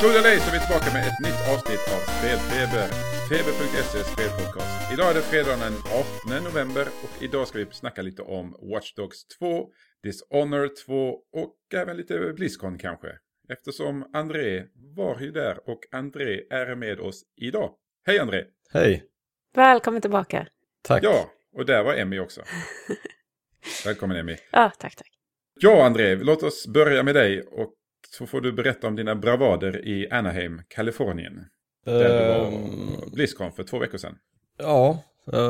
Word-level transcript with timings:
Tro 0.00 0.08
det 0.08 0.18
eller 0.18 0.28
ej 0.28 0.40
så 0.40 0.48
är 0.48 0.52
vi 0.52 0.60
tillbaka 0.66 0.92
med 0.92 1.02
ett 1.08 1.20
nytt 1.26 1.40
avsnitt 1.52 1.84
av 1.94 2.00
Spelfeber. 2.16 2.88
Feber.se 3.28 3.98
spelpodcast. 4.12 4.92
Idag 4.92 5.10
är 5.10 5.14
det 5.14 5.22
fredagen 5.22 5.60
den 5.60 5.76
18 6.32 6.44
november 6.44 6.86
och 7.02 7.22
idag 7.22 7.48
ska 7.48 7.58
vi 7.58 7.66
snacka 7.70 8.02
lite 8.02 8.22
om 8.22 8.56
Watch 8.72 8.94
Dogs 8.94 9.26
2, 9.38 9.68
Dishonored 10.02 10.76
2 10.86 10.94
och 11.32 11.56
även 11.74 11.96
lite 11.96 12.32
Blizzcon 12.32 12.78
kanske. 12.78 13.08
Eftersom 13.48 14.10
André 14.12 14.64
var 14.96 15.20
ju 15.20 15.30
där 15.30 15.70
och 15.70 15.80
André 15.92 16.40
är 16.50 16.74
med 16.74 17.00
oss 17.00 17.22
idag. 17.36 17.70
Hej 18.06 18.18
André! 18.18 18.44
Hej! 18.72 19.04
Välkommen 19.54 20.00
tillbaka. 20.00 20.46
Tack. 20.82 21.04
Ja, 21.04 21.30
och 21.56 21.66
där 21.66 21.82
var 21.82 21.94
Emmy 21.94 22.18
också. 22.18 22.42
Välkommen 23.84 24.16
Emmy. 24.16 24.36
Ja, 24.52 24.72
tack, 24.78 24.96
tack. 24.96 25.10
Ja 25.60 25.86
André, 25.86 26.14
låt 26.14 26.42
oss 26.42 26.66
börja 26.66 27.02
med 27.02 27.14
dig 27.14 27.42
och 27.42 27.74
så 28.10 28.26
får 28.26 28.40
du 28.40 28.52
berätta 28.52 28.86
om 28.86 28.96
dina 28.96 29.14
bravader 29.14 29.88
i 29.88 30.10
Anaheim, 30.10 30.62
Kalifornien. 30.68 31.44
Där 31.84 32.20
du 32.22 32.28
var 32.28 32.46
Ehm, 32.52 33.10
Blizzcon 33.12 33.52
för 33.52 33.62
två 33.64 33.78
veckor 33.78 33.98
sedan. 33.98 34.16
ja, 34.58 35.04
eh, 35.32 35.40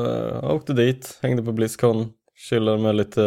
jag 0.42 0.54
åkte 0.54 0.72
dit, 0.72 1.18
hängde 1.22 1.42
på 1.42 1.52
Blizzcon, 1.52 2.12
chillade 2.48 2.78
med 2.82 2.94
lite 2.94 3.20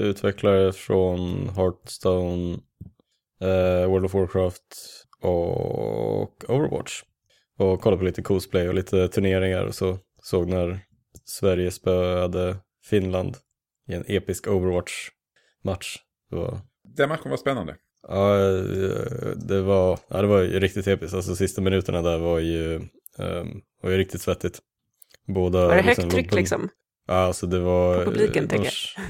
utvecklare 0.00 0.72
från 0.72 1.48
Hearthstone, 1.48 2.58
eh, 3.40 3.86
World 3.90 4.04
of 4.04 4.14
Warcraft 4.14 4.62
och 5.20 6.50
Overwatch. 6.50 7.02
Och 7.58 7.80
kollade 7.80 7.98
på 7.98 8.04
lite 8.04 8.22
cosplay 8.22 8.68
och 8.68 8.74
lite 8.74 9.08
turneringar 9.08 9.64
och 9.64 9.74
så 9.74 9.98
såg 10.22 10.48
när 10.48 10.80
Sverige 11.24 11.70
spöade 11.70 12.56
Finland 12.84 13.36
i 13.88 13.94
en 13.94 14.04
episk 14.08 14.46
Overwatch-match. 14.48 15.96
Var 16.30 16.60
Den 16.96 17.08
matchen 17.08 17.30
var 17.30 17.36
spännande. 17.36 17.76
Ja, 18.08 18.38
eh, 18.38 19.36
det 19.36 19.62
var, 19.62 19.98
ja, 20.08 20.20
det 20.22 20.28
var 20.28 20.38
ju 20.40 20.60
riktigt 20.60 20.86
episkt. 20.86 21.14
Alltså 21.14 21.36
sista 21.36 21.60
minuterna 21.60 22.02
där 22.02 22.18
var 22.18 22.38
ju, 22.38 22.74
um, 23.18 23.60
var 23.82 23.90
ju 23.90 23.96
riktigt 23.98 24.20
svettigt. 24.20 24.58
Båda 25.26 25.66
Var 25.66 25.76
det 25.76 25.82
liksom 25.82 26.04
högt 26.04 26.14
tryck 26.14 26.30
på- 26.30 26.36
liksom? 26.36 26.68
Ja, 27.06 27.14
alltså 27.14 27.46
det 27.46 27.58
var... 27.58 28.04
På 28.04 28.10
publiken, 28.10 28.44
eh, 28.44 28.50
tänker 28.50 28.70
de- 28.96 29.02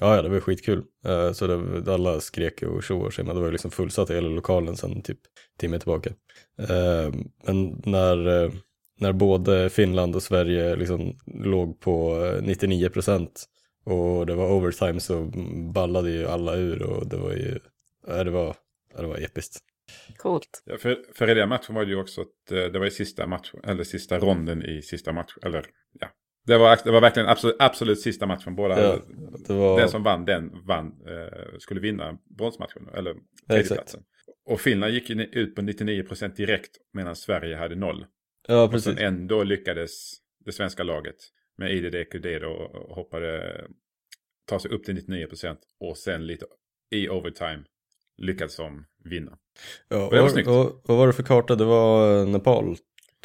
Ja, 0.00 0.16
ja, 0.16 0.22
det 0.22 0.28
var 0.28 0.40
skitkul. 0.40 0.82
Eh, 1.06 1.32
så 1.32 1.46
det, 1.46 1.92
alla 1.94 2.20
skrek 2.20 2.62
och 2.62 2.82
tjoade 2.82 3.12
sig, 3.12 3.24
men 3.24 3.34
det 3.34 3.40
var 3.40 3.48
ju 3.48 3.52
liksom 3.52 3.70
fullsatt 3.70 4.10
i 4.10 4.14
hela 4.14 4.28
lokalen 4.28 4.76
sen 4.76 5.02
typ 5.02 5.18
timme 5.58 5.78
tillbaka. 5.78 6.10
Eh, 6.58 7.12
men 7.46 7.82
när, 7.84 8.44
eh, 8.44 8.50
när 9.00 9.12
både 9.12 9.70
Finland 9.70 10.16
och 10.16 10.22
Sverige 10.22 10.76
liksom 10.76 11.16
låg 11.26 11.80
på 11.80 12.24
eh, 12.24 12.42
99 12.42 12.88
procent 12.88 13.44
och 13.84 14.26
det 14.26 14.34
var 14.34 14.50
overtime 14.52 15.00
så 15.00 15.30
ballade 15.74 16.10
ju 16.10 16.26
alla 16.26 16.54
ur 16.56 16.82
och 16.82 17.06
det 17.08 17.16
var 17.16 17.30
ju, 17.30 17.58
ja, 18.06 18.24
det 18.24 18.30
var, 18.30 18.56
ja, 18.94 19.00
det 19.00 19.06
var 19.06 19.18
episkt. 19.18 19.58
Coolt. 20.16 20.62
Ja, 20.64 20.76
för, 20.78 21.04
för 21.14 21.30
i 21.30 21.34
den 21.34 21.48
matchen 21.48 21.74
var 21.74 21.84
det 21.84 21.90
ju 21.90 22.00
också 22.00 22.20
att 22.20 22.50
eh, 22.52 22.64
det 22.64 22.78
var 22.78 22.86
i 22.86 22.90
sista 22.90 23.26
matchen, 23.26 23.60
eller 23.64 23.84
sista 23.84 24.18
ronden 24.18 24.62
i 24.62 24.82
sista 24.82 25.12
matchen, 25.12 25.38
eller 25.42 25.66
ja. 26.00 26.08
Det 26.46 26.58
var, 26.58 26.78
det 26.84 26.90
var 26.90 27.00
verkligen 27.00 27.28
absolut, 27.28 27.56
absolut 27.58 28.00
sista 28.00 28.26
matchen. 28.26 28.54
Båda, 28.54 28.82
Ja, 28.82 28.98
det 29.46 29.52
var... 29.52 29.80
Den 29.80 29.88
som 29.88 30.02
vann, 30.02 30.24
den 30.24 30.64
vann, 30.66 30.86
eh, 30.86 31.58
skulle 31.58 31.80
vinna 31.80 32.18
bronsmatchen, 32.38 32.88
eller 32.94 33.16
tredjeplatsen. 33.48 34.02
Och 34.44 34.60
Finland 34.60 34.92
gick 34.92 35.10
ut 35.10 35.54
på 35.54 35.62
99% 35.62 36.34
direkt 36.36 36.70
medan 36.92 37.16
Sverige 37.16 37.56
hade 37.56 37.74
noll. 37.74 38.06
Ja, 38.48 38.64
Och 38.64 38.70
precis. 38.70 38.84
sen 38.84 38.98
ändå 38.98 39.42
lyckades 39.42 40.12
det 40.44 40.52
svenska 40.52 40.82
laget 40.82 41.16
med 41.58 41.72
IDD 41.72 41.96
då 42.40 42.86
hoppade, 42.88 43.60
ta 44.46 44.58
sig 44.58 44.70
upp 44.70 44.84
till 44.84 44.96
99% 44.96 45.56
och 45.80 45.98
sen 45.98 46.26
lite 46.26 46.46
i 46.90 47.08
overtime 47.08 47.64
lyckades 48.18 48.56
de 48.56 48.84
vinna. 49.04 49.38
Ja, 49.88 49.96
det 49.96 50.16
var 50.16 50.24
och, 50.24 50.30
snyggt. 50.30 50.48
och, 50.48 50.82
vad 50.84 50.98
var 50.98 51.06
det 51.06 51.12
för 51.12 51.22
karta? 51.22 51.54
Det 51.54 51.64
var 51.64 52.20
eh, 52.20 52.26
Nepal, 52.26 52.76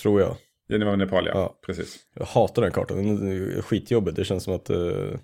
tror 0.02 0.22
jag. 0.22 0.36
Det 0.68 0.86
var 0.86 0.96
Nepal, 0.96 1.26
ja. 1.26 1.32
Ja. 1.34 1.60
Precis. 1.66 1.98
Jag 2.14 2.26
hatar 2.26 2.62
den 2.62 2.72
kartan, 2.72 2.98
den 2.98 3.32
är 3.32 3.62
skitjobbig. 3.62 4.14
Det 4.14 4.26
känns 4.26 4.44
som 4.44 4.54
att 4.54 4.70
uh, 4.70 5.16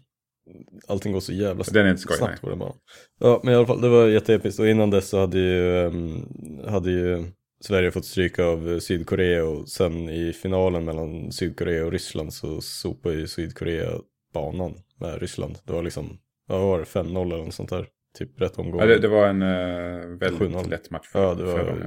allting 0.87 1.13
går 1.13 1.19
så 1.19 1.33
jävla 1.33 1.63
Den 1.71 1.85
är 1.85 1.89
inte 1.89 2.01
skoj, 2.01 2.17
snabbt 2.17 2.41
på 2.41 2.49
den 2.49 2.59
banan. 2.59 2.77
Ja, 3.19 3.41
men 3.43 3.53
i 3.53 3.57
alla 3.57 3.67
fall, 3.67 3.81
det 3.81 3.89
var 3.89 4.07
jätteepiskt. 4.07 4.59
Och 4.59 4.67
innan 4.67 4.89
dess 4.89 5.09
så 5.09 5.19
hade 5.19 5.39
ju, 5.39 5.85
ehm, 5.85 6.25
hade 6.67 6.91
ju 6.91 7.23
Sverige 7.61 7.91
fått 7.91 8.05
stryka 8.05 8.45
av 8.45 8.79
Sydkorea 8.79 9.45
och 9.45 9.69
sen 9.69 10.09
i 10.09 10.33
finalen 10.33 10.85
mellan 10.85 11.31
Sydkorea 11.31 11.85
och 11.85 11.91
Ryssland 11.91 12.33
så 12.33 12.61
sopade 12.61 13.15
ju 13.15 13.27
Sydkorea 13.27 13.99
banan 14.33 14.73
med 14.99 15.21
Ryssland. 15.21 15.57
Det 15.63 15.73
var 15.73 15.83
liksom, 15.83 16.19
ja, 16.47 16.57
vad 16.57 16.67
var 16.67 16.79
det, 16.79 16.85
5-0 16.85 17.33
eller 17.33 17.45
något 17.45 17.53
sånt 17.53 17.69
där. 17.69 17.87
Typ 18.17 18.41
rätt 18.41 18.59
omgång. 18.59 18.79
Ja, 18.81 18.85
det, 18.85 18.99
det 18.99 19.07
var 19.07 19.27
en 19.27 19.41
uh, 19.41 20.17
väldigt 20.17 20.41
7-0. 20.41 20.69
lätt 20.69 20.89
match. 20.89 21.07
För, 21.07 21.23
Ja, 21.23 21.33
det 21.33 21.45
för 21.45 21.63
var 21.63 21.77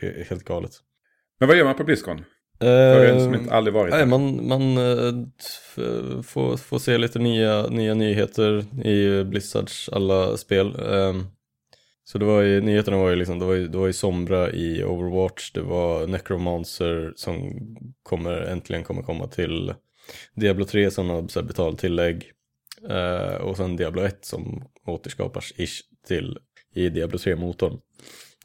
he- 0.00 0.24
helt 0.28 0.44
galet. 0.44 0.72
Men 1.40 1.48
vad 1.48 1.56
gör 1.58 1.64
man 1.64 1.74
på 1.76 1.84
Blizzcon? 1.84 2.24
För 2.60 3.04
en 3.04 3.20
som 3.24 3.34
inte 3.34 3.54
aldrig 3.54 3.74
varit 3.74 3.94
Nej, 3.94 4.06
man, 4.06 4.48
man 4.48 4.62
eh, 4.78 6.22
får, 6.22 6.56
får 6.56 6.78
se 6.78 6.98
lite 6.98 7.18
nya, 7.18 7.66
nya 7.66 7.94
nyheter 7.94 8.64
i 8.86 9.24
Blizzards 9.24 9.88
alla 9.88 10.36
spel. 10.36 10.66
Ehm, 10.90 11.24
Så 12.04 12.18
det 12.18 12.24
var 12.24 12.40
ju, 12.42 12.60
nyheterna 12.60 12.96
var 12.96 13.10
ju 13.10 13.16
liksom, 13.16 13.38
det 13.38 13.44
var 13.44 13.54
ju, 13.54 13.68
det 13.68 13.78
var 13.78 13.86
ju 13.86 13.92
Sombra 13.92 14.50
i 14.50 14.84
Overwatch, 14.84 15.52
det 15.52 15.60
var 15.62 16.06
Necromancer 16.06 17.12
som 17.16 17.52
kommer, 18.02 18.32
äntligen 18.40 18.84
kommer 18.84 19.02
komma 19.02 19.26
till 19.26 19.74
Diablo 20.34 20.64
3 20.64 20.90
som 20.90 21.10
har 21.10 21.42
betalt 21.42 21.78
tillägg. 21.78 22.32
Uh, 22.90 23.34
och 23.34 23.56
sen 23.56 23.76
Diablo 23.76 24.02
1 24.02 24.24
som 24.24 24.64
återskapas 24.86 25.52
ish 25.56 25.82
till 26.06 26.38
i 26.74 26.88
Diablo 26.88 27.18
3-motorn. 27.18 27.80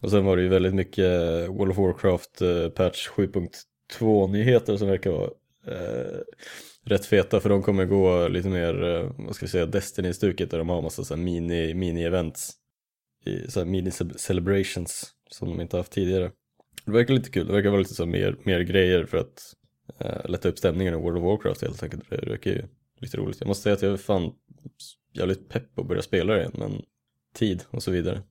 Och 0.01 0.11
sen 0.11 0.25
var 0.25 0.37
det 0.37 0.43
ju 0.43 0.49
väldigt 0.49 0.73
mycket 0.73 1.05
eh, 1.05 1.53
World 1.53 1.71
of 1.71 1.77
Warcraft 1.77 2.41
uh, 2.41 2.69
patch 2.69 3.09
7.2 3.09 4.31
nyheter 4.31 4.77
som 4.77 4.87
verkar 4.87 5.11
vara 5.11 5.29
uh, 5.67 6.19
rätt 6.85 7.05
feta 7.05 7.39
för 7.39 7.49
de 7.49 7.63
kommer 7.63 7.85
gå 7.85 8.27
lite 8.27 8.49
mer, 8.49 8.73
vad 9.25 9.35
ska 9.35 9.45
vi 9.45 9.49
säga, 9.49 9.65
Destiny-stuket 9.65 10.51
där 10.51 10.57
de 10.57 10.69
har 10.69 10.81
massa 10.81 11.03
så 11.03 11.15
här 11.15 11.21
mini-events 11.21 12.51
i, 13.25 13.51
så 13.51 13.59
här 13.59 13.67
mini-celebrations 13.67 15.05
som 15.29 15.49
de 15.49 15.61
inte 15.61 15.77
haft 15.77 15.91
tidigare. 15.91 16.31
Det 16.85 16.91
verkar 16.91 17.13
lite 17.13 17.29
kul, 17.29 17.47
det 17.47 17.53
verkar 17.53 17.69
vara 17.69 17.79
lite 17.79 17.93
så 17.93 18.03
här 18.03 18.11
mer, 18.11 18.35
mer 18.43 18.59
grejer 18.59 19.05
för 19.05 19.17
att 19.17 19.53
uh, 20.05 20.29
lätta 20.31 20.49
upp 20.49 20.57
stämningen 20.57 20.93
i 20.93 20.97
World 20.97 21.17
of 21.17 21.23
Warcraft 21.23 21.61
helt 21.61 21.83
enkelt. 21.83 22.09
Det 22.09 22.29
verkar 22.29 22.51
ju 22.51 22.63
lite 23.01 23.17
roligt. 23.17 23.37
Jag 23.39 23.47
måste 23.47 23.63
säga 23.63 23.73
att 23.73 23.81
jag 23.81 23.93
är 23.93 23.97
fan 23.97 24.31
jävligt 25.13 25.49
pepp 25.49 25.75
på 25.75 25.81
att 25.81 25.87
börja 25.87 26.01
spela 26.01 26.33
det 26.33 26.39
igen, 26.39 26.51
men 26.55 26.81
tid 27.33 27.63
och 27.69 27.83
så 27.83 27.91
vidare. 27.91 28.21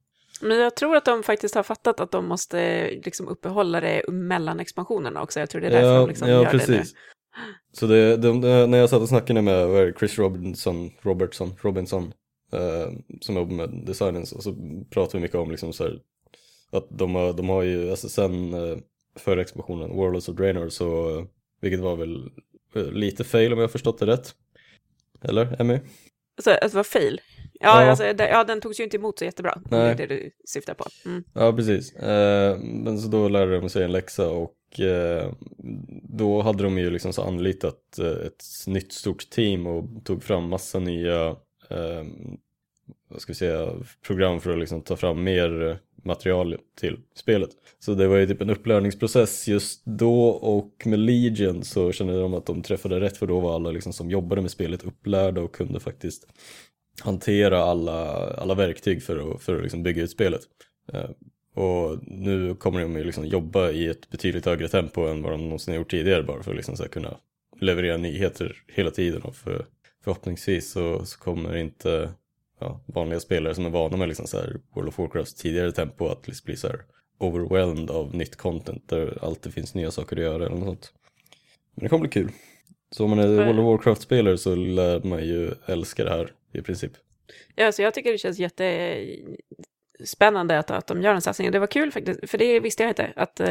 Men 0.43 0.59
jag 0.59 0.77
tror 0.77 0.97
att 0.97 1.05
de 1.05 1.23
faktiskt 1.23 1.55
har 1.55 1.63
fattat 1.63 2.01
att 2.01 2.11
de 2.11 2.27
måste 2.27 2.91
liksom 2.91 3.29
uppehålla 3.29 3.81
det 3.81 4.03
mellan 4.09 4.61
expansionerna 4.61 5.23
också. 5.23 5.41
Jag 5.41 5.51
tror 5.51 5.61
det 5.61 5.67
är 5.67 5.71
därför 5.71 5.99
de 5.99 6.09
liksom 6.09 6.29
ja, 6.29 6.35
gör 6.35 6.45
det 6.45 6.53
nu. 6.53 6.59
precis. 6.59 6.95
Så 7.73 7.87
det, 7.87 8.17
de, 8.17 8.41
de, 8.41 8.71
när 8.71 8.79
jag 8.79 8.91
satt 8.91 9.03
och 9.03 9.09
snackade 9.09 9.43
med 9.43 9.95
Chris 9.99 10.19
Robinson, 10.19 10.91
Robertson, 11.01 11.55
Robinson 11.61 12.13
eh, 12.53 12.93
som 13.21 13.37
jobbar 13.37 13.55
med 13.55 13.87
designen 13.87 14.27
så, 14.27 14.43
så 14.43 14.55
pratade 14.91 15.19
vi 15.19 15.23
mycket 15.23 15.37
om 15.37 15.51
liksom 15.51 15.73
så 15.73 15.85
här, 15.85 16.01
att 16.71 16.87
de 16.91 17.15
har, 17.15 17.33
de 17.33 17.49
har 17.49 17.63
ju, 17.63 17.91
alltså 17.91 18.09
sen 18.09 18.55
eh, 18.55 18.79
förra 19.17 19.41
expansionen, 19.41 19.97
Warlords 19.97 20.29
of 20.29 20.37
Draenor, 20.37 20.69
så, 20.69 21.19
eh, 21.19 21.25
vilket 21.61 21.81
var 21.81 21.97
väl 21.97 22.31
eh, 22.75 22.93
lite 22.93 23.25
fail 23.25 23.53
om 23.53 23.59
jag 23.59 23.73
förstått 23.73 23.99
det 23.99 24.07
rätt. 24.07 24.35
Eller, 25.23 25.61
Emmy? 25.61 25.81
Alltså, 26.37 26.51
att 26.51 26.71
det 26.71 26.75
var 26.75 26.85
fail. 26.85 27.21
Ja, 27.61 27.83
Ja. 27.83 27.91
Alltså, 27.91 28.05
ja, 28.05 28.45
den 28.45 28.61
togs 28.61 28.81
ju 28.81 28.85
inte 28.85 28.97
emot 28.97 29.19
så 29.19 29.25
jättebra. 29.25 29.61
Nej. 29.71 29.95
Det 29.97 30.03
är 30.03 30.09
det 30.09 30.15
du 30.15 30.31
syftar 30.45 30.75
på. 30.75 30.85
Mm. 31.07 31.25
Ja, 31.35 31.53
precis. 31.53 31.95
Eh, 31.95 32.59
men 32.59 32.99
så 32.99 33.09
då 33.09 33.29
lärde 33.29 33.61
de 33.61 33.69
sig 33.69 33.85
en 33.85 33.93
läxa 33.93 34.31
och 34.31 34.81
eh, 34.81 35.33
då 36.03 36.43
hade 36.43 36.63
de 36.63 36.79
ju 36.79 36.91
liksom 36.91 37.13
så 37.13 37.23
anlitat 37.23 37.99
eh, 37.99 38.27
ett 38.27 38.45
nytt 38.67 38.93
stort 38.93 39.31
team 39.31 39.67
och 39.67 40.05
tog 40.05 40.23
fram 40.23 40.49
massa 40.49 40.79
nya 40.79 41.27
eh, 41.71 42.05
vad 43.09 43.21
ska 43.21 43.33
vi 43.33 43.37
säga, 43.37 43.73
program 44.07 44.41
för 44.41 44.53
att 44.53 44.59
liksom 44.59 44.83
ta 44.83 44.97
fram 44.97 45.25
mer 45.25 45.79
material 46.05 46.57
till 46.81 46.99
spelet. 47.15 47.51
Så 47.79 47.95
det 47.95 48.09
var 48.09 48.17
ju 48.17 48.27
typ 48.27 48.41
en 48.41 48.51
upplärningsprocess 48.51 49.49
just 49.49 49.85
då 49.85 50.29
och 50.29 50.83
med 50.87 50.99
Legion 50.99 51.65
så 51.65 51.93
kände 51.93 52.21
de 52.21 52.35
att 52.35 52.47
de 52.47 52.63
träffade 52.63 53.01
rätt 53.01 53.17
för 53.17 53.27
då 53.27 53.41
var 53.41 53.55
alla 53.55 53.71
liksom 53.71 53.93
som 53.93 54.11
jobbade 54.11 54.43
med 54.43 54.51
spelet 54.51 54.85
upplärda 54.85 55.41
och 55.41 55.55
kunde 55.55 55.81
faktiskt 55.81 56.27
hantera 57.01 57.63
alla, 57.63 58.31
alla 58.31 58.55
verktyg 58.55 59.03
för 59.03 59.35
att, 59.35 59.43
för 59.43 59.57
att 59.57 59.63
liksom 59.63 59.83
bygga 59.83 60.03
ut 60.03 60.11
spelet. 60.11 60.41
Eh, 60.93 61.11
och 61.55 61.99
nu 62.03 62.55
kommer 62.55 62.81
de 62.81 62.97
ju 62.97 63.05
liksom 63.05 63.27
jobba 63.27 63.71
i 63.71 63.87
ett 63.87 64.11
betydligt 64.11 64.47
högre 64.47 64.69
tempo 64.69 65.07
än 65.07 65.23
vad 65.23 65.33
de 65.33 65.45
någonsin 65.45 65.73
har 65.75 65.79
gjort 65.79 65.91
tidigare 65.91 66.23
bara 66.23 66.43
för 66.43 66.51
att 66.51 66.57
liksom 66.57 66.77
så 66.77 66.89
kunna 66.89 67.17
leverera 67.61 67.97
nyheter 67.97 68.57
hela 68.69 68.91
tiden 68.91 69.23
och 69.23 69.37
för, 69.37 69.67
förhoppningsvis 70.05 70.71
så, 70.71 71.05
så 71.05 71.19
kommer 71.19 71.57
inte 71.57 72.11
ja, 72.61 72.81
vanliga 72.87 73.21
spelare 73.21 73.55
som 73.55 73.67
är 73.67 73.71
vana 73.71 73.97
med 73.97 74.09
liksom 74.09 74.27
så 74.27 74.37
här 74.37 74.61
World 74.75 74.89
of 74.89 74.99
Warcrafts 74.99 75.35
tidigare 75.35 75.73
tempo 75.73 76.09
att 76.09 76.29
liksom 76.29 76.45
bli 76.45 76.57
så 76.57 76.69
här 76.69 76.81
overwhelmed 77.19 77.91
av 77.91 78.15
nytt 78.15 78.37
content 78.37 78.89
där 78.89 79.19
alltid 79.23 79.55
finns 79.55 79.75
nya 79.75 79.91
saker 79.91 80.17
att 80.17 80.23
göra 80.23 80.47
eller 80.47 80.57
något 80.57 80.67
sånt. 80.67 80.93
Men 81.75 81.83
det 81.83 81.89
kommer 81.89 82.01
bli 82.01 82.11
kul. 82.11 82.33
Så 82.91 83.05
om 83.05 83.11
man 83.11 83.19
är 83.19 83.27
World 83.29 83.59
of 83.59 83.65
Warcraft-spelare 83.65 84.39
så 84.39 84.55
lär 84.55 85.01
man 85.01 85.25
ju 85.25 85.55
älska 85.67 86.05
det 86.05 86.11
här 86.11 86.33
i 86.53 86.63
princip. 86.63 86.93
Ja, 87.55 87.73
så 87.73 87.83
jag 87.83 87.95
tycker 87.95 88.13
det 88.13 88.19
känns 88.19 88.39
jätte 88.39 88.97
spännande 90.05 90.59
att, 90.59 90.71
att 90.71 90.87
de 90.87 91.03
gör 91.03 91.15
en 91.15 91.23
satsning. 91.23 91.51
Det 91.51 91.59
var 91.59 91.67
kul 91.67 91.93
faktiskt, 91.93 92.31
för 92.31 92.39
det 92.39 92.61
visste 92.61 92.83
jag 92.83 92.91
inte, 92.91 93.13
att 93.17 93.41
uh, 93.41 93.47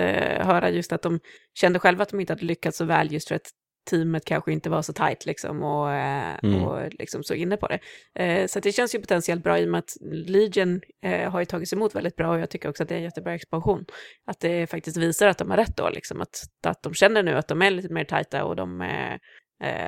höra 0.45 0.69
just 0.69 0.91
att 0.91 1.01
de 1.01 1.19
kände 1.53 1.79
själva 1.79 2.03
att 2.03 2.09
de 2.09 2.19
inte 2.19 2.33
hade 2.33 2.45
lyckats 2.45 2.77
så 2.77 2.85
väl 2.85 3.11
just 3.11 3.27
för 3.27 3.35
att 3.35 3.51
teamet 3.89 4.25
kanske 4.25 4.51
inte 4.51 4.69
var 4.69 4.81
så 4.81 4.93
tajt 4.93 5.25
liksom 5.25 5.63
och, 5.63 5.87
uh, 5.87 6.43
mm. 6.43 6.63
och 6.63 6.93
liksom 6.93 7.23
så 7.23 7.33
inne 7.33 7.57
på 7.57 7.67
det. 7.67 7.79
Uh, 8.23 8.47
så 8.47 8.59
det 8.59 8.71
känns 8.71 8.95
ju 8.95 8.99
potentiellt 8.99 9.43
bra 9.43 9.59
i 9.59 9.65
och 9.65 9.69
med 9.69 9.79
att 9.79 9.97
Legion 10.11 10.81
har 11.27 11.39
ju 11.39 11.45
tagits 11.45 11.73
emot 11.73 11.95
väldigt 11.95 12.15
bra 12.15 12.31
och 12.31 12.39
jag 12.39 12.49
tycker 12.49 12.69
också 12.69 12.83
att 12.83 12.89
det 12.89 12.95
är 12.95 12.97
en 12.97 13.03
jättebra 13.03 13.33
expansion. 13.33 13.85
Att 14.25 14.39
det 14.39 14.67
faktiskt 14.67 14.97
visar 14.97 15.27
att 15.27 15.37
de 15.37 15.49
har 15.49 15.57
rätt 15.57 15.77
då, 15.77 15.89
liksom 15.89 16.21
att, 16.21 16.35
att 16.67 16.83
de 16.83 16.93
känner 16.93 17.23
nu 17.23 17.35
att 17.35 17.47
de 17.47 17.61
är 17.61 17.71
lite 17.71 17.93
mer 17.93 18.03
tajta 18.03 18.45
och 18.45 18.55
de 18.55 18.81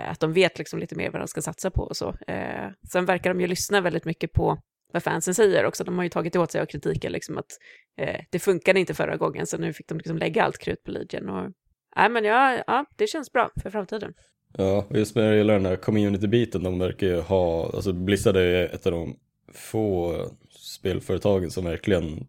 att 0.06 0.20
de 0.20 0.34
vet 0.34 0.58
liksom 0.58 0.80
lite 0.80 0.96
mer 0.96 1.12
vad 1.12 1.22
de 1.22 1.28
ska 1.28 1.42
satsa 1.42 1.72
på 1.72 1.82
och 1.82 1.98
så. 1.98 2.16
sen 2.92 3.06
verkar 3.06 3.34
de 3.34 3.42
ju 3.42 3.48
lyssna 3.48 3.82
väldigt 3.82 4.06
mycket 4.06 4.34
på 4.34 4.58
vad 4.94 5.04
fansen 5.04 5.36
säger 5.36 5.66
också. 5.66 5.84
De 5.84 5.98
har 5.98 6.04
ju 6.04 6.10
tagit 6.10 6.36
åt 6.36 6.52
sig 6.52 6.62
av 6.62 6.66
kritiken, 6.66 7.12
liksom 7.12 7.38
att 7.38 7.52
eh, 8.02 8.22
det 8.32 8.40
funkade 8.40 8.80
inte 8.80 8.94
förra 8.94 9.18
gången, 9.18 9.48
så 9.48 9.58
nu 9.58 9.74
fick 9.74 9.88
de 9.88 9.98
liksom 9.98 10.18
lägga 10.18 10.44
allt 10.44 10.58
krut 10.58 10.84
på 10.84 10.92
Legion. 10.92 11.30
Och, 11.30 11.52
nej, 11.96 12.10
men 12.10 12.24
ja, 12.24 12.64
ja, 12.68 12.86
det 12.96 13.08
känns 13.08 13.32
bra 13.32 13.52
för 13.64 13.70
framtiden. 13.70 14.14
Ja, 14.58 14.86
och 14.90 14.98
just 14.98 15.16
med 15.16 15.38
hela 15.38 15.54
den 15.54 15.66
här 15.66 15.76
community-biten, 15.76 16.64
de 16.64 16.80
verkar 16.80 17.08
ju 17.08 17.20
ha, 17.20 17.66
alltså 17.66 17.94
Blizzard 17.94 18.38
är 18.38 18.76
ett 18.76 18.86
av 18.86 18.92
de 18.92 19.16
få 19.54 20.16
spelföretagen 20.50 21.52
som 21.52 21.66
verkligen 21.66 22.28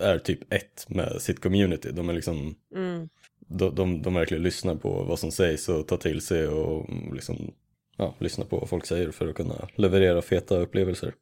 är 0.00 0.18
typ 0.18 0.52
ett 0.52 0.86
med 0.88 1.22
sitt 1.22 1.40
community. 1.40 1.90
De 1.92 2.08
är 2.08 2.12
liksom, 2.12 2.54
mm. 2.74 3.08
de, 3.38 3.74
de, 3.74 4.02
de 4.02 4.14
verkligen 4.14 4.42
lyssnar 4.42 4.74
på 4.74 5.02
vad 5.02 5.18
som 5.18 5.30
sägs 5.30 5.68
och 5.68 5.88
tar 5.88 5.96
till 5.96 6.20
sig 6.20 6.48
och 6.48 6.86
liksom, 7.12 7.54
ja, 7.96 8.14
lyssnar 8.18 8.44
på 8.44 8.58
vad 8.58 8.68
folk 8.68 8.86
säger 8.86 9.10
för 9.10 9.28
att 9.28 9.34
kunna 9.34 9.68
leverera 9.76 10.22
feta 10.22 10.56
upplevelser 10.56 11.14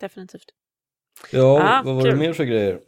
definitivt. 0.00 0.54
Ja, 1.32 1.62
ah, 1.62 1.82
vad 1.84 1.94
var 1.94 2.02
kul. 2.02 2.10
det 2.10 2.16
mer 2.16 2.32
för 2.32 2.44
grejer? 2.44 2.80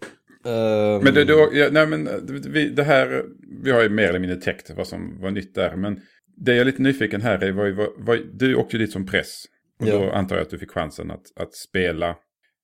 Um... 0.45 1.05
Men, 1.05 1.15
det, 1.15 1.25
då, 1.25 1.51
ja, 1.53 1.69
nej, 1.73 1.87
men 1.87 2.09
vi, 2.53 2.69
det 2.69 2.83
här, 2.83 3.25
vi 3.63 3.71
har 3.71 3.83
ju 3.83 3.89
mer 3.89 4.09
eller 4.09 4.19
mindre 4.19 4.41
täckt 4.41 4.71
vad 4.71 4.87
som 4.87 5.21
var 5.21 5.31
nytt 5.31 5.55
där. 5.55 5.77
Men 5.77 6.01
det 6.37 6.53
jag 6.53 6.61
är 6.61 6.65
lite 6.65 6.83
nyfiken 6.83 7.21
här 7.21 7.45
är, 7.45 7.53
vad, 7.53 7.73
vad, 7.73 7.89
vad, 7.97 8.19
du 8.33 8.55
åkte 8.55 8.79
dit 8.79 8.93
som 8.93 9.07
press. 9.07 9.45
Och 9.81 9.89
ja. 9.89 9.99
då 9.99 10.11
antar 10.11 10.37
jag 10.37 10.43
att 10.43 10.51
du 10.51 10.59
fick 10.59 10.71
chansen 10.71 11.11
att, 11.11 11.25
att 11.37 11.55
spela 11.55 12.17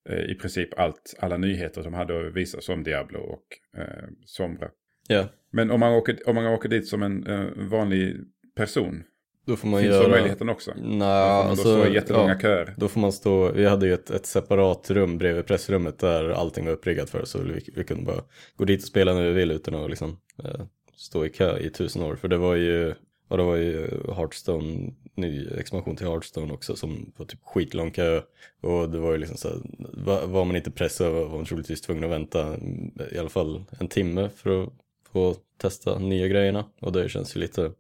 eh, 0.09 0.31
i 0.31 0.35
princip 0.35 0.79
allt, 0.79 1.15
alla 1.19 1.37
nyheter 1.37 1.83
som 1.83 1.95
hade 1.95 2.27
att 2.27 2.35
visa 2.35 2.61
som 2.61 2.85
Diablo 2.85 3.19
och 3.19 3.47
eh, 3.81 4.05
Sombra. 4.25 4.69
Ja. 5.09 5.29
Men 5.51 5.71
om 5.71 5.81
man, 5.81 5.93
åker, 5.93 6.29
om 6.29 6.35
man 6.35 6.47
åker 6.47 6.69
dit 6.69 6.89
som 6.89 7.03
en 7.03 7.27
eh, 7.27 7.47
vanlig 7.57 8.17
person, 8.57 9.05
då 9.49 9.57
får 9.57 9.69
man 9.69 9.81
Finns 9.81 9.93
göra... 9.93 10.09
möjligheten 10.09 10.49
också? 10.49 10.73
Nej, 10.77 11.09
alltså, 11.09 11.75
då 11.75 11.81
stå 11.83 11.91
i 11.91 11.95
jättelånga 11.95 12.33
ja, 12.33 12.41
köer. 12.41 12.75
Då 12.77 12.89
får 12.89 13.01
man 13.01 13.13
stå, 13.13 13.53
vi 13.53 13.67
hade 13.67 13.87
ju 13.87 13.95
ett, 13.95 14.11
ett 14.11 14.27
separat 14.27 14.91
rum 14.91 15.19
bredvid 15.19 15.47
pressrummet 15.47 15.99
där 15.99 16.31
allting 16.31 16.65
var 16.65 16.73
uppriggat 16.73 17.11
för 17.11 17.25
så 17.25 17.39
vi, 17.39 17.71
vi 17.77 17.85
kunde 17.85 18.05
bara 18.05 18.23
gå 18.57 18.65
dit 18.65 18.83
och 18.83 18.89
spela 18.89 19.15
när 19.15 19.23
vi 19.23 19.33
vill 19.33 19.51
utan 19.51 19.75
att 19.75 19.91
liksom, 19.91 20.17
eh, 20.45 20.61
stå 20.97 21.25
i 21.25 21.29
kö 21.29 21.59
i 21.59 21.71
tusen 21.71 22.03
år. 22.03 22.17
För 22.17 22.29
det 22.29 22.37
var 22.37 22.55
ju, 22.55 22.95
ja, 23.29 23.37
det 23.37 23.43
var 23.43 23.57
ju 23.57 23.91
Hearthstone, 24.17 24.93
ny 25.15 25.49
expansion 25.59 25.97
till 25.97 26.07
Hearthstone 26.07 26.53
också 26.53 26.77
som 26.77 27.13
var 27.17 27.27
typ 27.27 27.41
skitlång 27.45 27.91
kö. 27.91 28.21
Och 28.61 28.91
det 28.91 28.99
var 28.99 29.13
ju 29.13 29.19
liksom 29.19 29.37
så 29.37 29.49
här, 29.49 29.59
var, 29.79 30.27
var 30.27 30.45
man 30.45 30.57
inte 30.57 30.71
pressad 30.71 31.13
var 31.13 31.29
man 31.29 31.45
troligtvis 31.45 31.81
tvungen 31.81 32.05
att 32.05 32.11
vänta 32.11 32.57
i 33.13 33.19
alla 33.19 33.29
fall 33.29 33.65
en 33.81 33.89
timme 33.89 34.31
för 34.37 34.63
att 34.63 34.69
få 35.13 35.35
testa 35.61 35.99
nya 35.99 36.29
grejerna. 36.29 36.65
Och 36.81 36.93
det 36.93 37.09
känns 37.09 37.37
ju 37.37 37.41
lite 37.41 37.73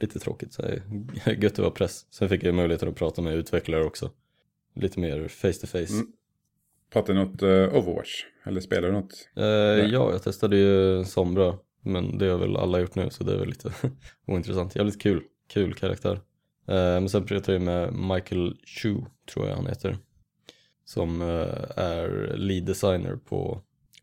lite 0.00 0.18
tråkigt. 0.18 0.52
Så 0.52 0.62
gött 1.38 1.52
att 1.52 1.58
vara 1.58 1.70
press. 1.70 2.06
Sen 2.10 2.28
fick 2.28 2.42
jag 2.44 2.54
möjligheten 2.54 2.88
att 2.88 2.96
prata 2.96 3.22
med 3.22 3.34
utvecklare 3.34 3.84
också. 3.84 4.10
Lite 4.74 5.00
mer 5.00 5.28
face 5.28 5.52
to 5.52 5.66
face. 5.66 5.92
Mm. 5.92 6.06
Pratar 6.90 7.14
du 7.14 7.20
något 7.20 7.42
uh, 7.42 7.74
Overwatch? 7.78 8.24
Eller 8.44 8.60
spelar 8.60 8.88
du 8.88 8.94
något? 8.94 9.28
Uh, 9.38 9.44
ja, 9.92 10.12
jag 10.12 10.22
testade 10.22 10.56
ju 10.56 11.04
Sombra. 11.04 11.58
Men 11.82 12.18
det 12.18 12.28
har 12.28 12.38
väl 12.38 12.56
alla 12.56 12.80
gjort 12.80 12.94
nu 12.94 13.10
så 13.10 13.24
det 13.24 13.32
är 13.32 13.38
väl 13.38 13.48
lite 13.48 13.72
ointressant. 14.26 14.76
Jävligt 14.76 15.00
kul, 15.02 15.22
kul 15.48 15.74
karaktär. 15.74 16.12
Uh, 16.12 16.20
men 16.74 17.08
sen 17.08 17.26
pratade 17.26 17.52
jag 17.52 17.62
med 17.62 17.94
Michael 17.94 18.56
Chu, 18.64 19.00
tror 19.32 19.48
jag 19.48 19.56
han 19.56 19.66
heter. 19.66 19.98
Som 20.84 21.22
uh, 21.22 21.64
är 21.76 22.34
lead 22.36 22.64
designer 22.64 23.16
på, 23.16 23.60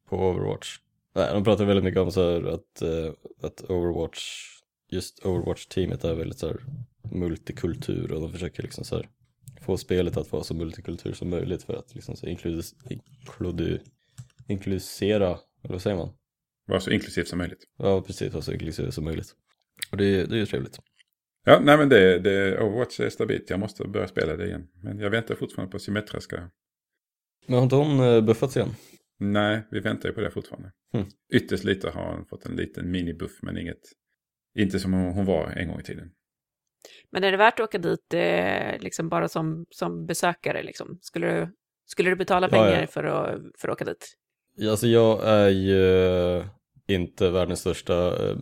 på 0.09 0.29
Overwatch. 0.29 0.77
Nej, 1.15 1.33
de 1.33 1.43
pratar 1.43 1.65
väldigt 1.65 1.83
mycket 1.83 2.01
om 2.01 2.11
så 2.11 2.49
att, 2.49 2.81
att 3.41 3.61
Overwatch 3.69 4.51
just 4.91 5.25
Overwatch-teamet 5.25 6.03
är 6.03 6.15
väldigt 6.15 6.39
så 6.39 6.47
här 6.47 6.57
multikultur 7.11 8.11
och 8.11 8.21
de 8.21 8.31
försöker 8.31 8.63
liksom 8.63 8.83
så 8.83 8.95
här 8.95 9.09
få 9.61 9.77
spelet 9.77 10.17
att 10.17 10.31
vara 10.31 10.43
så 10.43 10.53
multikultur 10.53 11.13
som 11.13 11.29
möjligt 11.29 11.63
för 11.63 11.73
att 11.73 11.95
liksom 11.95 12.15
så 12.15 12.27
inkludis, 12.27 12.75
inkludu, 12.89 13.79
inklusera, 14.47 15.27
eller 15.63 15.73
vad 15.73 15.81
säger 15.81 15.97
man? 15.97 16.13
Vara 16.67 16.79
så 16.79 16.91
inklusivt 16.91 17.27
som 17.27 17.37
möjligt. 17.37 17.63
Ja, 17.77 18.01
precis, 18.01 18.33
vara 18.33 18.43
så 18.43 18.53
inklusivt 18.53 18.93
som 18.93 19.03
möjligt. 19.03 19.35
Och 19.91 19.97
det, 19.97 20.25
det 20.25 20.35
är 20.35 20.39
ju 20.39 20.45
trevligt. 20.45 20.79
Ja, 21.45 21.59
nej 21.63 21.77
men 21.77 21.89
det, 21.89 22.19
det, 22.19 22.59
Overwatch 22.61 22.99
är 22.99 23.09
stabilt. 23.09 23.49
Jag 23.49 23.59
måste 23.59 23.87
börja 23.87 24.07
spela 24.07 24.35
det 24.35 24.47
igen. 24.47 24.67
Men 24.83 24.99
jag 24.99 25.09
väntar 25.09 25.35
fortfarande 25.35 25.71
på 25.71 25.79
Symmetra 25.79 26.21
ska... 26.21 26.37
Men 27.47 27.55
har 27.55 27.63
inte 27.63 27.75
hon 27.75 27.99
eh, 27.99 28.21
buffats 28.21 28.57
igen? 28.57 28.69
Nej, 29.19 29.67
vi 29.71 29.79
väntar 29.79 30.09
ju 30.09 30.15
på 30.15 30.21
det 30.21 30.31
fortfarande. 30.31 30.71
Mm. 30.93 31.07
Ytterst 31.33 31.63
lite 31.63 31.89
har 31.89 32.15
hon 32.15 32.25
fått 32.25 32.45
en 32.45 32.55
liten 32.55 32.91
mini-buff 32.91 33.39
men 33.41 33.57
inget 33.57 33.81
inte 34.57 34.79
som 34.79 34.93
hon 34.93 35.25
var 35.25 35.47
en 35.47 35.67
gång 35.67 35.79
i 35.79 35.83
tiden. 35.83 36.11
Men 37.11 37.23
är 37.23 37.31
det 37.31 37.37
värt 37.37 37.59
att 37.59 37.63
åka 37.63 37.77
dit 37.77 38.13
eh, 38.13 38.79
liksom 38.79 39.09
bara 39.09 39.27
som, 39.27 39.65
som 39.69 40.05
besökare? 40.05 40.63
Liksom? 40.63 40.99
Skulle, 41.01 41.27
du, 41.27 41.53
skulle 41.85 42.09
du 42.09 42.15
betala 42.15 42.49
pengar 42.49 42.71
ja, 42.71 42.81
ja. 42.81 42.87
För, 42.87 43.03
att, 43.03 43.41
för 43.57 43.67
att 43.67 43.73
åka 43.73 43.85
dit? 43.85 44.17
Alltså 44.69 44.87
jag 44.87 45.27
är 45.27 45.49
ju 45.49 46.43
inte 46.87 47.29
världens 47.29 47.59
största 47.59 48.27
eh, 48.29 48.35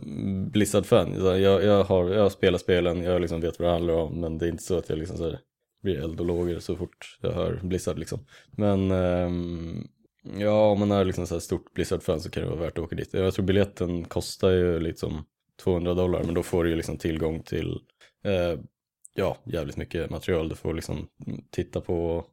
Blizzard-fan. 0.52 1.14
Jag, 1.24 1.64
jag, 1.64 1.84
har, 1.84 2.10
jag 2.10 2.32
spelar 2.32 2.58
spelen, 2.58 3.02
jag 3.02 3.20
liksom 3.20 3.40
vet 3.40 3.58
vad 3.58 3.68
det 3.68 3.72
handlar 3.72 3.94
om, 3.94 4.20
men 4.20 4.38
det 4.38 4.46
är 4.46 4.50
inte 4.50 4.62
så 4.62 4.78
att 4.78 4.88
jag 4.88 4.98
liksom 4.98 5.16
så 5.16 5.24
här, 5.24 5.40
blir 5.82 5.98
eld 5.98 6.20
och 6.20 6.26
lågor 6.26 6.58
så 6.58 6.76
fort 6.76 7.18
jag 7.20 7.32
hör 7.32 7.60
Blizzard. 7.62 7.98
Liksom. 7.98 8.26
Men 8.56 8.90
um, 8.90 9.88
ja, 10.38 10.70
om 10.70 10.78
man 10.78 10.90
är 10.90 11.04
liksom 11.04 11.26
så 11.26 11.34
här 11.34 11.40
stort 11.40 11.74
Blizzard-fan 11.74 12.20
så 12.20 12.30
kan 12.30 12.42
det 12.42 12.48
vara 12.48 12.60
värt 12.60 12.78
att 12.78 12.84
åka 12.84 12.96
dit. 12.96 13.14
Jag 13.14 13.34
tror 13.34 13.44
biljetten 13.44 14.04
kostar 14.04 14.50
ju 14.50 14.80
liksom 14.80 15.24
200 15.60 15.94
dollar 15.94 16.22
men 16.24 16.34
då 16.34 16.42
får 16.42 16.64
du 16.64 16.70
ju 16.70 16.76
liksom 16.76 16.96
tillgång 16.96 17.42
till 17.42 17.78
eh, 18.24 18.58
ja, 19.14 19.36
jävligt 19.44 19.76
mycket 19.76 20.10
material. 20.10 20.48
Du 20.48 20.54
får 20.54 20.74
liksom 20.74 21.08
titta 21.50 21.80
på 21.80 22.24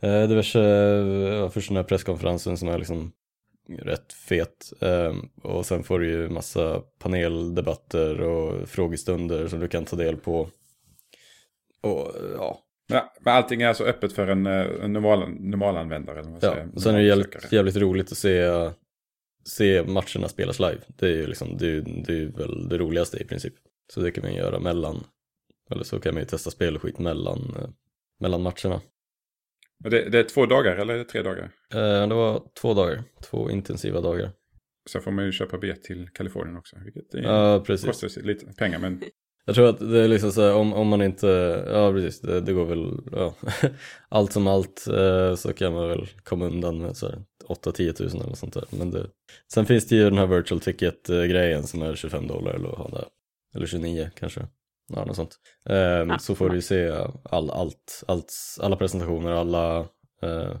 eh, 0.00 0.22
diverse, 0.22 0.58
ja, 0.58 1.50
först 1.50 1.68
den 1.68 1.76
här 1.76 1.84
presskonferensen 1.84 2.56
som 2.56 2.68
är 2.68 2.78
liksom 2.78 3.12
rätt 3.68 4.12
fet 4.12 4.72
eh, 4.80 5.14
och 5.42 5.66
sen 5.66 5.82
får 5.82 5.98
du 5.98 6.10
ju 6.10 6.28
massa 6.28 6.82
paneldebatter 6.98 8.20
och 8.20 8.68
frågestunder 8.68 9.48
som 9.48 9.60
du 9.60 9.68
kan 9.68 9.84
ta 9.84 9.96
del 9.96 10.16
på. 10.16 10.48
Och 11.80 12.12
ja. 12.36 12.58
Men 13.20 13.34
allting 13.34 13.62
är 13.62 13.68
alltså 13.68 13.84
öppet 13.84 14.12
för 14.12 14.28
en, 14.28 14.46
eh, 14.46 14.66
en 14.82 14.92
normal, 14.92 15.30
normalanvändare? 15.40 16.20
Eller 16.20 16.30
vad 16.30 16.44
ja, 16.44 16.56
och 16.74 16.82
sen 16.82 16.94
är 16.94 16.98
det 16.98 17.04
jävligt, 17.04 17.52
jävligt 17.52 17.76
roligt 17.76 18.12
att 18.12 18.18
se 18.18 18.70
se 19.44 19.82
matcherna 19.82 20.28
spelas 20.28 20.60
live. 20.60 20.80
Det 20.86 21.06
är 21.06 21.16
ju 21.16 21.26
liksom, 21.26 21.56
det 21.56 21.66
är, 21.66 21.80
det 22.06 22.12
är 22.12 22.26
väl 22.26 22.68
det 22.68 22.78
roligaste 22.78 23.22
i 23.22 23.24
princip. 23.24 23.54
Så 23.92 24.00
det 24.00 24.10
kan 24.10 24.24
man 24.24 24.34
göra 24.34 24.60
mellan, 24.60 25.04
eller 25.70 25.84
så 25.84 26.00
kan 26.00 26.14
man 26.14 26.22
ju 26.22 26.26
testa 26.26 26.50
spel 26.50 26.76
och 26.76 26.82
skit 26.82 26.98
mellan, 26.98 27.38
eh, 27.38 27.68
mellan 28.20 28.42
matcherna. 28.42 28.80
Det, 29.78 30.08
det, 30.08 30.18
är 30.18 30.24
två 30.24 30.46
dagar 30.46 30.76
eller 30.76 30.94
är 30.94 30.98
det 30.98 31.04
tre 31.04 31.22
dagar? 31.22 31.50
Eh, 31.74 32.08
det 32.08 32.14
var 32.14 32.42
två 32.60 32.74
dagar, 32.74 33.04
två 33.22 33.50
intensiva 33.50 34.00
dagar. 34.00 34.30
Sen 34.90 35.02
får 35.02 35.10
man 35.10 35.24
ju 35.24 35.32
köpa 35.32 35.58
biljett 35.58 35.82
till 35.82 36.08
Kalifornien 36.08 36.56
också, 36.56 36.76
vilket 36.84 37.14
är, 37.14 37.22
ja, 37.22 37.64
kostar 37.64 38.22
lite 38.22 38.46
pengar 38.46 38.78
men 38.78 39.02
Jag 39.44 39.54
tror 39.54 39.68
att 39.68 39.78
det 39.78 39.98
är 39.98 40.08
liksom 40.08 40.32
så 40.32 40.42
här, 40.42 40.54
om, 40.54 40.72
om 40.72 40.88
man 40.88 41.02
inte, 41.02 41.26
ja 41.72 41.92
precis, 41.92 42.20
det, 42.20 42.40
det 42.40 42.52
går 42.52 42.64
väl, 42.64 43.00
ja, 43.12 43.34
allt 44.08 44.32
som 44.32 44.46
allt 44.46 44.86
eh, 44.88 45.34
så 45.34 45.52
kan 45.52 45.72
man 45.72 45.88
väl 45.88 46.08
komma 46.22 46.46
undan 46.46 46.78
med 46.78 46.96
så 46.96 47.10
8-10 47.48 47.92
tusen 47.92 48.20
eller 48.20 48.34
sånt 48.34 48.54
där. 48.54 48.64
Men 48.70 48.90
det, 48.90 49.06
sen 49.52 49.66
finns 49.66 49.88
det 49.88 49.96
ju 49.96 50.04
den 50.04 50.18
här 50.18 50.26
virtual 50.26 50.60
ticket-grejen 50.60 51.62
som 51.62 51.82
är 51.82 51.94
25 51.94 52.26
dollar 52.26 52.52
eller 52.52 52.68
vad 52.68 52.90
det 52.90 53.04
eller 53.54 53.66
29 53.66 54.10
kanske. 54.14 54.46
Ja, 54.88 55.04
något 55.04 55.16
sånt. 55.16 55.38
Eh, 55.68 55.76
ja, 55.76 56.18
så 56.18 56.34
får 56.34 56.48
du 56.48 56.54
ju 56.54 56.62
se 56.62 56.90
all, 57.24 57.50
allt, 57.50 58.04
allt, 58.08 58.32
alla 58.60 58.76
presentationer, 58.76 59.32
alla 59.32 59.78
eh, 60.22 60.56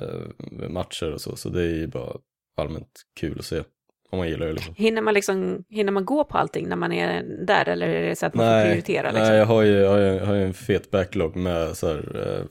eh, 0.00 0.68
matcher 0.68 1.12
och 1.12 1.20
så, 1.20 1.36
så 1.36 1.48
det 1.48 1.62
är 1.62 1.74
ju 1.74 1.86
bara 1.86 2.16
allmänt 2.56 3.02
kul 3.20 3.38
att 3.38 3.44
se. 3.44 3.62
Om 4.10 4.18
man 4.18 4.28
gillar 4.28 4.46
det 4.46 4.52
liksom. 4.52 4.74
Hinner 4.74 5.02
man, 5.02 5.14
liksom, 5.14 5.64
hinner 5.68 5.92
man 5.92 6.04
gå 6.04 6.24
på 6.24 6.38
allting 6.38 6.68
när 6.68 6.76
man 6.76 6.92
är 6.92 7.22
där 7.46 7.68
eller 7.68 7.88
är 7.88 8.08
det 8.08 8.16
så 8.16 8.26
att 8.26 8.34
man 8.34 8.46
nej, 8.46 8.64
får 8.64 8.70
prioritera? 8.70 9.10
Liksom? 9.10 9.28
Nej, 9.28 9.38
jag 9.38 9.46
har 9.46 9.62
ju, 9.62 9.72
jag 9.72 9.90
har 9.90 9.98
ju, 9.98 10.04
jag 10.04 10.26
har 10.26 10.34
ju 10.34 10.44
en 10.44 10.54
fet 10.54 10.90
backlog 10.90 11.36
med 11.36 11.76
så 11.76 11.88
här, 11.88 12.26
eh, 12.26 12.46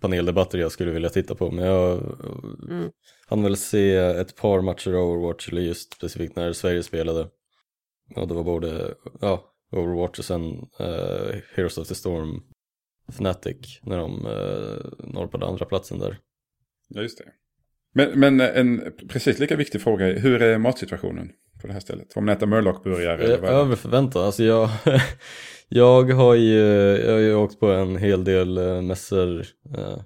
paneldebatter 0.00 0.58
jag 0.58 0.72
skulle 0.72 0.90
vilja 0.90 1.08
titta 1.08 1.34
på. 1.34 1.50
Men 1.50 1.64
jag 1.64 1.98
mm. 2.70 2.90
hann 3.26 3.42
väl 3.42 3.56
se 3.56 3.96
ett 3.96 4.36
par 4.36 4.60
matcher 4.60 4.94
Overwatch, 4.94 5.48
eller 5.48 5.62
just 5.62 5.94
specifikt 5.94 6.36
när 6.36 6.52
Sverige 6.52 6.82
spelade. 6.82 7.28
Och 8.16 8.28
det 8.28 8.34
var 8.34 8.44
både 8.44 8.94
ja, 9.20 9.44
Overwatch 9.72 10.18
och 10.18 10.24
sen 10.24 10.42
uh, 10.80 11.34
Heroes 11.54 11.78
of 11.78 11.88
the 11.88 11.94
Storm 11.94 12.42
Fnatic 13.08 13.80
när 13.82 13.98
de 13.98 14.26
uh, 14.26 15.12
når 15.12 15.26
på 15.26 15.36
den 15.36 15.48
andra 15.48 15.66
platsen 15.66 15.98
där. 15.98 16.18
Ja, 16.88 17.02
just 17.02 17.18
det. 17.18 17.24
Men, 17.94 18.20
men 18.20 18.40
en 18.40 18.92
precis 19.08 19.38
lika 19.38 19.56
viktig 19.56 19.80
fråga 19.80 20.06
är, 20.08 20.18
hur 20.18 20.42
är 20.42 20.58
matsituationen 20.58 21.30
på 21.60 21.66
det 21.66 21.72
här 21.72 21.80
stället? 21.80 22.12
Får 22.12 22.20
man 22.20 22.34
äta 22.34 22.46
Murloc-burgare? 22.46 23.22
Över 23.48 23.76
förväntan. 23.76 24.24
Alltså 24.24 24.44
jag, 24.44 24.70
jag 25.68 26.12
har 26.12 26.34
ju 26.34 26.58
jag 27.04 27.12
har 27.12 27.18
ju 27.18 27.34
åkt 27.34 27.60
på 27.60 27.66
en 27.66 27.96
hel 27.96 28.24
del 28.24 28.58
eh, 28.58 28.82
mässor 28.82 29.46
eh, 29.78 29.98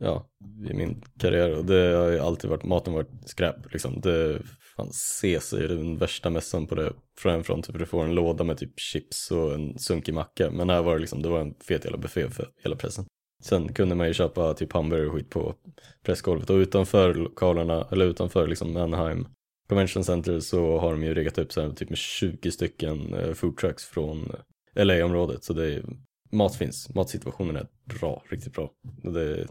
ja, 0.00 0.26
i 0.70 0.74
min 0.74 1.02
karriär 1.18 1.58
och 1.58 1.64
det 1.64 1.96
har 1.96 2.08
ju 2.08 2.18
alltid 2.18 2.50
varit, 2.50 2.64
maten 2.64 2.94
varit 2.94 3.10
skräp 3.26 3.72
liksom. 3.72 4.00
Det, 4.00 4.38
fan, 4.76 4.88
ses 4.88 5.52
är 5.52 5.68
den 5.68 5.98
värsta 5.98 6.30
mässan 6.30 6.66
på 6.66 6.74
det 6.74 6.92
från 7.18 7.44
front 7.44 7.66
för 7.66 7.78
du 7.78 7.86
får 7.86 8.04
en 8.04 8.14
låda 8.14 8.44
med 8.44 8.58
typ 8.58 8.80
chips 8.80 9.30
och 9.30 9.54
en 9.54 9.78
sunkig 9.78 10.14
macka. 10.14 10.50
Men 10.50 10.70
här 10.70 10.82
var 10.82 10.94
det 10.94 11.00
liksom, 11.00 11.22
det 11.22 11.28
var 11.28 11.40
en 11.40 11.54
fet 11.54 11.84
jävla 11.84 11.98
buffé 11.98 12.30
för 12.30 12.48
hela 12.62 12.76
pressen. 12.76 13.04
Sen 13.42 13.72
kunde 13.72 13.94
man 13.94 14.06
ju 14.06 14.14
köpa 14.14 14.54
typ 14.54 14.72
hamburgare 14.72 15.06
och 15.06 15.14
skit 15.14 15.30
på 15.30 15.54
pressgolvet 16.02 16.50
och 16.50 16.56
utanför 16.56 17.14
lokalerna, 17.14 17.88
eller 17.90 18.06
utanför 18.06 18.46
liksom 18.46 18.76
Anaheim 18.76 19.26
Convention 19.68 20.04
Center 20.04 20.40
så 20.40 20.78
har 20.78 20.92
de 20.92 21.02
ju 21.02 21.14
riggat 21.14 21.38
upp 21.38 21.52
så 21.52 21.60
här, 21.60 21.70
typ 21.70 21.88
med 21.88 21.98
20 21.98 22.50
stycken 22.50 23.14
eh, 23.14 23.32
food 23.32 23.56
trucks 23.56 23.84
från 23.84 24.32
LA-området 24.74 25.44
så 25.44 25.52
det 25.52 25.74
är, 25.74 25.84
mat 26.30 26.56
finns, 26.56 26.94
matsituationen 26.94 27.56
är 27.56 27.66
bra, 27.84 28.22
riktigt 28.28 28.52
bra. 28.52 28.70
Det 29.02 29.20
är, 29.20 29.48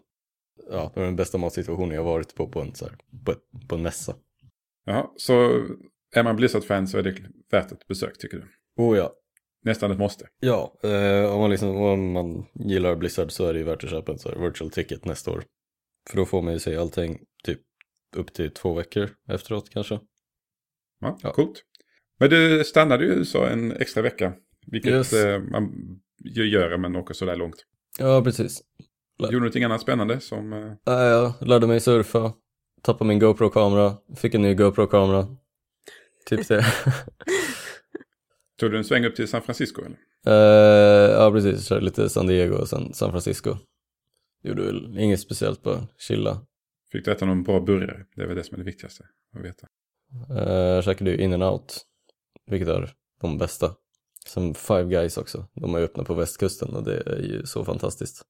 ja, 0.69 0.91
det 0.93 0.99
var 0.99 1.07
den 1.07 1.15
bästa 1.15 1.37
matsituationen 1.37 1.95
jag 1.95 2.03
varit 2.03 2.35
på 2.35 2.47
på 2.47 2.61
en, 2.61 2.75
så 2.75 2.85
här, 2.85 2.95
på, 3.25 3.35
på 3.67 3.75
en 3.75 3.81
mässa. 3.81 4.15
Ja, 4.85 5.13
så 5.17 5.65
är 6.15 6.23
man 6.23 6.35
Blizzard-fan 6.35 6.87
så 6.87 6.97
är 6.97 7.03
det 7.03 7.15
värt 7.51 7.71
ett 7.71 7.87
besök 7.87 8.17
tycker 8.17 8.37
du? 8.37 8.47
Oh 8.83 8.97
ja. 8.97 9.13
Nästan 9.63 9.91
ett 9.91 9.99
måste. 9.99 10.27
Ja, 10.39 10.73
eh, 10.83 11.33
om, 11.33 11.39
man 11.39 11.49
liksom, 11.49 11.75
om 11.75 12.11
man 12.11 12.45
gillar 12.53 12.95
Blizzard 12.95 13.31
så 13.31 13.45
är 13.45 13.53
det 13.53 13.59
ju 13.59 13.65
värt 13.65 13.83
att 13.83 13.89
köpa 13.89 14.11
en 14.11 14.19
så 14.19 14.29
här 14.29 14.35
virtual 14.35 14.71
ticket 14.71 15.05
nästa 15.05 15.31
år. 15.31 15.43
För 16.09 16.17
då 16.17 16.25
får 16.25 16.41
man 16.41 16.53
ju 16.53 16.59
se 16.59 16.77
allting 16.77 17.19
typ 17.43 17.59
upp 18.15 18.33
till 18.33 18.51
två 18.51 18.73
veckor 18.73 19.09
efteråt 19.27 19.69
kanske. 19.69 19.99
Ja, 20.99 21.17
ja. 21.23 21.31
coolt. 21.33 21.63
Men 22.19 22.29
du 22.29 22.63
stannade 22.63 23.05
i 23.05 23.07
USA 23.07 23.47
en 23.47 23.71
extra 23.71 24.01
vecka. 24.01 24.33
Vilket 24.67 24.91
yes. 24.91 25.13
eh, 25.13 25.41
man 25.41 25.71
ju 26.23 26.49
gör 26.49 26.77
men 26.77 26.95
åker 26.95 27.13
sådär 27.13 27.35
långt. 27.35 27.65
Ja, 27.99 28.23
precis. 28.23 28.61
Gjorde 29.19 29.33
du 29.33 29.39
någonting 29.39 29.63
annat 29.63 29.81
spännande 29.81 30.19
som... 30.19 30.53
Eh... 30.53 30.73
Ja, 30.83 31.05
jag 31.05 31.47
lärde 31.47 31.67
mig 31.67 31.79
surfa, 31.79 32.33
tappade 32.81 33.07
min 33.07 33.19
GoPro-kamera, 33.19 33.97
fick 34.15 34.33
en 34.33 34.41
ny 34.41 34.53
GoPro-kamera. 34.53 35.27
Typ 36.25 36.47
det. 36.47 36.65
Tog 38.61 38.71
du 38.71 38.77
en 38.77 38.83
sväng 38.83 39.05
upp 39.05 39.15
till 39.15 39.27
San 39.27 39.41
Francisco 39.41 39.81
eller? 39.81 39.97
Uh, 40.27 41.11
ja, 41.11 41.31
precis. 41.31 41.67
Körde 41.67 41.85
lite 41.85 42.09
San 42.09 42.27
Diego 42.27 42.55
och 42.55 42.69
sen 42.69 42.93
San 42.93 43.11
Francisco. 43.11 43.57
Gjorde 44.43 44.63
väl 44.63 44.97
inget 44.99 45.19
speciellt, 45.19 45.63
bara 45.63 45.87
chilla. 45.97 46.45
Fick 46.91 47.05
du 47.05 47.11
äta 47.11 47.25
någon 47.25 47.43
bra 47.43 47.59
burgare? 47.59 48.05
Det 48.15 48.21
är 48.21 48.27
väl 48.27 48.35
det 48.35 48.43
som 48.43 48.55
är 48.55 48.57
det 48.57 48.63
viktigaste 48.63 49.03
att 49.37 49.45
veta. 49.45 49.67
Uh, 50.31 50.81
käkade 50.81 51.11
ju 51.11 51.17
in 51.17 51.33
and 51.33 51.43
out, 51.43 51.81
vilket 52.45 52.67
är 52.67 52.93
de 53.21 53.37
bästa. 53.37 53.75
Som 54.25 54.53
Five 54.53 54.83
Guys 54.83 55.17
också. 55.17 55.47
De 55.53 55.75
är 55.75 55.79
öppna 55.79 56.03
på 56.03 56.13
västkusten 56.13 56.75
och 56.75 56.83
det 56.83 57.03
är 57.05 57.21
ju 57.21 57.45
så 57.45 57.65
fantastiskt. 57.65 58.21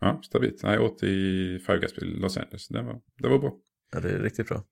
Ja, 0.00 0.20
stabilt. 0.24 0.62
Jag 0.62 0.82
åt 0.82 1.02
i 1.02 1.58
Five 1.66 1.78
Guys 1.78 1.98
i 1.98 2.04
Los 2.04 2.36
Angeles. 2.36 2.68
Det 2.68 2.82
var, 2.82 3.00
det 3.22 3.28
var 3.28 3.38
bra. 3.38 3.52
Ja, 3.92 4.00
det 4.00 4.10
är 4.10 4.18
riktigt 4.18 4.48
bra. 4.48 4.62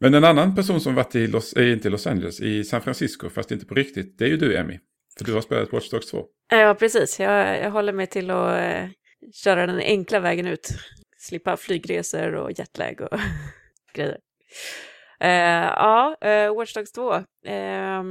Men 0.00 0.14
en 0.14 0.24
annan 0.24 0.54
person 0.54 0.80
som 0.80 0.94
varit 0.94 1.14
i 1.14 1.26
Los, 1.26 1.52
äh, 1.52 1.72
inte 1.72 1.88
Los 1.90 2.06
Angeles, 2.06 2.40
i 2.40 2.64
San 2.64 2.82
Francisco, 2.82 3.30
fast 3.30 3.50
inte 3.50 3.66
på 3.66 3.74
riktigt, 3.74 4.18
det 4.18 4.24
är 4.24 4.28
ju 4.28 4.36
du 4.36 4.56
Emmy. 4.56 4.78
För 5.18 5.24
du 5.24 5.34
har 5.34 5.40
spelat 5.40 5.72
Watch 5.72 5.90
Dogs 5.90 6.10
2. 6.10 6.24
Ja, 6.50 6.76
precis. 6.78 7.20
Jag, 7.20 7.58
jag 7.58 7.70
håller 7.70 7.92
mig 7.92 8.06
till 8.06 8.30
att 8.30 8.60
eh, 8.60 8.88
köra 9.32 9.66
den 9.66 9.78
enkla 9.78 10.20
vägen 10.20 10.46
ut. 10.46 10.68
Slippa 11.18 11.56
flygresor 11.56 12.34
och 12.34 12.50
jetlag 12.58 13.00
och 13.00 13.18
grejer. 13.94 14.18
Eh, 15.20 15.70
ja, 15.76 16.16
eh, 16.20 16.54
Watch 16.54 16.74
Dogs 16.74 16.92
2. 16.92 17.14
Eh, 17.14 18.02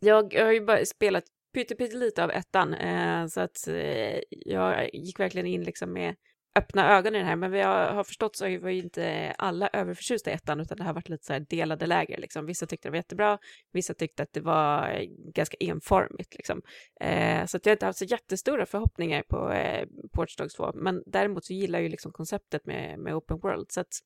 jag, 0.00 0.34
jag 0.34 0.44
har 0.44 0.52
ju 0.52 0.60
bara 0.60 0.84
spelat 0.84 1.24
pyttelite 1.54 2.24
av 2.24 2.30
ettan, 2.30 2.74
eh, 2.74 3.26
så 3.26 3.40
att 3.40 3.68
eh, 3.68 4.20
jag 4.30 4.94
gick 4.94 5.20
verkligen 5.20 5.46
in 5.46 5.64
liksom 5.64 5.92
med 5.92 6.14
öppna 6.54 6.96
ögon 6.96 7.14
i 7.14 7.18
det 7.18 7.24
här, 7.24 7.36
men 7.36 7.50
vi 7.50 7.60
har, 7.60 7.86
har 7.86 8.04
förstått 8.04 8.36
så 8.36 8.58
var 8.58 8.70
ju 8.70 8.82
inte 8.82 9.34
alla 9.38 9.68
överförtjusta 9.72 10.30
i 10.30 10.34
ettan, 10.34 10.60
utan 10.60 10.78
det 10.78 10.84
har 10.84 10.94
varit 10.94 11.08
lite 11.08 11.24
så 11.24 11.32
här 11.32 11.40
delade 11.40 11.86
läger. 11.86 12.18
Liksom. 12.18 12.46
Vissa 12.46 12.66
tyckte 12.66 12.88
det 12.88 12.90
var 12.90 12.96
jättebra, 12.96 13.38
vissa 13.72 13.94
tyckte 13.94 14.22
att 14.22 14.32
det 14.32 14.40
var 14.40 14.88
eh, 14.88 15.06
ganska 15.34 15.56
enformigt. 15.60 16.34
Liksom. 16.34 16.62
Eh, 17.00 17.46
så 17.46 17.56
att 17.56 17.66
jag 17.66 17.70
har 17.70 17.76
inte 17.76 17.86
haft 17.86 17.98
så 17.98 18.04
jättestora 18.04 18.66
förhoppningar 18.66 19.22
på 19.28 19.52
eh, 19.52 19.86
Porch 20.12 20.36
Dogs 20.38 20.54
2, 20.54 20.72
men 20.74 21.02
däremot 21.06 21.44
så 21.44 21.52
gillar 21.52 21.78
jag 21.78 21.84
ju 21.84 21.88
liksom 21.88 22.12
konceptet 22.12 22.66
med, 22.66 22.98
med 22.98 23.14
Open 23.14 23.38
World. 23.38 23.66
Så 23.68 23.80
att, 23.80 24.00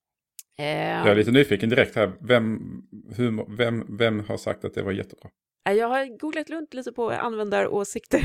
eh, 0.58 0.66
jag 0.66 1.08
är 1.08 1.14
lite 1.14 1.30
nyfiken 1.30 1.68
direkt 1.68 1.96
här, 1.96 2.12
vem, 2.20 2.58
hur, 3.16 3.56
vem, 3.56 3.96
vem 3.96 4.20
har 4.20 4.36
sagt 4.36 4.64
att 4.64 4.74
det 4.74 4.82
var 4.82 4.92
jättebra? 4.92 5.30
Jag 5.72 5.88
har 5.88 6.18
googlat 6.18 6.50
runt 6.50 6.74
lite 6.74 6.92
på 6.92 7.10
användaråsikter 7.10 8.20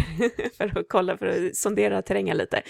för 0.58 0.80
att 0.80 0.86
kolla, 0.90 1.18
för 1.18 1.28
att 1.28 1.56
sondera 1.56 2.02
terrängen 2.02 2.38
lite. 2.38 2.62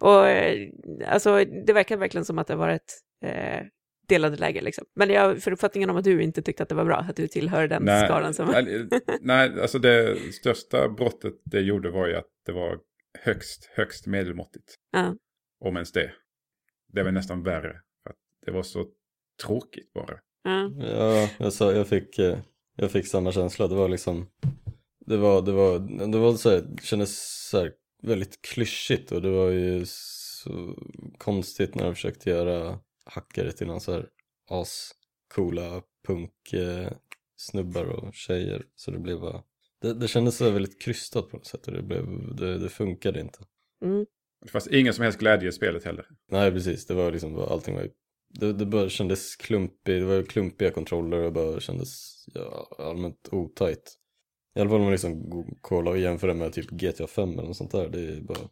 Och 0.00 0.28
eh, 0.28 0.68
alltså, 1.06 1.44
det 1.44 1.72
verkar 1.72 1.96
verkligen 1.96 2.24
som 2.24 2.38
att 2.38 2.46
det 2.46 2.56
var 2.56 2.68
ett 2.68 2.92
eh, 3.24 3.66
delade 4.08 4.36
läger 4.36 4.62
liksom. 4.62 4.84
Men 4.94 5.10
jag 5.10 5.42
för 5.42 5.52
uppfattningen 5.52 5.90
om 5.90 5.96
att 5.96 6.04
du 6.04 6.22
inte 6.22 6.42
tyckte 6.42 6.62
att 6.62 6.68
det 6.68 6.74
var 6.74 6.84
bra, 6.84 6.96
att 6.96 7.16
du 7.16 7.28
tillhör 7.28 7.68
den 7.68 7.82
nej, 7.82 8.06
skaran 8.06 8.34
som... 8.34 8.46
nej, 8.46 8.88
nej, 9.20 9.60
alltså 9.60 9.78
det 9.78 10.18
största 10.32 10.88
brottet 10.88 11.34
det 11.44 11.60
gjorde 11.60 11.90
var 11.90 12.06
ju 12.06 12.16
att 12.16 12.30
det 12.46 12.52
var 12.52 12.78
högst, 13.18 13.70
högst 13.74 14.06
medelmåttigt. 14.06 14.74
Uh. 14.96 15.12
Om 15.60 15.76
ens 15.76 15.92
det. 15.92 16.12
Det 16.92 17.02
var 17.02 17.12
nästan 17.12 17.42
värre. 17.42 17.80
För 18.02 18.10
att 18.10 18.16
det 18.46 18.52
var 18.52 18.62
så 18.62 18.86
tråkigt 19.44 19.92
bara. 19.92 20.14
Uh. 20.48 20.86
Ja, 20.86 21.28
jag, 21.38 21.52
sa, 21.52 21.72
jag 21.72 21.88
fick... 21.88 22.18
Eh 22.18 22.38
jag 22.76 22.90
fick 22.90 23.06
samma 23.06 23.32
känsla, 23.32 23.68
det 23.68 23.74
var 23.74 23.88
liksom 23.88 24.26
Det 25.06 25.16
var, 25.16 25.42
det 25.42 25.52
var, 25.52 25.78
det 26.12 26.18
var 26.18 26.34
så 26.34 26.50
här, 26.50 26.60
det 26.60 26.82
kändes 26.82 27.46
så 27.48 27.58
här 27.58 27.72
väldigt 28.02 28.42
klyschigt 28.42 29.12
och 29.12 29.22
det 29.22 29.30
var 29.30 29.50
ju 29.50 29.84
så 29.86 30.76
konstigt 31.18 31.74
när 31.74 31.84
de 31.84 31.94
försökte 31.94 32.30
göra 32.30 32.78
hackare 33.04 33.52
till 33.52 33.66
någon 33.66 33.80
så 33.80 33.92
här 33.92 34.08
ascoola 34.50 35.82
punk 36.06 36.52
eh, 36.52 36.92
snubbar 37.36 37.84
och 37.84 38.14
tjejer 38.14 38.62
så 38.74 38.90
det 38.90 38.98
blev 38.98 39.20
bara 39.20 39.42
det, 39.80 39.94
det 39.94 40.08
kändes 40.08 40.36
så 40.36 40.50
väldigt 40.50 40.82
krystat 40.82 41.30
på 41.30 41.36
något 41.36 41.46
sätt 41.46 41.66
och 41.66 41.72
det, 41.72 41.82
blev, 41.82 42.36
det, 42.36 42.58
det 42.58 42.68
funkade 42.68 43.20
inte. 43.20 43.38
Mm. 43.84 44.06
Det 44.44 44.48
fanns 44.48 44.68
ingen 44.68 44.94
som 44.94 45.04
helst 45.04 45.18
glädje 45.18 45.48
i 45.48 45.52
spelet 45.52 45.84
heller. 45.84 46.06
Nej 46.30 46.52
precis, 46.52 46.86
det 46.86 46.94
var 46.94 47.12
liksom 47.12 47.38
allting 47.38 47.74
var 47.74 47.88
det, 48.28 48.52
det 48.52 48.66
bara 48.66 48.88
kändes 48.88 49.36
klumpigt, 49.36 49.84
det 49.84 50.04
var 50.04 50.22
klumpiga 50.22 50.70
kontroller 50.70 51.18
och 51.18 51.32
bara 51.32 51.60
kändes 51.60 52.15
ja, 52.34 52.68
allmänt 52.78 53.28
otajt. 53.32 53.94
I 54.56 54.60
alla 54.60 54.70
fall 54.70 54.78
om 54.78 54.82
man 54.82 54.92
liksom 54.92 55.44
kollar 55.60 55.92
och 55.92 55.98
jämför 55.98 56.28
det 56.28 56.34
med 56.34 56.52
typ 56.52 56.70
GTA 56.70 57.06
5 57.06 57.32
eller 57.32 57.42
något 57.42 57.56
sånt 57.56 57.72
där. 57.72 57.88
Det 57.88 58.00
är 58.00 58.20
bara 58.20 58.48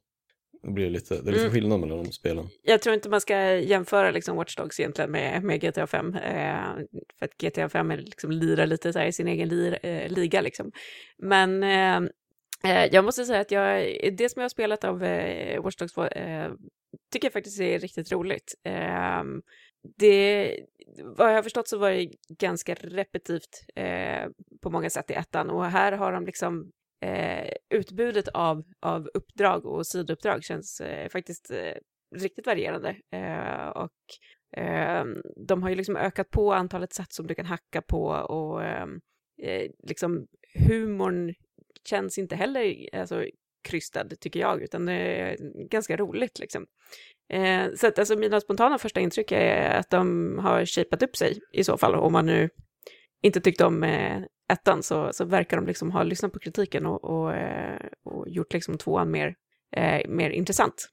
det 0.65 0.71
blir 0.71 0.91
lite, 0.91 1.15
det 1.15 1.31
är 1.31 1.33
lite 1.33 1.41
mm. 1.41 1.53
skillnad 1.53 1.81
mellan 1.81 2.05
de 2.05 2.13
spelen. 2.13 2.49
Jag 2.63 2.83
tror 2.83 2.95
inte 2.95 3.09
man 3.09 3.21
ska 3.21 3.55
jämföra 3.55 4.11
liksom 4.11 4.37
Watch 4.37 4.57
Dogs 4.57 4.81
egentligen 4.81 5.11
med, 5.11 5.43
med 5.43 5.61
GTA 5.61 5.87
5. 5.87 6.15
Eh, 6.15 6.57
för 7.19 7.27
att 7.27 7.39
GTA 7.39 7.69
5 7.69 7.91
är 7.91 7.97
liksom 7.97 8.31
lirar 8.31 8.67
lite 8.67 8.93
så 8.93 8.99
här 8.99 9.07
i 9.07 9.13
sin 9.13 9.29
egen 9.29 9.49
lir, 9.49 9.87
eh, 9.87 10.09
liga 10.09 10.41
liksom. 10.41 10.73
Men 11.19 11.63
eh, 11.63 12.11
eh 12.73 12.89
jag 12.93 13.05
måste 13.05 13.25
säga 13.25 13.41
att 13.41 13.51
jag, 13.51 13.99
det 14.17 14.29
som 14.29 14.41
jag 14.41 14.45
har 14.45 14.49
spelat 14.49 14.85
av 14.85 15.05
eh, 15.05 15.63
Watch 15.63 15.77
Dogs 15.77 15.93
2 15.93 16.05
eh, 16.07 16.53
tycker 17.13 17.27
jag 17.27 17.33
faktiskt 17.33 17.61
är 17.61 17.79
riktigt 17.79 18.13
roligt. 18.13 18.55
Ehm, 18.65 19.43
det, 19.97 20.61
vad 21.03 21.31
jag 21.31 21.35
har 21.35 21.43
förstått 21.43 21.69
så 21.69 21.79
var 21.79 21.91
det 21.91 22.11
ganska 22.39 22.75
repetitivt 22.75 23.65
eh, 23.75 24.29
på 24.63 24.71
många 24.71 24.91
sätt 24.91 25.11
i 25.11 25.15
ettan. 25.15 25.51
Och 25.51 25.65
här 25.65 25.93
har 25.93 26.13
de 26.13 26.27
liksom 26.27 26.71
eh, 27.05 27.53
utbudet 27.75 28.29
av, 28.29 28.63
av 28.81 29.11
uppdrag 29.15 29.67
och 29.67 29.87
sidouppdrag 29.87 30.45
känns 30.45 30.81
eh, 30.81 31.09
faktiskt 31.09 31.51
eh, 31.51 31.75
riktigt 32.17 32.47
varierande. 32.47 32.97
Eh, 33.11 33.69
och 33.69 33.91
ehm, 34.57 35.23
de 35.47 35.63
har 35.63 35.71
ju 35.71 35.77
liksom 35.77 35.97
ökat 35.97 36.31
på 36.31 36.53
antalet 36.53 36.93
sätt 36.93 37.13
som 37.13 37.27
du 37.27 37.35
kan 37.35 37.47
hacka 37.47 37.83
på 37.83 38.05
och 38.09 38.65
ehm, 38.65 39.01
eh, 39.43 39.71
liksom 39.89 40.27
humorn 40.69 41.35
känns 41.89 42.19
inte 42.19 42.37
heller 42.37 42.89
alltså, 42.93 43.25
krystad 43.65 44.09
tycker 44.21 44.41
jag 44.41 44.63
utan 44.63 44.87
det 44.87 44.93
är 44.93 45.37
ganska 45.71 45.97
roligt 45.97 46.39
liksom. 46.39 46.67
Eh, 47.33 47.67
så 47.77 47.87
att 47.87 47.99
alltså 47.99 48.17
mina 48.17 48.41
spontana 48.41 48.79
första 48.79 49.01
intryck 49.01 49.33
är 49.33 49.71
att 49.71 49.91
de 49.91 50.39
har 50.39 50.67
shapat 50.67 51.03
upp 51.03 51.17
sig 51.17 51.39
i 51.53 51.65
så 51.65 51.77
fall. 51.77 51.95
Om 51.95 52.13
man 52.13 52.27
nu 52.27 52.51
inte 53.23 53.41
tyckte 53.41 53.65
om 53.65 53.83
eh, 53.83 54.23
ettan 54.53 54.83
så, 54.83 55.13
så 55.13 55.25
verkar 55.25 55.57
de 55.57 55.67
liksom 55.67 55.91
ha 55.91 56.03
lyssnat 56.03 56.33
på 56.33 56.39
kritiken 56.39 56.87
och, 56.87 57.05
och, 57.05 57.35
eh, 57.35 57.81
och 58.05 58.29
gjort 58.29 58.53
liksom 58.53 58.79
tvåan 58.79 59.11
mer, 59.11 59.35
eh, 59.77 60.09
mer 60.09 60.31
intressant. 60.31 60.89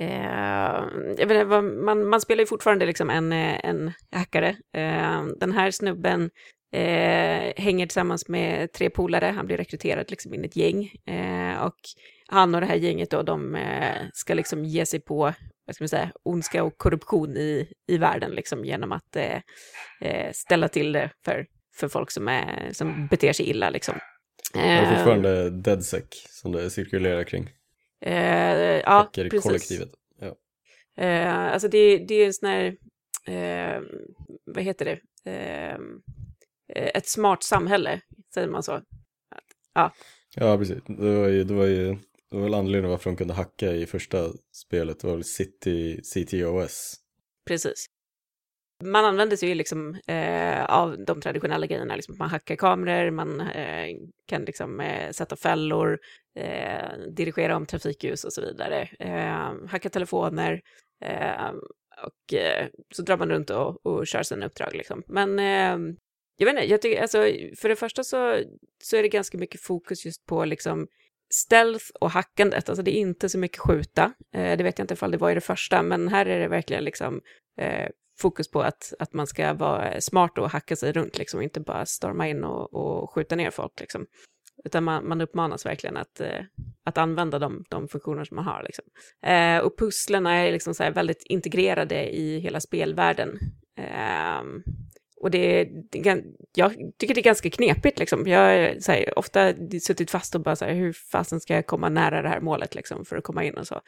Eh, 0.00 0.84
jag 1.18 1.26
vet 1.26 1.42
inte, 1.42 1.60
man, 1.60 2.08
man 2.08 2.20
spelar 2.20 2.40
ju 2.42 2.46
fortfarande 2.46 2.86
liksom 2.86 3.10
en, 3.10 3.32
eh, 3.32 3.64
en 3.64 3.92
hackare. 4.12 4.48
Eh, 4.76 5.24
den 5.40 5.52
här 5.52 5.70
snubben 5.70 6.30
eh, 6.74 7.52
hänger 7.56 7.86
tillsammans 7.86 8.28
med 8.28 8.72
tre 8.72 8.90
polare, 8.90 9.26
han 9.26 9.46
blir 9.46 9.56
rekryterad 9.56 10.10
liksom 10.10 10.34
in 10.34 10.44
i 10.44 10.46
ett 10.46 10.56
gäng. 10.56 10.92
Eh, 11.06 11.64
och 11.64 11.76
han 12.28 12.54
och 12.54 12.60
det 12.60 12.66
här 12.66 12.76
gänget 12.76 13.10
då, 13.10 13.22
de 13.22 13.54
eh, 13.54 13.96
ska 14.12 14.34
liksom 14.34 14.64
ge 14.64 14.86
sig 14.86 15.00
på, 15.00 15.32
vad 15.66 15.74
ska 15.74 15.84
man 15.84 15.88
säga, 15.88 16.12
ondska 16.22 16.64
och 16.64 16.78
korruption 16.78 17.36
i, 17.36 17.68
i 17.86 17.98
världen 17.98 18.30
liksom 18.30 18.64
genom 18.64 18.92
att 18.92 19.16
eh, 19.16 19.40
eh, 20.00 20.32
ställa 20.32 20.68
till 20.68 20.92
det 20.92 21.10
för, 21.24 21.46
för 21.76 21.88
folk 21.88 22.10
som, 22.10 22.28
är, 22.28 22.68
som 22.72 23.06
beter 23.06 23.32
sig 23.32 23.50
illa 23.50 23.70
liksom. 23.70 23.94
Det 24.52 24.60
är 24.60 24.96
fortfarande 24.96 25.50
DeadSec 25.50 26.04
som 26.28 26.52
det 26.52 26.70
cirkulerar 26.70 27.24
kring. 27.24 27.50
Eh, 28.00 28.80
ja, 28.80 29.10
precis. 29.14 29.42
kollektivet. 29.42 29.88
Ja. 30.20 30.36
Eh, 31.04 31.34
alltså 31.34 31.68
det, 31.68 31.98
det 31.98 32.14
är 32.14 32.26
en 32.26 32.32
sån 32.32 32.48
här, 32.48 32.76
eh, 33.26 33.82
vad 34.44 34.64
heter 34.64 34.84
det, 34.84 35.30
eh, 35.30 35.78
ett 36.68 37.08
smart 37.08 37.42
samhälle, 37.42 38.00
säger 38.34 38.48
man 38.48 38.62
så. 38.62 38.80
Ja, 39.74 39.92
ja 40.34 40.58
precis. 40.58 40.82
Det 40.86 41.18
var 41.18 41.28
ju, 41.28 41.44
det 41.44 41.54
var 41.54 41.66
ju 41.66 41.96
det 42.34 42.36
var 42.36 42.44
väl 42.44 42.54
anledningen 42.54 42.90
varför 42.90 43.10
de 43.10 43.16
kunde 43.16 43.34
hacka 43.34 43.72
i 43.72 43.86
första 43.86 44.32
spelet, 44.52 45.00
det 45.00 45.06
var 45.06 45.14
väl 45.14 45.24
City, 45.24 46.00
CTOS. 46.02 46.94
Precis. 47.46 47.86
Man 48.84 49.04
använder 49.04 49.36
sig 49.36 49.48
ju 49.48 49.54
liksom 49.54 49.98
eh, 50.06 50.64
av 50.64 51.04
de 51.04 51.20
traditionella 51.20 51.66
grejerna, 51.66 51.96
liksom 51.96 52.16
man 52.18 52.28
hackar 52.28 52.56
kameror, 52.56 53.10
man 53.10 53.40
eh, 53.40 53.96
kan 54.26 54.44
liksom 54.44 54.80
eh, 54.80 55.10
sätta 55.10 55.36
fällor, 55.36 55.98
eh, 56.38 56.98
dirigera 57.16 57.56
om 57.56 57.66
trafikljus 57.66 58.24
och 58.24 58.32
så 58.32 58.40
vidare, 58.40 58.88
eh, 58.98 59.68
hacka 59.68 59.90
telefoner 59.90 60.62
eh, 61.04 61.48
och 62.04 62.34
så 62.94 63.02
drar 63.02 63.16
man 63.16 63.30
runt 63.30 63.50
och, 63.50 63.86
och 63.86 64.06
kör 64.06 64.22
sina 64.22 64.46
uppdrag 64.46 64.74
liksom. 64.74 65.02
Men 65.06 65.38
jag 66.36 66.46
vet 66.46 66.52
inte, 66.52 66.70
jag 66.70 66.82
tycker, 66.82 67.02
alltså, 67.02 67.18
för 67.56 67.68
det 67.68 67.76
första 67.76 68.04
så, 68.04 68.42
så 68.82 68.96
är 68.96 69.02
det 69.02 69.08
ganska 69.08 69.38
mycket 69.38 69.60
fokus 69.60 70.04
just 70.06 70.26
på 70.26 70.44
liksom 70.44 70.86
stealth 71.34 71.84
och 72.00 72.10
hackandet, 72.10 72.68
alltså 72.68 72.82
det 72.82 72.96
är 72.96 73.00
inte 73.00 73.28
så 73.28 73.38
mycket 73.38 73.58
skjuta. 73.58 74.12
Eh, 74.34 74.56
det 74.56 74.64
vet 74.64 74.78
jag 74.78 74.84
inte 74.84 74.94
ifall 74.94 75.10
det 75.10 75.18
var 75.18 75.30
i 75.30 75.34
det 75.34 75.40
första, 75.40 75.82
men 75.82 76.08
här 76.08 76.26
är 76.26 76.40
det 76.40 76.48
verkligen 76.48 76.84
liksom 76.84 77.20
eh, 77.60 77.88
fokus 78.18 78.50
på 78.50 78.62
att, 78.62 78.94
att 78.98 79.12
man 79.12 79.26
ska 79.26 79.52
vara 79.52 80.00
smart 80.00 80.38
och 80.38 80.50
hacka 80.50 80.76
sig 80.76 80.92
runt, 80.92 81.18
liksom, 81.18 81.42
inte 81.42 81.60
bara 81.60 81.86
storma 81.86 82.28
in 82.28 82.44
och, 82.44 82.74
och 82.74 83.10
skjuta 83.10 83.36
ner 83.36 83.50
folk. 83.50 83.80
Liksom. 83.80 84.06
Utan 84.64 84.84
man, 84.84 85.08
man 85.08 85.20
uppmanas 85.20 85.66
verkligen 85.66 85.96
att, 85.96 86.20
eh, 86.20 86.40
att 86.84 86.98
använda 86.98 87.38
de, 87.38 87.64
de 87.68 87.88
funktioner 87.88 88.24
som 88.24 88.34
man 88.34 88.44
har. 88.44 88.62
Liksom. 88.62 88.84
Eh, 89.26 89.58
och 89.58 89.78
pusslen 89.78 90.26
är 90.26 90.52
liksom 90.52 90.74
så 90.74 90.90
väldigt 90.90 91.22
integrerade 91.24 92.16
i 92.16 92.38
hela 92.38 92.60
spelvärlden. 92.60 93.38
Eh, 93.78 94.42
och 95.24 95.30
det, 95.30 95.64
det, 95.90 96.22
jag 96.54 96.72
tycker 96.98 97.14
det 97.14 97.20
är 97.20 97.22
ganska 97.22 97.50
knepigt 97.50 97.98
liksom. 97.98 98.26
Jag 98.26 98.40
har 98.88 99.18
ofta 99.18 99.52
suttit 99.80 100.10
fast 100.10 100.34
och 100.34 100.40
bara 100.40 100.56
så 100.56 100.64
här, 100.64 100.74
hur 100.74 100.92
fasen 100.92 101.40
ska 101.40 101.54
jag 101.54 101.66
komma 101.66 101.88
nära 101.88 102.22
det 102.22 102.28
här 102.28 102.40
målet 102.40 102.74
liksom 102.74 103.04
för 103.04 103.16
att 103.16 103.24
komma 103.24 103.44
in 103.44 103.54
och 103.54 103.66
så. 103.66 103.80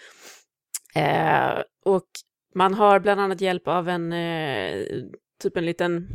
Eh, 0.95 1.63
och 1.85 2.07
man 2.55 2.75
har 2.75 3.01
bland 3.01 3.21
annat 3.21 3.41
hjälp 3.41 3.69
av 3.69 3.89
en, 3.89 4.13
eh, 4.13 4.87
typ 5.43 5.57
en 5.57 5.67
liten 5.67 6.09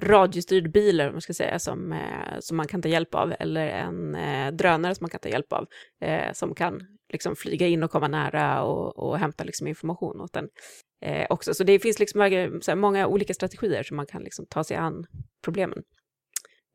radiostyrd 0.00 0.72
bil, 0.72 1.00
eller 1.00 1.12
man 1.12 1.20
ska 1.20 1.34
säga, 1.34 1.58
som, 1.58 1.92
eh, 1.92 2.38
som 2.40 2.56
man 2.56 2.66
kan 2.66 2.82
ta 2.82 2.88
hjälp 2.88 3.14
av, 3.14 3.34
eller 3.38 3.68
en 3.68 4.14
eh, 4.14 4.52
drönare 4.52 4.94
som 4.94 5.04
man 5.04 5.10
kan 5.10 5.20
ta 5.20 5.28
hjälp 5.28 5.52
av, 5.52 5.66
eh, 6.00 6.32
som 6.32 6.54
kan 6.54 6.80
liksom 7.12 7.36
flyga 7.36 7.66
in 7.66 7.82
och 7.82 7.90
komma 7.90 8.08
nära 8.08 8.62
och, 8.62 8.98
och 8.98 9.18
hämta 9.18 9.44
liksom 9.44 9.66
information 9.66 10.20
åt 10.20 10.36
en 10.36 10.48
eh, 11.04 11.26
också. 11.30 11.54
Så 11.54 11.64
det 11.64 11.78
finns 11.78 11.98
liksom 11.98 12.20
här, 12.20 12.74
många 12.74 13.06
olika 13.06 13.34
strategier 13.34 13.82
som 13.82 13.96
man 13.96 14.06
kan 14.06 14.22
liksom 14.22 14.46
ta 14.46 14.64
sig 14.64 14.76
an 14.76 15.06
problemen. 15.44 15.82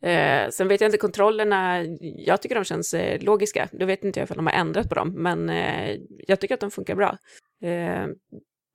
Eh, 0.04 0.50
sen 0.50 0.68
vet 0.68 0.82
jag 0.82 0.88
inte, 0.88 0.98
kontrollerna, 0.98 1.86
jag 2.00 2.42
tycker 2.42 2.56
de 2.56 2.64
känns 2.64 2.94
eh, 2.94 3.22
logiska. 3.22 3.70
Då 3.72 3.86
vet 3.86 4.04
inte 4.04 4.20
jag 4.20 4.26
ifall 4.26 4.38
de 4.38 4.48
har 4.48 4.54
ändrat 4.54 4.90
på 4.90 4.96
dem, 4.96 5.14
men 5.16 5.50
eh, 5.50 5.98
jag 6.28 6.40
tycker 6.40 6.54
att 6.54 6.62
de 6.62 6.72
funkar 6.72 6.96
bra. 6.96 7.18
Eh, 7.64 8.08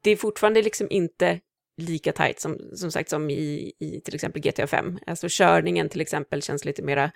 det 0.02 0.10
är 0.10 0.16
fortfarande 0.16 0.62
liksom 0.62 0.86
inte 0.90 1.40
lika 1.82 2.12
tajt 2.12 2.40
som, 2.40 2.58
som 2.74 2.90
sagt 2.90 3.10
som 3.10 3.30
i, 3.30 3.72
i 3.78 4.00
till 4.04 4.14
exempel 4.14 4.42
GTA 4.42 4.66
5. 4.66 4.98
Alltså 5.06 5.26
körningen 5.30 5.88
till 5.88 6.00
exempel 6.00 6.42
känns 6.42 6.64
lite 6.64 6.82
mera 6.82 7.10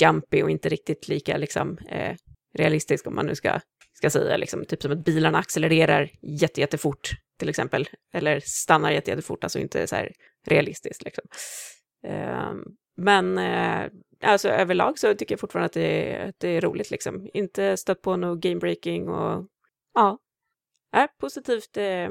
jumpy 0.00 0.42
och 0.42 0.50
inte 0.50 0.68
riktigt 0.68 1.08
lika 1.08 1.36
liksom 1.36 1.78
eh, 1.88 2.16
realistisk 2.58 3.06
om 3.06 3.14
man 3.14 3.26
nu 3.26 3.34
ska, 3.34 3.60
ska 3.92 4.10
säga, 4.10 4.36
liksom, 4.36 4.64
typ 4.64 4.82
som 4.82 4.92
att 4.92 5.04
bilarna 5.04 5.38
accelererar 5.38 6.10
jätte, 6.22 6.60
jättefort 6.60 7.10
till 7.42 7.48
exempel, 7.48 7.88
eller 8.12 8.40
stannar 8.40 8.90
jätte, 8.90 9.10
jättefort, 9.10 9.44
alltså 9.44 9.58
inte 9.58 9.86
så 9.86 9.96
här 9.96 10.12
realistiskt 10.46 11.04
liksom. 11.04 11.24
Eh, 12.06 12.52
men 12.96 13.38
eh, 13.38 13.90
alltså 14.20 14.48
överlag 14.48 14.98
så 14.98 15.14
tycker 15.14 15.32
jag 15.32 15.40
fortfarande 15.40 15.66
att 15.66 15.72
det, 15.72 16.12
är, 16.12 16.28
att 16.28 16.34
det 16.38 16.48
är 16.48 16.60
roligt 16.60 16.90
liksom. 16.90 17.28
Inte 17.34 17.76
stött 17.76 18.02
på 18.02 18.16
något 18.16 18.40
game 18.40 18.60
breaking 18.60 19.08
och 19.08 19.46
ja, 19.94 20.18
är 20.92 21.06
positivt, 21.06 21.76
eh, 21.76 22.10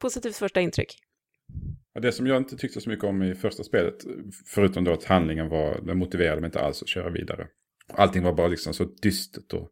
positivt 0.00 0.36
första 0.36 0.60
intryck. 0.60 0.98
Det 2.00 2.12
som 2.12 2.26
jag 2.26 2.36
inte 2.36 2.56
tyckte 2.56 2.80
så 2.80 2.90
mycket 2.90 3.04
om 3.04 3.22
i 3.22 3.34
första 3.34 3.64
spelet, 3.64 3.94
förutom 4.46 4.84
då 4.84 4.92
att 4.92 5.04
handlingen 5.04 5.48
var, 5.48 5.80
den 5.80 5.98
motiverade 5.98 6.40
mig 6.40 6.48
inte 6.48 6.60
alls 6.60 6.82
att 6.82 6.88
köra 6.88 7.10
vidare. 7.10 7.48
Allting 7.92 8.22
var 8.22 8.32
bara 8.32 8.48
liksom 8.48 8.74
så 8.74 8.84
dystert 8.84 9.52
och 9.52 9.70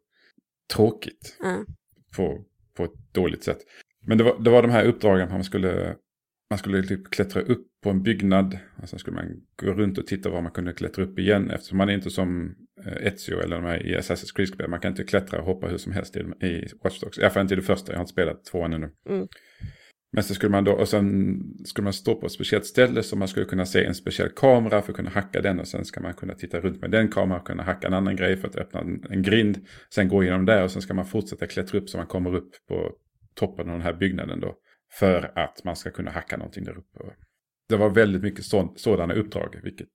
tråkigt. 0.73 1.37
Mm. 1.43 1.65
På, 2.15 2.45
på 2.73 2.83
ett 2.83 3.13
dåligt 3.13 3.43
sätt. 3.43 3.59
Men 4.07 4.17
det 4.17 4.23
var, 4.23 4.39
det 4.39 4.49
var 4.49 4.61
de 4.61 4.71
här 4.71 4.85
uppdragen 4.85 5.29
man 5.29 5.43
skulle, 5.43 5.95
man 6.49 6.59
skulle 6.59 6.83
typ 6.83 7.09
klättra 7.09 7.41
upp 7.41 7.67
på 7.83 7.89
en 7.89 8.03
byggnad. 8.03 8.57
Och 8.81 8.89
sen 8.89 8.99
skulle 8.99 9.15
man 9.15 9.25
gå 9.61 9.73
runt 9.73 9.97
och 9.97 10.07
titta 10.07 10.29
var 10.29 10.41
man 10.41 10.51
kunde 10.51 10.73
klättra 10.73 11.03
upp 11.03 11.19
igen. 11.19 11.51
Eftersom 11.51 11.77
man 11.77 11.89
är 11.89 11.93
inte 11.93 12.09
som 12.09 12.55
eh, 12.85 13.07
Ezio 13.07 13.39
eller 13.39 13.55
de 13.55 13.65
här 13.65 13.87
i 13.87 13.97
Assassin's 13.97 14.35
Creed-spel. 14.35 14.69
Man 14.69 14.79
kan 14.79 14.91
inte 14.91 15.03
klättra 15.03 15.39
och 15.39 15.45
hoppa 15.45 15.67
hur 15.67 15.77
som 15.77 15.91
helst 15.91 16.17
i, 16.17 16.19
i 16.45 16.67
Watch 16.83 16.99
Dogs. 16.99 17.17
I 17.17 17.21
alla 17.21 17.29
fall 17.29 17.41
inte 17.41 17.53
i 17.53 17.57
det 17.57 17.63
första, 17.63 17.91
jag 17.91 17.97
har 17.97 18.03
inte 18.03 18.11
spelat 18.11 18.45
tvåan 18.45 18.73
ännu. 18.73 18.89
Mm. 19.09 19.27
Men 20.11 20.23
så 20.23 20.33
skulle 20.33 20.51
man 20.51 20.63
då, 20.63 20.71
och 20.71 20.87
sen 20.87 21.39
skulle 21.65 21.83
man 21.83 21.93
stå 21.93 22.15
på 22.15 22.25
ett 22.25 22.31
speciellt 22.31 22.65
ställe 22.65 23.03
så 23.03 23.15
man 23.15 23.27
skulle 23.27 23.45
kunna 23.45 23.65
se 23.65 23.85
en 23.85 23.95
speciell 23.95 24.29
kamera 24.29 24.81
för 24.81 24.91
att 24.91 24.95
kunna 24.95 25.09
hacka 25.09 25.41
den 25.41 25.59
och 25.59 25.67
sen 25.67 25.85
ska 25.85 26.01
man 26.01 26.13
kunna 26.13 26.33
titta 26.33 26.59
runt 26.59 26.81
med 26.81 26.91
den 26.91 27.09
kameran 27.09 27.41
och 27.41 27.47
kunna 27.47 27.63
hacka 27.63 27.87
en 27.87 27.93
annan 27.93 28.15
grej 28.15 28.37
för 28.37 28.47
att 28.47 28.55
öppna 28.55 28.79
en, 28.79 29.03
en 29.09 29.21
grind. 29.21 29.65
Sen 29.93 30.07
gå 30.07 30.23
igenom 30.23 30.45
där 30.45 30.63
och 30.63 30.71
sen 30.71 30.81
ska 30.81 30.93
man 30.93 31.05
fortsätta 31.05 31.47
klättra 31.47 31.79
upp 31.79 31.89
så 31.89 31.97
man 31.97 32.07
kommer 32.07 32.35
upp 32.35 32.49
på 32.69 32.91
toppen 33.39 33.67
av 33.69 33.73
den 33.73 33.81
här 33.81 33.93
byggnaden 33.93 34.39
då. 34.39 34.55
För 34.99 35.39
att 35.39 35.63
man 35.63 35.75
ska 35.75 35.91
kunna 35.91 36.11
hacka 36.11 36.37
någonting 36.37 36.63
där 36.63 36.77
uppe. 36.77 36.99
Det 37.69 37.75
var 37.75 37.89
väldigt 37.89 38.21
mycket 38.21 38.45
så, 38.45 38.73
sådana 38.75 39.13
uppdrag, 39.13 39.59
vilket 39.63 39.87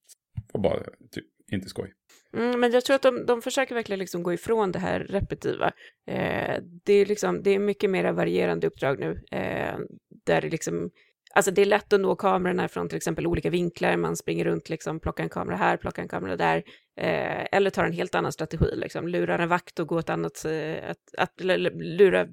var 0.52 0.61
bara 0.61 0.83
typ 1.11 1.24
inte 1.52 1.68
skoj. 1.68 1.92
Mm, 2.37 2.61
men 2.61 2.72
jag 2.72 2.85
tror 2.85 2.96
att 2.96 3.02
de, 3.02 3.26
de 3.26 3.42
försöker 3.42 3.74
verkligen 3.74 3.98
liksom 3.98 4.22
gå 4.22 4.33
ifrån 4.33 4.72
det 4.72 4.78
här 4.78 5.00
repetitiva. 5.00 5.72
Eh, 6.07 6.57
det, 6.85 6.92
är 6.92 7.07
liksom, 7.07 7.42
det 7.42 7.50
är 7.50 7.59
mycket 7.59 7.90
mer 7.90 8.12
varierande 8.12 8.66
uppdrag 8.66 8.98
nu, 8.98 9.22
eh, 9.31 9.78
där 10.26 10.40
det 10.40 10.50
liksom 10.50 10.90
Alltså 11.35 11.50
det 11.50 11.62
är 11.62 11.66
lätt 11.66 11.92
att 11.92 12.00
nå 12.00 12.16
kamerorna 12.16 12.68
från 12.68 12.88
till 12.88 12.96
exempel 12.96 13.26
olika 13.26 13.50
vinklar, 13.50 13.96
man 13.96 14.16
springer 14.16 14.44
runt, 14.44 14.68
liksom, 14.68 15.00
plockar 15.00 15.24
en 15.24 15.31
kamera 15.31 15.57
här, 15.57 15.76
plockar 15.76 16.02
en 16.02 16.09
kamera 16.09 16.37
där, 16.37 16.57
eh, 17.00 17.46
eller 17.52 17.70
tar 17.70 17.85
en 17.85 17.92
helt 17.92 18.14
annan 18.14 18.33
strategi, 18.33 18.76
liksom, 18.76 19.09
lurar 19.09 19.38
en 19.38 19.48
vakt 19.48 19.78
och 19.78 19.88
går 19.88 19.98
ett 19.98 20.11
annat, 20.11 20.44
eh, 20.44 20.90
att, 20.90 21.14
att, 21.18 21.40
lura, 21.74 22.26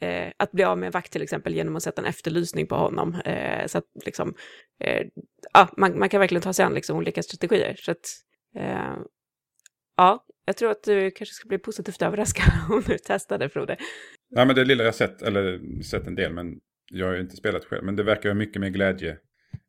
eh, 0.00 0.32
att 0.36 0.52
bli 0.52 0.64
av 0.64 0.78
med 0.78 0.86
en 0.86 0.92
vakt 0.92 1.12
till 1.12 1.22
exempel 1.22 1.54
genom 1.54 1.76
att 1.76 1.82
sätta 1.82 2.02
en 2.02 2.08
efterlysning 2.08 2.66
på 2.66 2.74
honom. 2.74 3.14
Eh, 3.24 3.66
så 3.66 3.78
att 3.78 3.84
liksom, 4.04 4.34
eh, 4.80 5.06
ja, 5.52 5.68
man, 5.76 5.98
man, 5.98 6.08
kan 6.08 6.20
verkligen 6.20 6.42
ta 6.42 6.52
sig 6.52 6.64
an 6.64 6.74
liksom, 6.74 6.96
olika 6.96 7.22
strategier. 7.22 7.74
Så 7.78 7.90
att, 7.90 8.06
eh, 8.56 8.96
ja, 9.96 10.24
jag 10.44 10.56
tror 10.56 10.70
att 10.70 10.82
du 10.82 11.10
kanske 11.10 11.34
ska 11.34 11.48
bli 11.48 11.58
positivt 11.58 12.02
överraskad 12.02 12.46
om 12.70 12.82
du 12.86 12.98
testade 12.98 13.48
Frode. 13.48 13.76
Nej, 14.30 14.46
men 14.46 14.56
det 14.56 14.64
lilla 14.64 14.84
jag 14.84 14.94
sett, 14.94 15.22
eller 15.22 15.60
sett 15.82 16.06
en 16.06 16.14
del, 16.14 16.32
men 16.32 16.54
jag 16.92 17.06
har 17.06 17.14
ju 17.14 17.20
inte 17.20 17.36
spelat 17.36 17.64
själv. 17.64 17.84
Men 17.84 17.96
det 17.96 18.02
verkar 18.02 18.28
vara 18.28 18.38
mycket 18.38 18.60
mer 18.60 18.68
glädje, 18.68 19.18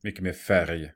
mycket 0.03 0.23
mer 0.23 0.33
färg 0.33 0.91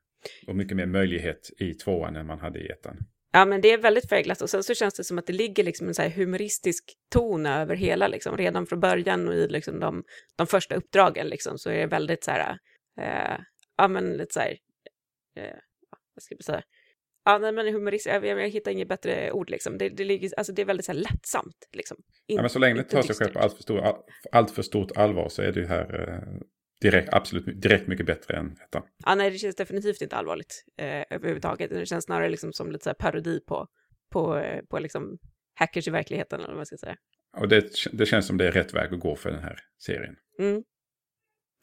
och 0.48 0.56
mycket 0.56 0.78
mer 0.78 0.86
möjlighet 0.86 1.50
i 1.60 1.74
tvåan 1.74 2.16
än 2.16 2.28
man 2.28 2.40
hade 2.40 2.60
i 2.60 2.68
ettan. 2.68 2.98
Ja, 3.32 3.46
men 3.46 3.62
det 3.62 3.72
är 3.72 3.78
väldigt 3.78 4.10
färgglatt 4.10 4.42
och 4.42 4.50
sen 4.50 4.64
så 4.64 4.74
känns 4.74 4.94
det 4.94 5.04
som 5.04 5.18
att 5.18 5.28
det 5.28 5.34
ligger 5.34 5.64
liksom 5.64 5.88
en 5.88 5.94
så 5.94 6.04
humoristisk 6.04 6.84
ton 7.10 7.46
över 7.46 7.76
hela, 7.76 8.08
liksom. 8.08 8.38
Redan 8.38 8.66
från 8.66 8.80
början 8.80 9.28
och 9.28 9.34
i 9.34 9.48
liksom 9.48 9.80
de, 9.80 10.04
de 10.36 10.48
första 10.48 10.76
uppdragen 10.76 11.28
liksom, 11.28 11.58
så 11.58 11.70
är 11.70 11.78
det 11.78 11.88
väldigt 11.88 12.24
så 12.24 12.32
här, 12.32 12.58
eh, 13.02 13.40
ja 13.78 13.88
men 13.88 14.14
lite 14.14 14.34
så 14.34 14.40
här, 14.40 14.58
eh, 15.38 15.58
vad 16.16 16.24
ska 16.24 16.36
jag 16.36 16.44
säga, 16.44 16.64
Ja, 17.26 17.38
nej, 17.38 17.52
men 17.52 17.74
humorist, 17.74 18.06
jag, 18.06 18.26
jag, 18.26 18.50
hittar 18.50 18.72
inget 18.72 18.88
bättre 18.88 19.32
ord 19.32 19.50
liksom. 19.50 19.78
Det, 19.78 19.90
det, 19.90 20.04
ligger, 20.04 20.30
alltså, 20.38 20.54
det 20.54 20.62
är 20.62 20.66
väldigt 20.66 20.86
så 20.86 20.92
här, 20.92 21.00
lättsamt 21.00 21.70
liksom. 21.74 21.98
In, 22.28 22.36
ja, 22.36 22.42
men 22.42 22.50
så 22.50 22.60
länge 22.60 22.76
det 22.76 22.84
tar 22.84 23.02
sig 23.02 23.16
själv 23.16 23.34
på 23.34 23.40
allt 23.40 23.54
för, 23.54 23.64
stor, 23.64 24.04
allt 24.32 24.52
för 24.52 24.62
stort 24.62 24.92
allvar 24.98 25.30
så 25.30 25.42
är 25.42 25.52
det 25.52 25.60
ju 25.60 25.66
här 25.66 26.10
eh, 26.10 26.42
direkt, 26.82 27.14
absolut 27.14 27.62
direkt 27.62 27.88
mycket 27.88 28.06
bättre 28.06 28.38
än 28.38 28.52
ettan. 28.52 28.84
Ja, 29.06 29.16
nej, 29.16 29.32
det 29.32 29.38
känns 29.38 29.56
definitivt 29.56 30.02
inte 30.02 30.16
allvarligt 30.16 30.66
eh, 30.78 31.04
överhuvudtaget. 31.10 31.70
Det 31.70 31.86
känns 31.86 32.06
snarare 32.06 32.30
liksom 32.30 32.54
som 32.54 32.72
lite 32.72 32.84
så 32.84 32.90
här 32.90 32.96
parodi 32.96 33.40
på, 33.40 33.68
på, 34.12 34.38
eh, 34.38 34.62
på 34.70 34.80
liksom 34.80 35.18
hackers 35.56 35.88
i 35.88 35.92
verkligheten, 35.92 36.40
eller 36.40 36.50
vad 36.50 36.58
man 36.58 36.66
ska 36.66 36.78
säga. 36.78 36.96
Och 37.38 37.48
det, 37.48 37.72
det 37.92 38.06
känns 38.06 38.28
som 38.28 38.38
det 38.38 38.48
är 38.48 38.52
rätt 38.52 38.74
väg 38.74 38.94
att 38.94 39.00
gå 39.00 39.16
för 39.16 39.32
den 39.32 39.44
här 39.44 39.60
serien. 39.78 40.16
Mm. 40.40 40.64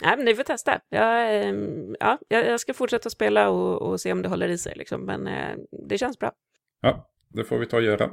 Nej, 0.03 0.17
men 0.17 0.25
ni 0.25 0.35
får 0.35 0.43
testa. 0.43 0.81
Jag, 0.89 1.37
eh, 1.37 1.55
ja, 2.01 2.19
jag 2.29 2.61
ska 2.61 2.75
fortsätta 2.75 3.11
spela 3.11 3.51
och, 3.51 3.83
och 3.83 4.01
se 4.01 4.13
om 4.13 4.23
det 4.23 4.29
håller 4.29 4.49
i 4.49 4.59
sig, 4.59 4.73
liksom. 4.77 5.05
men 5.05 5.27
eh, 5.27 5.57
det 5.89 5.99
känns 5.99 6.19
bra. 6.19 6.33
Ja, 6.81 7.11
det 7.29 7.45
får 7.45 7.59
vi 7.59 7.67
ta 7.67 7.77
och 7.77 7.83
göra. 7.83 8.11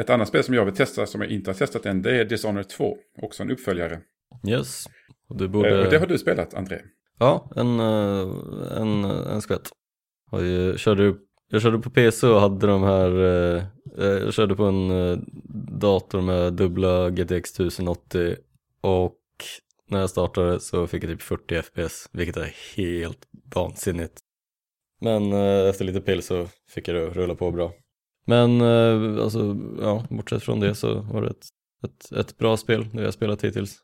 Ett 0.00 0.10
annat 0.10 0.28
spel 0.28 0.44
som 0.44 0.54
jag 0.54 0.64
vill 0.64 0.74
testa 0.74 1.06
som 1.06 1.20
jag 1.20 1.30
inte 1.30 1.50
har 1.50 1.54
testat 1.54 1.86
än 1.86 2.02
det 2.02 2.20
är 2.20 2.24
Dishonored 2.24 2.68
2. 2.68 2.96
Också 3.22 3.42
en 3.42 3.50
uppföljare. 3.50 4.00
Yes. 4.48 4.84
Och, 5.28 5.36
du 5.36 5.48
borde... 5.48 5.82
Eh, 5.82 5.90
det 5.90 5.98
har 5.98 6.06
du 6.06 6.18
spelat, 6.18 6.54
André. 6.54 6.78
Ja, 7.18 7.50
en, 7.56 7.80
eh, 7.80 8.28
en, 8.80 9.04
en 9.04 9.42
skvätt. 9.42 9.70
Jag 10.30 10.78
körde, 10.78 11.14
jag 11.50 11.62
körde 11.62 11.78
på 11.78 11.90
PC 11.90 12.26
och 12.26 12.40
hade 12.40 12.66
de 12.66 12.82
här, 12.82 13.10
eh, 13.10 13.64
jag 14.04 14.34
körde 14.34 14.56
på 14.56 14.64
en 14.64 14.90
dator 15.80 16.20
med 16.20 16.52
dubbla 16.52 17.10
GTX 17.10 17.60
1080 17.60 18.36
och 18.80 19.18
när 19.88 20.00
jag 20.00 20.10
startade 20.10 20.60
så 20.60 20.86
fick 20.86 21.04
jag 21.04 21.10
typ 21.10 21.22
40 21.22 21.62
FPS, 21.62 22.08
vilket 22.12 22.36
är 22.36 22.54
helt 22.76 23.26
vansinnigt. 23.54 24.18
Men 25.00 25.32
efter 25.68 25.84
lite 25.84 26.00
pill 26.00 26.22
så 26.22 26.46
fick 26.68 26.88
jag 26.88 26.96
det 26.96 27.08
att 27.08 27.16
rulla 27.16 27.34
på 27.34 27.50
bra. 27.50 27.72
Men 28.24 28.60
alltså, 29.20 29.56
ja, 29.80 30.04
bortsett 30.10 30.42
från 30.42 30.60
det 30.60 30.74
så 30.74 31.00
var 31.00 31.22
det 31.22 31.30
ett, 31.30 31.46
ett, 31.84 32.12
ett 32.12 32.38
bra 32.38 32.56
spel, 32.56 32.86
det 32.92 33.02
jag 33.02 33.14
spelat 33.14 33.44
hittills. 33.44 33.82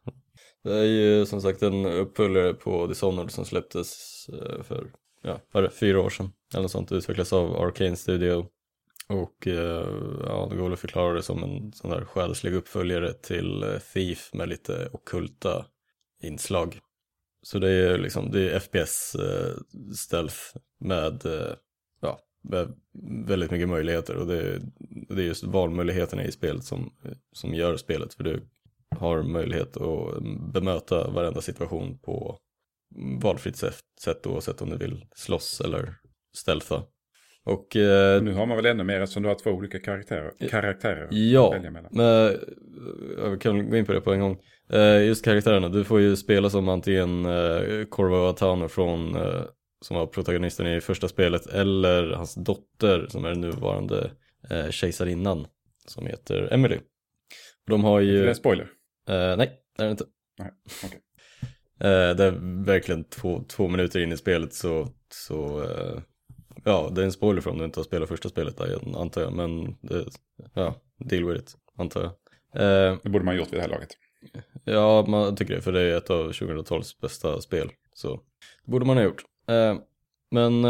Det 0.64 0.74
är 0.74 0.85
ju 0.85 1.27
som 1.27 1.42
sagt 1.42 1.62
en 1.62 1.87
uppföljare 1.87 2.55
på 2.55 2.87
Dishonored 2.87 3.31
som 3.31 3.44
släpptes 3.44 4.27
eh, 4.29 4.62
för, 4.62 4.90
ja, 5.22 5.40
var 5.53 5.62
det, 5.62 5.70
fyra 5.70 6.00
år 6.00 6.11
sedan 6.11 6.33
eller 6.53 6.62
något 6.62 6.70
sånt, 6.70 6.92
utvecklas 6.92 7.33
av 7.33 7.57
Arcane 7.57 7.96
Studio. 7.96 8.46
Och 9.09 9.46
eh, 9.46 9.88
ja, 10.27 10.46
det 10.50 10.57
går 10.57 10.64
väl 10.64 10.72
att 10.72 10.79
förklara 10.79 11.14
det 11.14 11.22
som 11.22 11.42
en 11.42 11.72
sån 11.72 11.90
där 11.90 12.05
själslig 12.05 12.55
uppföljare 12.55 13.12
till 13.12 13.62
eh, 13.62 13.79
Thief 13.79 14.31
med 14.35 14.48
lite 14.48 14.88
okulta 14.92 15.66
inslag. 16.22 16.81
Så 17.42 17.59
det 17.59 17.70
är 17.70 17.98
liksom, 17.98 18.31
det 18.31 18.50
är 18.50 18.61
FPS 18.61 19.16
stealth 19.96 20.37
med, 20.81 21.22
ja, 22.00 22.20
med 22.42 22.74
väldigt 23.27 23.50
mycket 23.50 23.68
möjligheter 23.68 24.16
och 24.16 24.27
det 24.27 24.38
är, 24.38 24.61
det 25.09 25.22
är 25.22 25.27
just 25.27 25.44
valmöjligheterna 25.44 26.24
i 26.24 26.33
spelet 26.33 26.64
som, 26.64 26.92
som 27.33 27.55
gör 27.55 27.77
spelet. 27.77 28.14
För 28.14 28.24
du 28.24 28.42
har 28.96 29.22
möjlighet 29.22 29.76
att 29.76 30.22
bemöta 30.52 31.11
varenda 31.11 31.40
situation 31.40 31.98
på 31.98 32.38
valfritt 33.22 33.57
sätt 34.00 34.26
oavsett 34.26 34.62
om 34.62 34.70
du 34.70 34.76
vill 34.76 35.04
slåss 35.14 35.61
eller 35.61 35.94
stealtha. 36.37 36.83
Och, 37.44 37.76
eh, 37.76 38.22
nu 38.22 38.33
har 38.33 38.46
man 38.46 38.57
väl 38.57 38.66
ännu 38.66 38.85
mer 38.85 39.00
eftersom 39.00 39.22
du 39.22 39.28
har 39.28 39.37
två 39.37 39.50
olika 39.50 39.78
karaktärer. 39.78 40.48
karaktärer 40.50 41.09
ja, 41.11 41.54
men 41.70 42.00
eh, 42.00 42.33
jag 43.18 43.40
kan 43.40 43.70
gå 43.70 43.76
in 43.76 43.87
på 43.87 43.92
det 43.92 44.00
på 44.00 44.12
en 44.12 44.20
gång. 44.20 44.40
Eh, 44.70 45.07
just 45.07 45.24
karaktärerna, 45.24 45.68
du 45.68 45.85
får 45.85 46.00
ju 46.00 46.16
spela 46.16 46.50
som 46.50 46.68
antingen 46.68 47.24
eh, 47.24 47.85
Corvo 47.88 48.28
Atano 48.28 48.68
från, 48.68 49.16
eh, 49.16 49.42
som 49.80 49.96
var 49.96 50.07
protagonisten 50.07 50.66
i 50.66 50.80
första 50.80 51.09
spelet, 51.09 51.46
eller 51.46 52.11
hans 52.11 52.35
dotter 52.35 53.07
som 53.09 53.24
är 53.24 53.35
nuvarande 53.35 54.11
eh, 54.50 54.70
kejsarinnan 54.70 55.46
som 55.87 56.07
heter 56.07 56.48
Emily. 56.52 56.78
De 57.66 57.85
har 57.85 58.00
ju... 58.00 58.18
Är 58.18 58.22
det 58.22 58.28
en 58.28 58.35
spoiler? 58.35 58.68
Uh, 59.11 59.37
nej, 59.37 59.61
det 59.77 59.83
är 59.83 59.87
det 59.87 59.90
inte. 59.90 60.05
Nej, 60.38 60.51
okay. 60.85 60.99
uh, 61.90 62.17
det 62.17 62.25
är 62.25 62.64
verkligen 62.64 63.05
två, 63.05 63.45
två 63.49 63.69
minuter 63.69 64.01
in 64.01 64.12
i 64.12 64.17
spelet 64.17 64.55
så, 64.55 64.88
så 65.09 65.62
uh, 65.62 66.01
ja, 66.64 66.90
det 66.93 67.01
är 67.01 67.05
en 67.05 67.12
spoiler 67.12 67.40
för 67.40 67.51
om 67.51 67.59
du 67.59 67.64
inte 67.64 67.81
har 67.81 67.85
spelat 67.85 68.09
första 68.09 68.29
spelet 68.29 68.57
där, 68.57 68.99
antar 69.01 69.21
jag, 69.21 69.33
men 69.33 69.77
det, 69.81 70.05
ja, 70.55 70.75
deal 70.99 71.25
with 71.25 71.40
it, 71.40 71.57
antar 71.79 72.03
jag. 72.03 72.12
det 73.03 73.11
borde 73.11 73.25
man 73.25 73.37
gjort 73.37 73.53
vid 73.53 73.59
det 73.59 73.62
här 73.62 73.69
laget. 73.69 73.90
Ja, 74.64 75.05
man 75.09 75.37
tycker 75.37 75.55
det, 75.55 75.61
för 75.61 75.73
det 75.73 75.81
är 75.81 75.97
ett 75.97 76.11
av 76.11 76.33
2012s 76.33 77.01
bästa 77.01 77.40
spel, 77.40 77.71
så 77.95 78.21
det 78.64 78.71
borde 78.71 78.87
man 78.87 78.97
ha 78.97 79.05
gjort. 79.05 79.25
men 80.31 80.64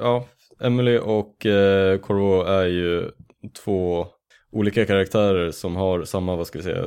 ja, 0.00 0.28
Emily 0.60 0.98
och 0.98 1.46
uh, 1.46 1.98
Corvo 1.98 2.42
är 2.42 2.66
ju 2.66 3.10
två 3.64 4.06
olika 4.56 4.86
karaktärer 4.86 5.50
som 5.50 5.76
har 5.76 6.04
samma, 6.04 6.36
vad 6.36 6.46
ska 6.46 6.58
vi 6.58 6.64
säga, 6.64 6.84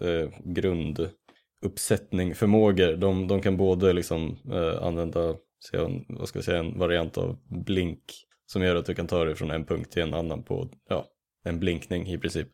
eh, 0.00 0.30
grunduppsättning, 0.44 2.34
förmågor. 2.34 2.96
De, 2.96 3.28
de 3.28 3.42
kan 3.42 3.56
både 3.56 3.92
liksom 3.92 4.38
eh, 4.52 4.82
använda, 4.82 5.34
en, 5.72 6.04
vad 6.08 6.28
ska 6.28 6.38
vi 6.38 6.44
säga, 6.44 6.58
en 6.58 6.78
variant 6.78 7.18
av 7.18 7.38
blink 7.66 8.00
som 8.46 8.62
gör 8.62 8.76
att 8.76 8.86
du 8.86 8.94
kan 8.94 9.06
ta 9.06 9.24
dig 9.24 9.34
från 9.34 9.50
en 9.50 9.64
punkt 9.64 9.92
till 9.92 10.02
en 10.02 10.14
annan 10.14 10.42
på, 10.42 10.68
ja, 10.88 11.06
en 11.44 11.60
blinkning 11.60 12.08
i 12.08 12.18
princip. 12.18 12.48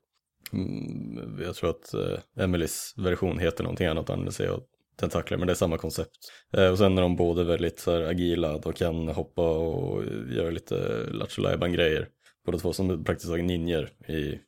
Mm, 0.52 1.40
jag 1.42 1.54
tror 1.54 1.70
att 1.70 1.94
eh, 1.94 2.44
Emelies 2.44 2.94
version 2.96 3.38
heter 3.38 3.64
någonting 3.64 3.86
annat, 3.86 4.10
använder 4.10 4.32
sig 4.32 4.48
av 4.48 4.62
tentakler, 5.00 5.38
men 5.38 5.46
det 5.46 5.52
är 5.52 5.54
samma 5.54 5.78
koncept. 5.78 6.16
Eh, 6.56 6.68
och 6.68 6.78
sen 6.78 6.98
är 6.98 7.02
de 7.02 7.16
båda 7.16 7.44
väldigt 7.44 7.78
så 7.78 7.92
här, 7.92 8.00
agila, 8.00 8.58
de 8.58 8.72
kan 8.72 9.08
hoppa 9.08 9.50
och 9.58 10.04
göra 10.30 10.50
lite 10.50 11.06
lattjo 11.10 11.42
grejer 11.68 12.08
båda 12.48 12.58
två 12.58 12.72
som 12.72 13.04
praktiskt 13.04 13.30
taget 13.30 13.44
ninjer 13.44 13.90
i 14.08 14.38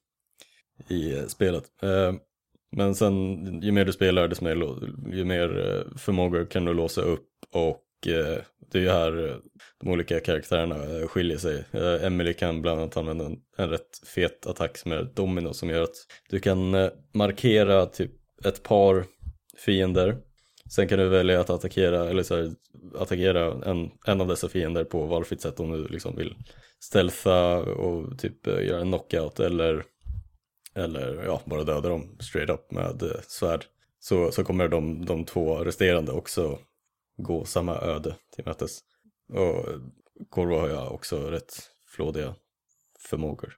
i 0.89 1.19
eh, 1.19 1.27
spelet. 1.27 1.65
Eh, 1.83 2.13
men 2.77 2.95
sen 2.95 3.63
ju 3.63 3.73
mer 3.73 3.85
du 3.85 3.93
spelar 3.93 4.29
desto 4.29 4.45
mer, 4.45 4.55
ju 5.15 5.25
mer 5.25 5.59
eh, 5.59 5.99
förmågor 5.99 6.45
kan 6.45 6.65
du 6.65 6.75
låsa 6.75 7.03
upp 7.03 7.27
och 7.53 7.87
det 8.73 8.79
är 8.79 8.83
ju 8.83 8.91
här 8.91 9.41
de 9.81 9.91
olika 9.91 10.21
karaktärerna 10.21 11.07
skiljer 11.07 11.39
sig. 11.39 11.65
Emily 12.03 12.35
kan 12.35 12.63
bland 12.63 12.81
annat 12.81 12.97
använda 12.97 13.25
en, 13.25 13.37
en 13.57 13.71
rätt 13.71 13.99
fet 14.07 14.47
attack 14.47 14.79
som 14.79 14.93
är 14.93 15.03
domino 15.15 15.53
som 15.53 15.71
gör 15.71 15.83
att 15.83 15.97
du 16.31 16.41
kan 16.41 16.91
markera 17.13 17.87
typ 17.87 18.13
ett 18.45 18.63
par 18.63 19.05
fiender. 19.57 20.17
Sen 20.71 20.89
kan 20.89 20.99
du 20.99 21.09
välja 21.09 21.41
att 21.41 21.51
attackera, 21.51 22.11
eller 22.11 22.23
så 22.23 22.37
här, 22.37 22.51
attackera 22.99 23.71
en, 23.71 23.91
en 24.07 24.21
av 24.21 24.29
dessa 24.29 24.49
fiender 24.49 24.85
på 24.85 25.07
valfritt 25.07 25.41
sätt 25.41 25.61
om 25.61 25.71
du 25.71 25.89
liksom 25.89 26.17
vill 26.17 26.35
stealtha 26.81 27.57
och 27.59 28.19
typ 28.19 28.47
göra 28.47 28.81
en 28.81 28.89
knockout 28.89 29.41
eller 29.41 29.85
eller 30.75 31.25
ja, 31.25 31.43
bara 31.45 31.65
döda 31.65 31.89
dem 31.89 32.17
straight 32.21 32.51
up 32.51 32.71
med 32.71 33.03
eh, 33.03 33.21
svärd 33.29 33.65
så, 34.01 34.33
så 34.33 34.45
kommer 34.45 34.69
de, 34.69 35.05
de 35.05 35.25
två 35.25 35.57
resterande 35.57 36.13
också 36.13 36.59
gå 37.17 37.45
samma 37.45 37.77
öde 37.77 38.17
till 38.35 38.45
mötes. 38.47 38.81
Och 39.33 39.67
Corvo 40.29 40.55
har 40.55 40.69
ju 40.69 40.77
också 40.77 41.31
rätt 41.31 41.53
flådiga 41.87 42.35
förmågor. 42.99 43.57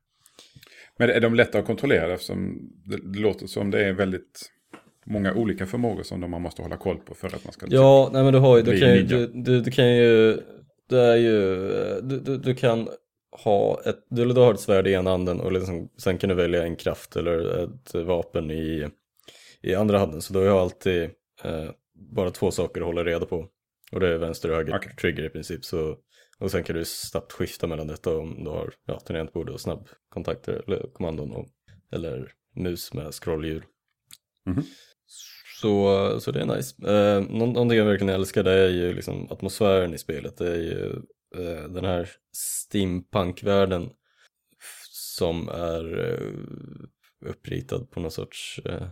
Men 0.98 1.11
är 1.11 1.20
de 1.20 1.35
lätta 1.35 1.59
att 1.59 1.66
kontrollera 1.66 2.12
eftersom 2.12 2.70
det 2.85 3.20
låter 3.20 3.46
som 3.46 3.70
det 3.70 3.85
är 3.85 3.92
väldigt 3.92 4.51
många 5.07 5.35
olika 5.35 5.66
förmågor 5.66 6.03
som 6.03 6.31
man 6.31 6.42
måste 6.42 6.62
hålla 6.62 6.77
koll 6.77 6.98
på 6.98 7.14
för 7.14 7.27
att 7.27 7.44
man 7.44 7.53
ska 7.53 7.66
Ja, 7.70 8.11
nej 8.12 8.22
men 8.25 8.33
du 8.33 8.38
har 8.38 8.57
ju, 8.57 8.62
du 8.62 8.81
kan 8.81 8.94
ju, 8.94 9.03
du, 9.03 9.27
du, 9.27 9.61
du, 9.61 9.70
kan 9.70 9.96
ju, 9.96 10.38
det 10.88 11.01
är 11.01 11.16
ju, 11.16 11.57
du, 12.01 12.20
du, 12.20 12.37
du 12.37 12.55
kan 12.55 12.88
ha 13.33 13.81
ett, 13.85 14.07
du, 14.09 14.25
du 14.25 14.40
har 14.40 14.55
ett 14.55 14.61
svärd 14.61 14.87
i 14.87 14.92
ena 14.92 15.11
handen 15.11 15.40
och 15.40 15.53
liksom, 15.53 15.88
sen 15.97 16.18
kan 16.18 16.29
du 16.29 16.35
välja 16.35 16.62
en 16.62 16.77
kraft 16.77 17.16
eller 17.16 17.64
ett 17.64 17.95
vapen 17.95 18.51
i, 18.51 18.88
i 19.62 19.75
andra 19.75 19.99
handen. 19.99 20.23
Så 20.23 20.33
då 20.33 20.40
har 20.40 20.47
jag 20.47 20.59
alltid 20.59 21.03
eh, 21.45 21.71
bara 21.95 22.31
två 22.31 22.51
saker 22.51 22.81
att 22.81 22.87
hålla 22.87 23.05
reda 23.05 23.27
på. 23.27 23.49
Och 23.92 24.01
det 24.01 24.09
är 24.09 24.18
vänster 24.18 24.51
och 24.51 24.57
höger 24.57 24.77
okay. 24.77 24.95
trigger 24.95 25.25
i 25.25 25.29
princip. 25.29 25.64
Så, 25.64 25.97
och 26.38 26.51
sen 26.51 26.62
kan 26.62 26.77
du 26.77 26.85
snabbt 26.85 27.33
skifta 27.33 27.66
mellan 27.66 27.87
detta 27.87 28.16
om 28.16 28.45
du 28.45 28.51
har 28.51 28.75
ja, 28.87 29.01
tangentbord 29.01 29.49
och 29.49 29.61
snabbkontakter 29.61 30.62
eller 30.66 30.87
kommandon 30.92 31.33
och, 31.33 31.49
eller 31.92 32.33
mus 32.57 32.95
med 32.95 33.14
scrollhjul. 33.14 33.64
Mm 34.47 34.59
-hmm. 34.59 34.64
Så, 35.61 36.21
så 36.21 36.31
det 36.31 36.40
är 36.40 36.47
nice. 36.47 36.75
Eh, 36.87 37.21
någonting 37.21 37.79
jag 37.79 37.85
verkligen 37.85 38.14
älskar 38.14 38.42
det 38.42 38.53
är 38.53 38.68
ju 38.68 38.95
liksom 38.95 39.33
atmosfären 39.33 39.95
i 39.95 39.99
spelet. 39.99 40.37
Det 40.37 40.49
är 40.49 40.59
ju 40.59 41.03
den 41.68 41.85
här 41.85 42.09
steampunk-världen 42.33 43.90
som 45.23 45.49
är 45.49 45.99
eh, 45.99 47.31
uppritad 47.31 47.90
på 47.90 48.01
någon 48.01 48.11
sorts, 48.11 48.61
eh, 48.64 48.88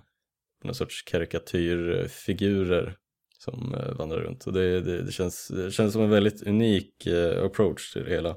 någon 0.64 0.74
sorts 0.74 1.03
karikatyrfigurer 1.03 2.96
som 3.38 3.76
vandrar 3.98 4.20
runt. 4.20 4.46
Och 4.46 4.53
det, 4.53 4.81
det, 4.81 5.03
det, 5.03 5.12
känns, 5.12 5.48
det 5.48 5.70
känns 5.70 5.92
som 5.92 6.03
en 6.03 6.11
väldigt 6.11 6.42
unik 6.42 7.07
approach 7.44 7.92
till 7.92 8.05
det 8.05 8.11
hela. 8.11 8.37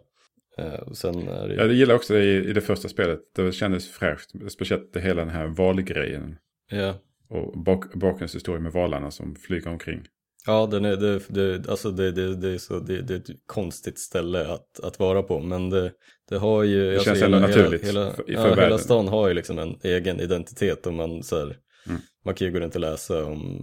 Och 0.86 0.98
sen 0.98 1.28
är 1.28 1.48
det... 1.48 1.56
Jag 1.56 1.74
gillar 1.74 1.96
också 1.96 2.13
det 2.13 2.24
i, 2.24 2.50
i 2.50 2.54
det 2.54 2.62
första 2.62 2.89
spelet. 2.89 3.20
Det 3.36 3.52
kändes 3.52 3.89
fräscht. 3.89 4.30
Speciellt 4.50 4.94
det 4.94 5.02
hela 5.02 5.22
den 5.22 5.34
här 5.34 5.48
valgrejen. 5.48 6.38
Ja. 6.72 6.96
Och 7.30 7.63
bak, 7.63 7.94
bakgrundshistorien 7.94 8.63
med 8.63 8.72
valarna 8.72 9.12
som 9.12 9.36
flyger 9.36 9.70
omkring. 9.70 10.08
Ja, 10.45 10.67
den 10.71 10.86
är, 10.86 10.95
det, 10.95 11.19
det, 11.29 11.69
alltså 11.69 11.91
det, 11.91 12.12
det, 12.12 12.36
det, 12.36 12.49
är 12.49 12.58
så, 12.58 12.79
det, 12.79 13.01
det 13.01 13.13
är 13.13 13.17
ett 13.17 13.29
konstigt 13.45 13.99
ställe 13.99 14.47
att, 14.47 14.79
att 14.84 14.99
vara 14.99 15.23
på. 15.23 15.39
Men 15.39 15.69
det, 15.69 15.91
det 16.29 16.38
har 16.38 16.63
ju... 16.63 16.89
Det 16.89 16.93
alltså 16.93 17.06
känns 17.06 17.21
hela, 17.21 17.38
ändå 17.38 17.47
naturligt 17.47 17.88
hela, 17.88 18.12
för, 18.12 18.23
för 18.23 18.32
ja, 18.32 18.56
Hela 18.56 18.77
stan 18.77 19.08
har 19.08 19.27
ju 19.27 19.34
liksom 19.34 19.60
en 19.60 19.79
egen 19.84 20.19
identitet. 20.19 20.88
Och 20.88 20.93
man, 20.93 21.23
så 21.23 21.39
här, 21.39 21.58
mm. 21.88 22.01
man 22.25 22.36
kan 22.36 22.47
ju 22.47 22.53
gå 22.53 22.60
runt 22.60 22.75
och 22.75 22.82
läsa 22.82 23.25
om 23.25 23.62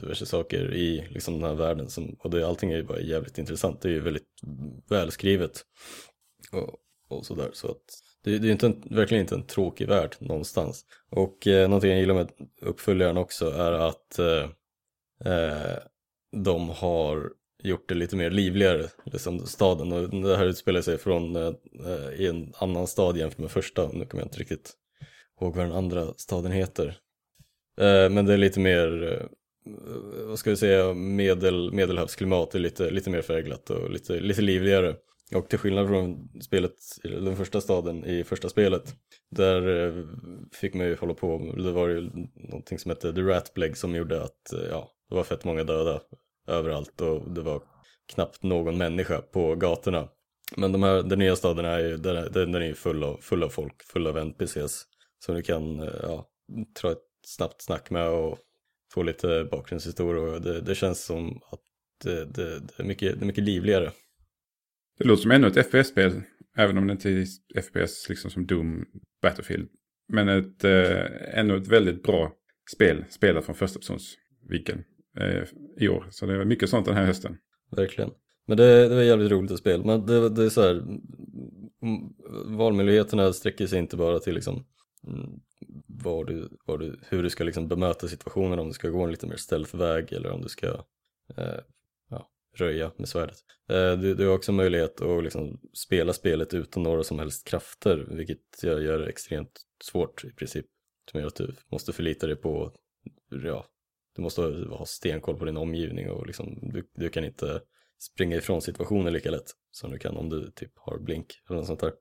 diverse 0.00 0.26
saker 0.26 0.74
i 0.74 1.08
liksom 1.10 1.34
den 1.34 1.42
här 1.42 1.54
världen. 1.54 1.90
Som, 1.90 2.16
och 2.18 2.30
det, 2.30 2.48
allting 2.48 2.72
är 2.72 2.76
ju 2.76 2.84
bara 2.84 3.00
jävligt 3.00 3.38
intressant. 3.38 3.80
Det 3.80 3.88
är 3.88 3.92
ju 3.92 4.00
väldigt 4.00 4.28
välskrivet. 4.88 5.64
Och, 6.52 6.74
och 7.08 7.26
sådär. 7.26 7.50
Så 7.52 7.70
att 7.70 7.82
det, 8.24 8.30
det 8.30 8.44
är 8.44 8.46
ju 8.46 8.52
inte 8.52 8.66
en, 8.66 8.82
verkligen 8.90 9.20
inte 9.20 9.34
en 9.34 9.46
tråkig 9.46 9.88
värld 9.88 10.16
någonstans. 10.18 10.84
Och 11.10 11.46
eh, 11.46 11.68
någonting 11.68 11.90
jag 11.90 12.00
gillar 12.00 12.14
med 12.14 12.28
uppföljaren 12.62 13.16
också 13.16 13.50
är 13.50 13.72
att 13.72 14.18
eh, 14.18 14.48
eh 15.32 15.78
de 16.44 16.68
har 16.68 17.30
gjort 17.62 17.88
det 17.88 17.94
lite 17.94 18.16
mer 18.16 18.30
livligare, 18.30 18.86
liksom 19.04 19.46
staden. 19.46 19.92
Och 19.92 20.08
det 20.08 20.36
här 20.36 20.46
utspelar 20.46 20.80
sig 20.80 20.98
från 20.98 21.36
eh, 21.36 21.52
i 22.16 22.26
en 22.26 22.52
annan 22.58 22.86
stad 22.86 23.16
jämfört 23.16 23.38
med 23.38 23.50
första. 23.50 23.88
Nu 23.92 24.06
kommer 24.06 24.22
jag 24.22 24.26
inte 24.26 24.40
riktigt 24.40 24.72
ihåg 25.40 25.56
vad 25.56 25.66
den 25.66 25.76
andra 25.76 26.14
staden 26.16 26.52
heter. 26.52 26.86
Eh, 27.80 28.10
men 28.10 28.26
det 28.26 28.32
är 28.32 28.38
lite 28.38 28.60
mer, 28.60 29.12
eh, 29.12 29.26
vad 30.26 30.38
ska 30.38 30.50
vi 30.50 30.56
säga, 30.56 30.94
medel, 30.94 31.72
medelhavsklimat 31.72 32.54
är 32.54 32.58
lite, 32.58 32.90
lite 32.90 33.10
mer 33.10 33.22
färglat 33.22 33.70
och 33.70 33.90
lite, 33.90 34.20
lite 34.20 34.42
livligare. 34.42 34.96
Och 35.34 35.48
till 35.48 35.58
skillnad 35.58 35.88
från 35.88 36.28
spelet, 36.40 36.74
den 37.02 37.36
första 37.36 37.60
staden 37.60 38.04
i 38.04 38.24
första 38.24 38.48
spelet, 38.48 38.94
där 39.30 39.86
eh, 39.86 40.04
fick 40.52 40.74
man 40.74 40.86
ju 40.86 40.96
hålla 40.96 41.14
på, 41.14 41.54
det 41.56 41.72
var 41.72 41.88
ju 41.88 42.10
någonting 42.34 42.78
som 42.78 42.90
hette 42.90 43.12
The 43.12 43.20
Rat 43.20 43.54
Plague 43.54 43.74
som 43.74 43.94
gjorde 43.94 44.22
att, 44.22 44.52
eh, 44.52 44.68
ja, 44.70 44.90
det 45.08 45.14
var 45.14 45.24
fett 45.24 45.44
många 45.44 45.64
döda 45.64 46.00
överallt 46.46 47.00
och 47.00 47.30
det 47.30 47.40
var 47.40 47.62
knappt 48.14 48.42
någon 48.42 48.78
människa 48.78 49.22
på 49.22 49.54
gatorna. 49.54 50.08
Men 50.56 50.72
de 50.72 50.82
här, 50.82 51.02
den 51.02 51.18
nya 51.18 51.36
staden 51.36 51.64
är 51.64 51.78
ju, 51.78 51.96
den, 51.96 52.32
den 52.32 52.54
är 52.54 52.60
ju 52.60 52.74
full 52.74 53.04
av, 53.04 53.18
full 53.20 53.42
av 53.42 53.48
folk, 53.48 53.82
full 53.82 54.06
av 54.06 54.18
NPCs 54.18 54.84
som 55.18 55.34
du 55.34 55.42
kan, 55.42 55.80
eh, 55.80 55.94
ja, 56.02 56.28
ta 56.74 56.92
ett 56.92 57.02
snabbt 57.26 57.62
snack 57.62 57.90
med 57.90 58.08
och 58.08 58.38
få 58.94 59.02
lite 59.02 59.48
bakgrundshistoria 59.50 60.34
och 60.34 60.42
det, 60.42 60.60
det 60.60 60.74
känns 60.74 61.04
som 61.04 61.40
att 61.50 61.60
det, 62.04 62.24
det, 62.24 62.60
det, 62.60 62.82
är 62.82 62.84
mycket, 62.84 63.18
det 63.18 63.24
är 63.24 63.26
mycket 63.26 63.44
livligare. 63.44 63.92
Det 64.98 65.04
låter 65.04 65.22
som 65.22 65.30
ännu 65.30 65.46
ett 65.46 65.66
FPS-spel, 65.66 66.22
även 66.56 66.78
om 66.78 66.86
det 66.86 66.92
inte 66.92 67.10
är 67.10 67.26
FPS 67.62 68.08
liksom 68.08 68.30
som 68.30 68.46
Doom, 68.46 68.84
Battlefield. 69.22 69.68
Men 70.08 70.28
ett, 70.28 70.64
eh, 70.64 71.38
ännu 71.38 71.56
ett 71.56 71.68
väldigt 71.68 72.02
bra 72.02 72.32
spel, 72.74 73.04
spelat 73.10 73.44
från 73.44 73.54
första 73.54 73.78
persons 73.78 74.14
vinkeln 74.48 74.84
i 75.76 75.88
år. 75.88 76.06
Så 76.10 76.26
det 76.26 76.32
är 76.32 76.44
mycket 76.44 76.70
sånt 76.70 76.86
den 76.86 76.94
här 76.94 77.06
hösten. 77.06 77.36
Verkligen. 77.70 78.10
Men 78.46 78.56
det, 78.56 78.88
det 78.88 78.94
var 78.94 79.02
jävligt 79.02 79.30
roligt 79.30 79.50
att 79.50 79.58
spela. 79.58 79.84
Men 79.84 80.06
det, 80.06 80.28
det 80.28 80.44
är 80.44 80.48
så 80.48 80.62
här, 80.62 80.74
mm, 81.82 82.56
valmöjligheterna 82.56 83.32
sträcker 83.32 83.66
sig 83.66 83.78
inte 83.78 83.96
bara 83.96 84.18
till 84.18 84.34
liksom 84.34 84.64
mm, 85.06 85.30
var 85.86 86.24
du, 86.24 86.48
var 86.66 86.78
du, 86.78 87.00
hur 87.08 87.22
du 87.22 87.30
ska 87.30 87.44
liksom 87.44 87.68
bemöta 87.68 88.08
situationen, 88.08 88.58
om 88.58 88.68
du 88.68 88.72
ska 88.72 88.88
gå 88.88 89.04
en 89.04 89.10
lite 89.10 89.26
mer 89.26 89.36
stealth-väg 89.36 90.12
eller 90.12 90.30
om 90.30 90.42
du 90.42 90.48
ska 90.48 90.66
eh, 91.36 91.60
röja 92.58 92.92
med 92.96 93.08
svärdet. 93.08 93.36
Eh, 93.68 93.92
du, 93.92 94.14
du 94.14 94.26
har 94.26 94.34
också 94.34 94.52
möjlighet 94.52 95.00
att 95.00 95.24
liksom 95.24 95.60
spela 95.72 96.12
spelet 96.12 96.54
utan 96.54 96.82
några 96.82 97.02
som 97.02 97.18
helst 97.18 97.46
krafter, 97.46 98.06
vilket 98.10 98.62
gör 98.62 98.98
det 98.98 99.06
extremt 99.06 99.60
svårt 99.84 100.24
i 100.24 100.30
princip. 100.30 100.66
Som 101.10 101.20
gör 101.20 101.26
att 101.26 101.36
du 101.36 101.54
måste 101.72 101.92
förlita 101.92 102.26
dig 102.26 102.36
på, 102.36 102.72
ja, 103.44 103.66
du 104.16 104.22
måste 104.22 104.42
ha 104.70 104.86
stenkoll 104.86 105.36
på 105.36 105.44
din 105.44 105.56
omgivning 105.56 106.10
och 106.10 106.26
liksom, 106.26 106.58
du, 106.62 106.88
du 106.94 107.08
kan 107.08 107.24
inte 107.24 107.60
springa 107.98 108.36
ifrån 108.36 108.62
situationen 108.62 109.12
lika 109.12 109.30
lätt 109.30 109.50
som 109.70 109.90
du 109.90 109.98
kan 109.98 110.16
om 110.16 110.28
du 110.28 110.50
typ 110.50 110.72
har 110.76 110.98
blink 110.98 111.42
eller 111.48 111.56
något 111.56 111.66
sånt 111.66 111.80
där. 111.80 111.92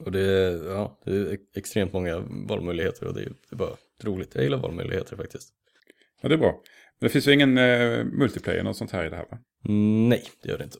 Och 0.00 0.12
det 0.12 0.20
är, 0.20 0.70
ja, 0.70 0.98
det 1.04 1.10
är 1.10 1.38
extremt 1.54 1.92
många 1.92 2.18
valmöjligheter 2.48 3.06
och 3.06 3.14
det 3.14 3.20
är, 3.20 3.24
det 3.24 3.54
är 3.54 3.56
bara 3.56 3.76
roligt. 4.02 4.34
Jag 4.34 4.44
gillar 4.44 4.58
valmöjligheter 4.58 5.16
faktiskt. 5.16 5.48
Ja, 6.22 6.28
det 6.28 6.34
är 6.34 6.38
bra. 6.38 6.62
Men 6.98 7.06
det 7.06 7.08
finns 7.08 7.28
ju 7.28 7.32
ingen 7.32 7.58
eh, 7.58 8.04
multiplayer 8.04 8.62
något 8.62 8.76
sånt 8.76 8.90
här 8.90 9.06
i 9.06 9.10
det 9.10 9.16
här 9.16 9.26
va? 9.30 9.38
Mm, 9.68 10.08
nej, 10.08 10.22
det 10.42 10.48
gör 10.48 10.58
det 10.58 10.64
inte. 10.64 10.78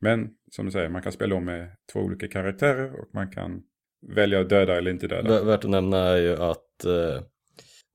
Men 0.00 0.30
som 0.50 0.66
du 0.66 0.72
säger, 0.72 0.88
man 0.88 1.02
kan 1.02 1.12
spela 1.12 1.34
om 1.34 1.44
med 1.44 1.76
två 1.92 2.00
olika 2.00 2.28
karaktärer 2.28 3.00
och 3.00 3.14
man 3.14 3.30
kan 3.30 3.62
välja 4.16 4.40
att 4.40 4.48
döda 4.48 4.78
eller 4.78 4.90
inte 4.90 5.06
döda. 5.06 5.44
Värt 5.44 5.64
att 5.64 5.70
nämna 5.70 5.98
är 5.98 6.16
ju 6.16 6.36
att 6.36 6.84
eh, 6.84 7.22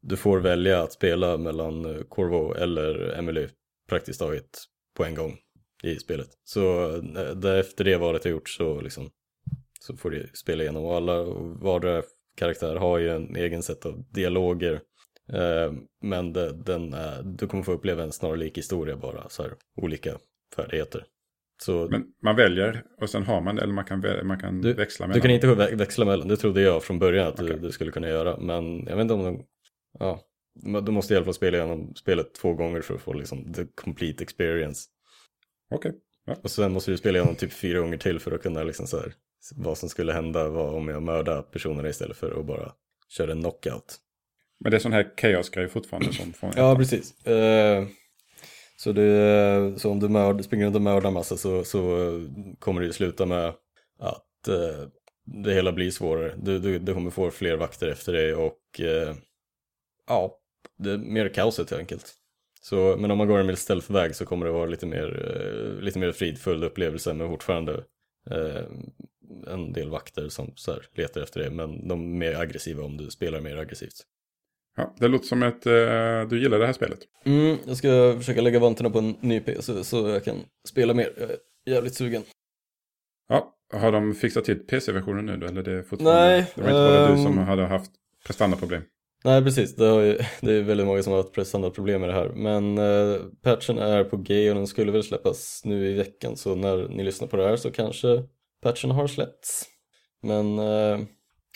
du 0.05 0.17
får 0.17 0.39
välja 0.39 0.83
att 0.83 0.93
spela 0.93 1.37
mellan 1.37 1.85
eh, 1.85 2.01
Corvo 2.09 2.53
eller 2.53 3.19
Emily 3.19 3.47
praktiskt 3.89 4.19
taget 4.19 4.49
på 4.97 5.05
en 5.05 5.15
gång 5.15 5.37
i 5.83 5.95
spelet. 5.95 6.29
Så 6.43 6.95
eh, 7.43 7.59
efter 7.59 7.83
det 7.83 7.97
valet 7.97 8.25
är 8.25 8.29
gjort 8.29 8.49
så, 8.49 8.81
liksom, 8.81 9.09
så 9.79 9.97
får 9.97 10.09
du 10.09 10.29
spela 10.33 10.63
igenom 10.63 10.85
och 10.85 10.95
alla 10.95 11.23
vardera 11.61 12.03
karaktär 12.37 12.75
har 12.75 12.97
ju 12.97 13.09
en 13.09 13.35
egen 13.35 13.63
sätt 13.63 13.85
av 13.85 14.03
dialoger 14.13 14.81
Eh, 15.33 15.73
men 16.01 16.33
det, 16.33 16.53
den 16.53 16.93
är, 16.93 17.23
du 17.23 17.47
kommer 17.47 17.63
få 17.63 17.71
uppleva 17.71 18.03
en 18.03 18.11
snarlik 18.11 18.57
historia 18.57 18.97
bara, 18.97 19.29
så 19.29 19.43
här, 19.43 19.51
olika 19.75 20.17
färdigheter. 20.55 21.03
Så, 21.61 21.87
men 21.91 22.03
man 22.23 22.35
väljer 22.35 22.83
och 23.01 23.09
sen 23.09 23.23
har 23.23 23.41
man 23.41 23.59
eller 23.59 23.73
man 23.73 23.85
kan, 23.85 24.03
man 24.23 24.39
kan 24.39 24.61
du, 24.61 24.73
växla 24.73 25.07
mellan? 25.07 25.15
Du 25.15 25.21
kan 25.21 25.31
inte 25.31 25.75
växla 25.75 26.05
mellan, 26.05 26.27
det 26.27 26.37
trodde 26.37 26.61
jag 26.61 26.83
från 26.83 26.99
början 26.99 27.27
att 27.27 27.33
okay. 27.33 27.55
du, 27.55 27.59
du, 27.59 27.71
skulle 27.71 27.91
kunna 27.91 28.07
göra. 28.07 28.37
Men 28.37 28.85
jag 28.85 28.95
vet 28.95 29.01
inte 29.01 29.13
om 29.13 29.23
de, 29.23 29.45
ja, 29.99 30.21
du 30.81 30.91
måste 30.91 31.13
i 31.13 31.17
alla 31.17 31.25
fall 31.25 31.33
spela 31.33 31.57
igenom 31.57 31.95
spelet 31.95 32.33
två 32.33 32.53
gånger 32.53 32.81
för 32.81 32.95
att 32.95 33.01
få 33.01 33.13
liksom 33.13 33.53
the 33.53 33.65
complete 33.75 34.23
experience. 34.23 34.89
Okej. 35.71 35.89
Okay. 35.89 36.01
Ja. 36.25 36.35
Och 36.43 36.51
sen 36.51 36.71
måste 36.71 36.91
du 36.91 36.97
spela 36.97 37.17
igenom 37.17 37.35
typ 37.35 37.53
fyra 37.53 37.79
gånger 37.79 37.97
till 37.97 38.19
för 38.19 38.31
att 38.31 38.41
kunna 38.43 38.63
liksom 38.63 38.87
så 38.87 38.97
här, 38.97 39.13
vad 39.55 39.77
som 39.77 39.89
skulle 39.89 40.13
hända 40.13 40.49
var 40.49 40.73
om 40.73 40.87
jag 40.87 41.03
mördade 41.03 41.41
personerna 41.41 41.89
istället 41.89 42.17
för 42.17 42.39
att 42.39 42.45
bara 42.45 42.71
köra 43.09 43.31
en 43.31 43.41
knockout. 43.41 43.99
Men 44.59 44.71
det 44.71 44.77
är 44.77 44.79
sån 44.79 44.93
här 44.93 45.13
chaos-grej 45.21 45.67
fortfarande 45.67 46.13
som 46.13 46.33
från 46.33 46.51
Ja, 46.55 46.75
precis. 46.75 47.27
Uh, 47.27 47.87
så, 48.77 48.91
det, 48.91 49.79
så 49.79 49.91
om 49.91 49.99
du 49.99 50.09
mörd, 50.09 50.43
springer 50.45 50.65
runt 50.65 50.75
och 50.75 50.81
mördar 50.81 51.11
massa 51.11 51.37
så, 51.37 51.63
så 51.63 51.81
kommer 52.59 52.81
det 52.81 52.87
ju 52.87 52.93
sluta 52.93 53.25
med 53.25 53.47
att 53.99 54.49
uh, 54.49 54.87
det 55.43 55.53
hela 55.53 55.71
blir 55.71 55.91
svårare. 55.91 56.35
Du, 56.37 56.59
du, 56.59 56.79
du 56.79 56.93
kommer 56.93 57.11
få 57.11 57.31
fler 57.31 57.55
vakter 57.55 57.87
efter 57.87 58.13
dig 58.13 58.33
och 58.33 58.59
uh, 58.79 59.15
ja, 60.07 60.39
det 60.77 60.91
är 60.91 60.97
mer 60.97 61.29
kaoset 61.29 61.69
helt 61.69 61.79
enkelt. 61.79 62.13
Så, 62.61 62.95
men 62.99 63.11
om 63.11 63.17
man 63.17 63.27
går 63.27 63.39
en 63.39 63.45
mer 63.45 63.55
stealth-väg 63.55 64.15
så 64.15 64.25
kommer 64.25 64.45
det 64.45 64.51
vara 64.51 64.65
lite 64.65 64.85
mer, 64.85 65.77
lite 65.81 65.99
mer 65.99 66.11
fridfull 66.11 66.63
upplevelse 66.63 67.13
men 67.13 67.29
fortfarande 67.29 67.83
en 69.47 69.73
del 69.73 69.89
vakter 69.89 70.29
som 70.29 70.51
så 70.55 70.71
här, 70.71 70.85
letar 70.93 71.21
efter 71.21 71.39
dig 71.39 71.49
men 71.49 71.87
de 71.87 72.01
är 72.01 72.17
mer 72.17 72.35
aggressiva 72.35 72.83
om 72.83 72.97
du 72.97 73.09
spelar 73.09 73.41
mer 73.41 73.57
aggressivt. 73.57 74.05
Ja, 74.77 74.95
det 74.99 75.07
låter 75.07 75.25
som 75.25 75.43
att 75.43 75.67
uh, 75.67 76.29
du 76.29 76.41
gillar 76.41 76.59
det 76.59 76.65
här 76.65 76.73
spelet. 76.73 76.99
Mm, 77.23 77.57
jag 77.65 77.77
ska 77.77 78.15
försöka 78.17 78.41
lägga 78.41 78.59
vantarna 78.59 78.89
på 78.89 78.99
en 78.99 79.15
ny 79.19 79.39
PC 79.39 79.83
så 79.83 80.09
jag 80.09 80.23
kan 80.23 80.37
spela 80.67 80.93
mer. 80.93 81.13
Jag 81.17 81.29
är 81.29 81.37
jävligt 81.65 81.95
sugen. 81.95 82.23
Ja, 83.27 83.55
har 83.73 83.91
de 83.91 84.15
fixat 84.15 84.45
till 84.45 84.59
PC-versionen 84.59 85.25
nu 85.25 85.37
då? 85.37 85.47
Eller 85.47 85.63
det 85.63 85.71
är 85.71 85.83
fortfarande... 85.83 86.21
Nej. 86.21 86.51
Det 86.55 86.61
var 86.61 86.69
inte 86.69 86.79
bara 86.79 87.09
um... 87.09 87.17
du 87.17 87.23
som 87.23 87.37
ehm, 87.37 87.47
hade 87.47 87.65
haft 87.65 87.91
prestandaproblem. 88.25 88.81
Nej, 89.25 89.43
precis. 89.43 89.75
Det, 89.75 89.85
har 89.85 90.01
ju, 90.01 90.17
det 90.41 90.53
är 90.53 90.61
väldigt 90.61 90.87
många 90.87 91.03
som 91.03 91.13
har 91.13 91.19
haft 91.21 91.33
prestandaproblem 91.33 92.01
med 92.01 92.09
det 92.09 92.13
här. 92.13 92.29
Men 92.29 92.77
eh, 92.77 93.21
patchen 93.41 93.77
är 93.77 94.03
på 94.03 94.17
G 94.17 94.49
och 94.49 94.55
den 94.55 94.67
skulle 94.67 94.91
väl 94.91 95.03
släppas 95.03 95.61
nu 95.63 95.89
i 95.89 95.93
veckan. 95.93 96.37
Så 96.37 96.55
när 96.55 96.87
ni 96.87 97.03
lyssnar 97.03 97.27
på 97.27 97.37
det 97.37 97.47
här 97.47 97.55
så 97.55 97.71
kanske 97.71 98.23
patchen 98.61 98.91
har 98.91 99.07
släppts. 99.07 99.65
Men 100.21 100.59
eh, 100.59 100.99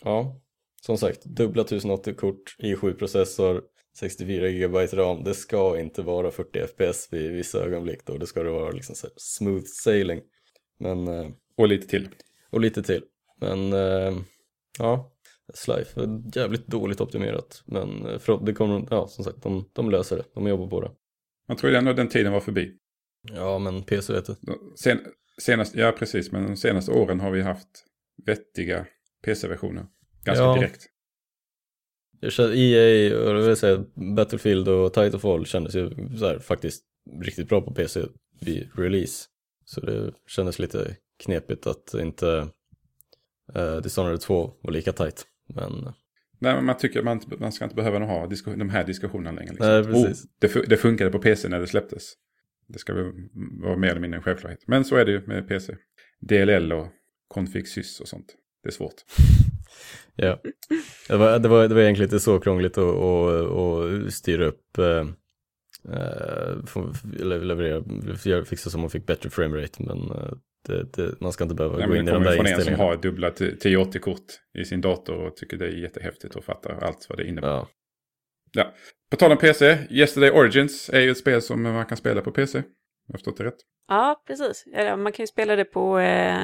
ja, 0.03 0.41
som 0.81 0.97
sagt, 0.97 1.25
dubbla 1.25 1.63
1080-kort, 1.63 2.55
i7-processor, 2.59 3.61
64 3.99 4.49
GB 4.49 4.85
RAM. 4.85 5.23
Det 5.23 5.33
ska 5.33 5.79
inte 5.79 6.01
vara 6.01 6.31
40 6.31 6.67
FPS 6.67 7.07
vid 7.11 7.31
vissa 7.31 7.59
ögonblick 7.59 8.05
då. 8.05 8.17
Det 8.17 8.27
ska 8.27 8.43
det 8.43 8.51
vara 8.51 8.71
liksom 8.71 8.95
smooth 9.17 9.65
sailing. 9.65 10.21
Men, 10.79 11.07
eh, 11.07 11.27
och 11.57 11.67
lite 11.67 11.87
till. 11.87 12.09
Och 12.51 12.61
lite 12.61 12.83
till. 12.83 13.03
Men 13.41 13.73
eh, 13.73 14.13
ja, 14.79 15.11
Slife 15.53 16.01
är 16.01 16.37
jävligt 16.37 16.67
dåligt 16.67 17.01
optimerat. 17.01 17.63
Men 17.65 18.05
eh, 18.05 18.19
för, 18.19 18.45
det 18.45 18.53
kommer, 18.53 18.87
ja 18.89 19.07
som 19.07 19.23
sagt, 19.23 19.43
de, 19.43 19.69
de 19.73 19.91
löser 19.91 20.17
det. 20.17 20.23
De 20.33 20.47
jobbar 20.47 20.67
på 20.67 20.81
det. 20.81 20.91
Man 21.47 21.57
tror 21.57 21.71
ju 21.71 21.77
ändå 21.77 21.93
den 21.93 22.09
tiden 22.09 22.33
var 22.33 22.39
förbi. 22.39 22.77
Ja, 23.33 23.59
men 23.59 23.83
PC 23.83 24.13
vet 24.13 24.25
du. 24.25 24.35
Sen, 24.83 24.99
senast, 25.41 25.75
ja, 25.75 25.91
precis. 25.91 26.31
Men 26.31 26.43
de 26.43 26.55
senaste 26.55 26.91
åren 26.91 27.19
har 27.19 27.31
vi 27.31 27.41
haft 27.41 27.85
vettiga 28.25 28.85
PC-versioner. 29.25 29.85
Ganska 30.23 30.43
ja. 30.43 30.55
direkt. 30.55 30.85
Jag 32.21 32.31
känner, 32.31 32.55
EA, 32.55 33.19
och 33.19 33.47
vill 33.47 33.55
säga, 33.55 33.85
Battlefield 34.15 34.67
och 34.67 34.93
Titanfall 34.93 35.45
kändes 35.45 35.75
ju 35.75 35.89
så 36.17 36.25
här, 36.25 36.39
faktiskt 36.39 36.83
riktigt 37.21 37.49
bra 37.49 37.61
på 37.61 37.73
PC 37.73 38.01
vid 38.41 38.69
release. 38.75 39.25
Så 39.65 39.81
det 39.81 40.13
kändes 40.27 40.59
lite 40.59 40.95
knepigt 41.23 41.67
att 41.67 41.93
inte 41.93 42.47
uh, 43.55 43.77
Dishonored 43.77 44.21
2 44.21 44.53
var 44.61 44.71
lika 44.71 44.93
tight. 44.93 45.25
Men... 45.55 45.93
Nej, 46.41 46.55
men 46.55 46.65
man 46.65 46.77
tycker 46.77 47.03
man, 47.03 47.21
man 47.39 47.51
ska 47.51 47.65
inte 47.65 47.75
behöva 47.75 47.99
ha 47.99 48.27
de 48.45 48.69
här 48.69 48.85
diskussionerna 48.85 49.31
längre. 49.31 49.51
Liksom. 49.51 49.67
Nej, 49.67 49.83
precis. 49.83 50.25
Oh, 50.25 50.29
det, 50.39 50.69
det 50.69 50.77
funkade 50.77 51.11
på 51.11 51.19
PC 51.19 51.49
när 51.49 51.59
det 51.59 51.67
släpptes. 51.67 52.13
Det 52.67 52.79
ska 52.79 52.93
väl 52.93 53.11
vara 53.61 53.77
mer 53.77 53.89
eller 53.89 54.01
mindre 54.01 54.17
en 54.17 54.23
självklarhet. 54.23 54.59
Men 54.67 54.85
så 54.85 54.95
är 54.95 55.05
det 55.05 55.11
ju 55.11 55.27
med 55.27 55.47
PC. 55.47 55.75
DLL 56.19 56.73
och 56.73 56.87
config 57.27 57.67
sys 57.67 57.99
och 57.99 58.07
sånt. 58.07 58.35
Det 58.63 58.69
är 58.69 58.73
svårt. 58.73 58.95
Ja, 60.15 60.39
det 61.07 61.17
var, 61.17 61.39
det, 61.39 61.47
var, 61.47 61.67
det 61.67 61.73
var 61.73 61.81
egentligen 61.81 62.07
inte 62.07 62.19
så 62.19 62.39
krångligt 62.39 62.77
att, 62.77 62.95
att, 62.95 63.57
att 63.57 64.13
styra 64.13 64.45
upp 64.45 64.77
eh, 64.77 65.07
eh 65.93 66.55
leverera, 67.23 68.45
fixa 68.45 68.69
så 68.69 68.77
man 68.77 68.89
fick 68.89 69.05
bättre 69.05 69.29
framerate 69.29 69.83
men 69.83 69.97
eh, 69.97 70.31
det, 70.69 70.83
det, 70.93 71.21
man 71.21 71.31
ska 71.33 71.43
inte 71.43 71.55
behöva 71.55 71.77
Nej, 71.77 71.87
gå 71.87 71.95
in 71.95 72.07
i 72.07 72.11
de 72.11 72.23
där 72.23 72.31
inställningarna. 72.31 72.57
Det 72.57 72.57
kommer 72.57 72.65
från 72.65 72.71
en 72.71 72.77
som 72.77 72.85
har 72.85 72.97
dubbla 72.97 73.29
1080-kort 73.29 74.25
i 74.59 74.65
sin 74.65 74.81
dator 74.81 75.15
och 75.15 75.35
tycker 75.35 75.57
det 75.57 75.65
är 75.65 75.71
jättehäftigt 75.71 76.35
och 76.35 76.43
fattar 76.43 76.79
allt 76.81 77.05
vad 77.09 77.17
det 77.17 77.27
innebär. 77.27 77.47
Ja. 77.47 77.67
Ja. 78.51 78.73
På 79.11 79.17
tal 79.17 79.31
om 79.31 79.37
PC, 79.37 79.77
Yesterday 79.89 80.31
Origins 80.31 80.89
är 80.89 80.99
ju 80.99 81.11
ett 81.11 81.17
spel 81.17 81.41
som 81.41 81.63
man 81.63 81.85
kan 81.85 81.97
spela 81.97 82.21
på 82.21 82.31
PC. 82.31 82.57
Har 82.57 82.65
jag 83.07 83.19
förstått 83.19 83.37
det 83.37 83.43
rätt? 83.43 83.57
Ja, 83.87 84.23
precis. 84.27 84.65
Man 84.97 85.11
kan 85.11 85.23
ju 85.23 85.27
spela 85.27 85.55
det 85.55 85.65
på 85.65 85.99
eh, 85.99 86.39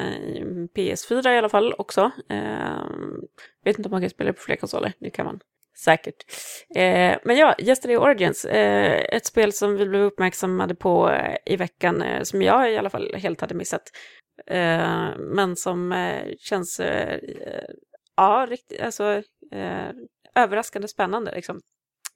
PS4 0.76 1.30
i 1.30 1.38
alla 1.38 1.50
fall 1.50 1.74
också. 1.78 2.12
Eh, 2.30 2.86
vet 3.66 3.78
inte 3.78 3.88
om 3.88 3.92
man 3.92 4.02
kan 4.02 4.10
spela 4.10 4.28
det 4.28 4.34
på 4.34 4.42
fler 4.42 4.56
konsoler. 4.56 4.94
Det 5.00 5.10
kan 5.10 5.26
man 5.26 5.40
säkert. 5.84 6.16
Eh, 6.76 7.18
men 7.24 7.38
ja, 7.38 7.56
Yesterday 7.60 7.98
Origins, 7.98 8.46
eh, 8.46 9.06
ett 9.16 9.26
spel 9.26 9.54
som 9.54 9.78
vi 9.78 9.86
blev 9.86 10.02
uppmärksammade 10.02 10.76
på 10.76 11.10
eh, 11.10 11.38
i 11.46 11.56
veckan, 11.56 12.02
eh, 12.02 12.24
som 12.24 12.42
jag 12.42 12.72
i 12.72 12.78
alla 12.78 12.90
fall 12.90 13.16
helt 13.16 13.42
hade 13.42 13.56
missat. 13.56 13.84
Eh, 14.48 15.18
men 15.18 15.56
som 15.56 15.92
eh, 15.92 16.24
känns, 16.40 16.80
eh, 16.80 17.14
eh, 17.14 17.64
ja, 18.16 18.48
riktigt, 18.50 18.82
alltså 18.82 19.22
överraskande 20.36 20.88
spännande 20.88 21.36
liksom. 21.36 21.60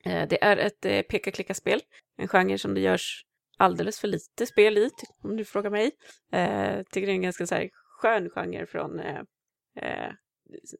det 0.04 0.44
är 0.44 0.58
ett 0.58 1.08
peka-klicka-spel, 1.08 1.82
en 2.18 2.28
genre 2.28 2.58
som 2.58 2.74
det 2.74 2.82
görs 2.82 3.24
alldeles 3.60 4.00
för 4.00 4.08
lite 4.08 4.46
spel 4.46 4.78
i, 4.78 4.90
om 5.24 5.38
du 5.38 5.46
frågar 5.46 5.70
mig. 5.70 5.92
Eh, 6.32 6.84
tycker 6.92 7.08
det 7.08 7.12
är 7.12 7.16
en 7.16 7.22
ganska 7.22 7.48
så 7.48 7.56
här, 7.56 7.70
skön 7.74 8.30
genre 8.30 8.66
från 8.66 9.00
eh, 9.00 9.22
eh, 9.76 10.12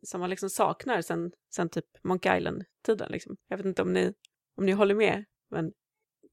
som 0.04 0.20
man 0.22 0.30
liksom 0.30 0.50
saknar 0.50 1.02
sen, 1.02 1.32
sen 1.56 1.70
typ 1.70 1.86
Monkey 2.04 2.38
Island-tiden. 2.38 3.12
Liksom. 3.12 3.38
Jag 3.48 3.58
vet 3.58 3.66
inte 3.66 3.82
om 3.82 3.94
ni, 3.94 4.14
om 4.58 4.66
ni 4.66 4.72
håller 4.72 4.96
med, 4.96 5.26
men... 5.52 5.72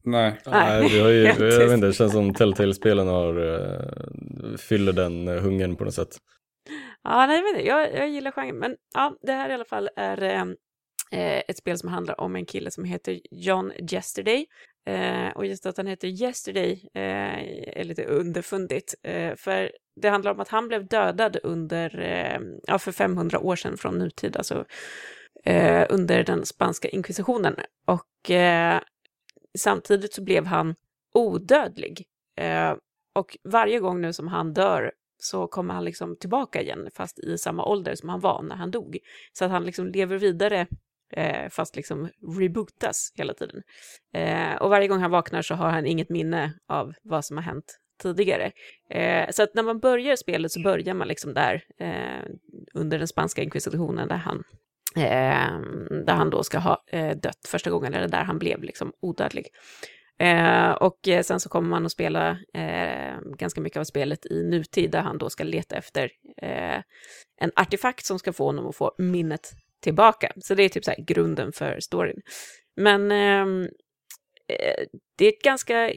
Nej. 0.05 0.40
Nej, 0.46 0.88
vi 0.88 1.01
har 1.01 1.09
ju, 1.09 1.22
jag 1.27 1.37
vet 1.37 1.72
inte, 1.72 1.87
det 1.87 1.92
känns 1.92 2.12
som 2.12 2.35
Telltale-spelen 2.35 3.09
har, 3.09 3.38
uh, 3.38 4.57
fyller 4.57 4.92
den 4.92 5.29
uh, 5.29 5.40
hungern 5.40 5.77
på 5.77 5.85
något 5.85 5.94
sätt. 5.94 6.16
Ja, 7.03 7.27
nej, 7.27 7.37
jag, 7.37 7.42
vet 7.42 7.57
inte, 7.57 7.68
jag, 7.68 7.94
jag 7.94 8.09
gillar 8.09 8.31
genren, 8.31 8.59
men 8.59 8.77
ja, 8.94 9.16
det 9.22 9.33
här 9.33 9.51
i 9.51 9.53
alla 9.53 9.64
fall 9.64 9.88
är 9.96 10.44
uh, 10.44 10.55
ett 11.49 11.59
spel 11.59 11.79
som 11.79 11.88
handlar 11.88 12.20
om 12.20 12.37
en 12.37 12.46
kille 12.46 12.70
som 12.70 12.85
heter 12.85 13.20
John 13.31 13.72
Yesterday. 13.92 14.46
Eh, 14.87 15.29
och 15.35 15.46
just 15.46 15.66
att 15.66 15.77
han 15.77 15.87
heter 15.87 16.09
Yesterday 16.09 16.88
eh, 16.94 17.81
är 17.81 17.85
lite 17.85 18.05
underfundigt. 18.05 18.94
Eh, 19.03 19.35
för 19.37 19.72
det 20.01 20.09
handlar 20.09 20.31
om 20.31 20.40
att 20.40 20.49
han 20.49 20.68
blev 20.68 20.87
dödad 20.87 21.37
under, 21.42 22.01
eh, 22.01 22.40
ja, 22.66 22.79
för 22.79 22.92
500 22.92 23.38
år 23.38 23.57
sedan 23.57 23.77
från 23.77 23.99
nutid, 23.99 24.37
alltså 24.37 24.64
eh, 25.44 25.87
under 25.90 26.25
den 26.25 26.46
spanska 26.46 26.88
inkvisitionen. 26.88 27.57
Och 27.87 28.31
eh, 28.31 28.81
samtidigt 29.59 30.12
så 30.12 30.22
blev 30.22 30.46
han 30.46 30.75
odödlig. 31.14 32.05
Eh, 32.40 32.75
och 33.14 33.37
varje 33.44 33.81
gång 33.81 34.01
nu 34.01 34.12
som 34.12 34.29
han 34.29 34.53
dör 34.55 34.92
så 35.18 35.46
kommer 35.46 35.75
han 35.75 35.85
liksom 35.85 36.16
tillbaka 36.16 36.62
igen, 36.62 36.88
fast 36.94 37.18
i 37.18 37.38
samma 37.38 37.64
ålder 37.64 37.94
som 37.94 38.09
han 38.09 38.20
var 38.20 38.42
när 38.42 38.57
han 38.57 38.70
dog. 38.70 38.99
Så 39.33 39.44
att 39.44 39.51
han 39.51 39.64
liksom 39.64 39.87
lever 39.87 40.18
vidare 40.18 40.66
eh, 41.12 41.48
fast 41.50 41.76
liksom 41.76 42.08
rebootas 42.38 43.12
hela 43.14 43.34
tiden. 43.34 43.62
Eh, 44.14 44.54
och 44.54 44.70
varje 44.70 44.88
gång 44.88 45.00
han 45.00 45.10
vaknar 45.10 45.42
så 45.42 45.54
har 45.54 45.70
han 45.70 45.86
inget 45.86 46.10
minne 46.10 46.52
av 46.68 46.94
vad 47.02 47.24
som 47.24 47.36
har 47.36 47.44
hänt 47.44 47.78
tidigare. 48.02 48.52
Eh, 48.90 49.30
så 49.30 49.42
att 49.42 49.54
när 49.54 49.62
man 49.62 49.78
börjar 49.78 50.16
spelet 50.16 50.52
så 50.52 50.60
börjar 50.60 50.94
man 50.94 51.08
liksom 51.08 51.34
där 51.34 51.62
eh, 51.78 52.30
under 52.74 52.98
den 52.98 53.08
spanska 53.08 53.42
inkvisitionen 53.42 54.08
där 54.08 54.16
han 54.16 54.44
eh, 54.96 55.60
där 56.04 56.14
han 56.14 56.30
då 56.30 56.42
ska 56.42 56.58
ha 56.58 56.84
eh, 56.86 57.16
dött 57.16 57.46
första 57.48 57.70
gången, 57.70 57.94
eller 57.94 58.08
där 58.08 58.24
han 58.24 58.38
blev 58.38 58.62
liksom 58.62 58.92
odödlig. 59.00 59.46
Eh, 60.18 60.70
och 60.70 61.08
eh, 61.08 61.22
sen 61.22 61.40
så 61.40 61.48
kommer 61.48 61.68
man 61.68 61.86
att 61.86 61.92
spela 61.92 62.30
eh, 62.54 63.20
ganska 63.38 63.60
mycket 63.60 63.80
av 63.80 63.84
spelet 63.84 64.26
i 64.26 64.42
nutid, 64.42 64.90
där 64.90 65.00
han 65.00 65.18
då 65.18 65.30
ska 65.30 65.44
leta 65.44 65.76
efter 65.76 66.10
eh, 66.42 66.80
en 67.40 67.50
artefakt 67.56 68.06
som 68.06 68.18
ska 68.18 68.32
få 68.32 68.44
honom 68.44 68.66
att 68.66 68.76
få 68.76 68.94
minnet 68.98 69.52
tillbaka. 69.82 70.32
Så 70.36 70.54
det 70.54 70.62
är 70.62 70.68
typ 70.68 70.84
så 70.84 70.90
här 70.90 71.04
grunden 71.06 71.52
för 71.52 71.80
storyn. 71.80 72.20
Men 72.76 73.12
ehm, 73.12 73.62
eh, 74.48 74.84
det 75.18 75.24
är 75.24 75.28
ett 75.28 75.42
ganska 75.42 75.92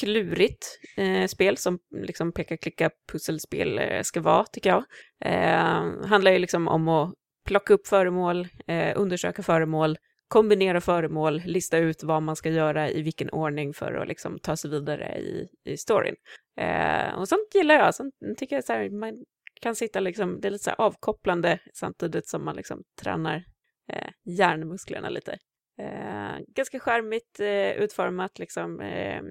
klurigt 0.00 0.78
eh, 0.96 1.26
spel 1.26 1.56
som 1.56 1.78
liksom 1.90 2.32
peka-klicka 2.32 2.90
pusselspel 3.12 3.78
eh, 3.78 4.02
ska 4.02 4.20
vara, 4.20 4.44
tycker 4.44 4.70
jag. 4.70 4.84
Eh, 5.24 6.06
handlar 6.06 6.32
ju 6.32 6.38
liksom 6.38 6.68
om 6.68 6.88
att 6.88 7.14
plocka 7.48 7.74
upp 7.74 7.86
föremål, 7.86 8.48
eh, 8.66 8.92
undersöka 8.96 9.42
föremål, 9.42 9.98
kombinera 10.28 10.80
föremål, 10.80 11.42
lista 11.44 11.78
ut 11.78 12.02
vad 12.02 12.22
man 12.22 12.36
ska 12.36 12.50
göra 12.50 12.90
i 12.90 13.02
vilken 13.02 13.30
ordning 13.30 13.74
för 13.74 13.92
att 13.92 14.08
liksom 14.08 14.38
ta 14.38 14.56
sig 14.56 14.70
vidare 14.70 15.18
i, 15.18 15.48
i 15.64 15.76
storyn. 15.76 16.14
Eh, 16.60 17.14
och 17.18 17.28
sånt 17.28 17.54
gillar 17.54 17.74
jag. 17.74 17.94
Sånt 17.94 18.14
tycker 18.36 18.56
jag 18.56 18.64
så 18.64 18.72
här, 18.72 18.90
man 18.90 19.24
kan 19.62 19.76
sitta 19.76 20.00
liksom, 20.00 20.40
det 20.40 20.48
är 20.48 20.50
lite 20.50 20.64
så 20.64 20.70
avkopplande 20.70 21.58
samtidigt 21.74 22.28
som 22.28 22.44
man 22.44 22.56
liksom 22.56 22.84
tränar 23.00 23.44
eh, 23.92 24.10
hjärnmusklerna 24.24 25.08
lite. 25.08 25.38
Eh, 25.78 26.38
ganska 26.48 26.80
skärmigt 26.80 27.40
eh, 27.40 27.70
utformat, 27.70 28.38
liksom 28.38 28.80
eh, 28.80 29.22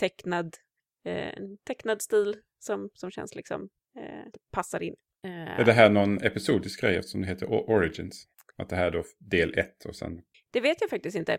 tecknad, 0.00 0.56
eh, 1.04 1.42
tecknad 1.66 2.02
stil 2.02 2.36
som, 2.58 2.90
som 2.94 3.10
känns 3.10 3.34
liksom 3.34 3.68
eh, 3.98 4.30
passar 4.52 4.82
in. 4.82 4.94
är 5.22 5.64
det 5.64 5.72
här 5.72 5.90
någon 5.90 6.22
episodisk 6.22 6.80
grej 6.80 7.02
som 7.02 7.20
det 7.20 7.28
heter 7.28 7.70
Origins? 7.70 8.24
Att 8.56 8.68
det 8.68 8.76
här 8.76 8.86
är 8.86 8.90
då 8.90 9.04
del 9.18 9.58
ett 9.58 9.84
och 9.84 9.96
sen... 9.96 10.20
Det 10.50 10.60
vet 10.60 10.80
jag 10.80 10.90
faktiskt 10.90 11.16
inte. 11.16 11.38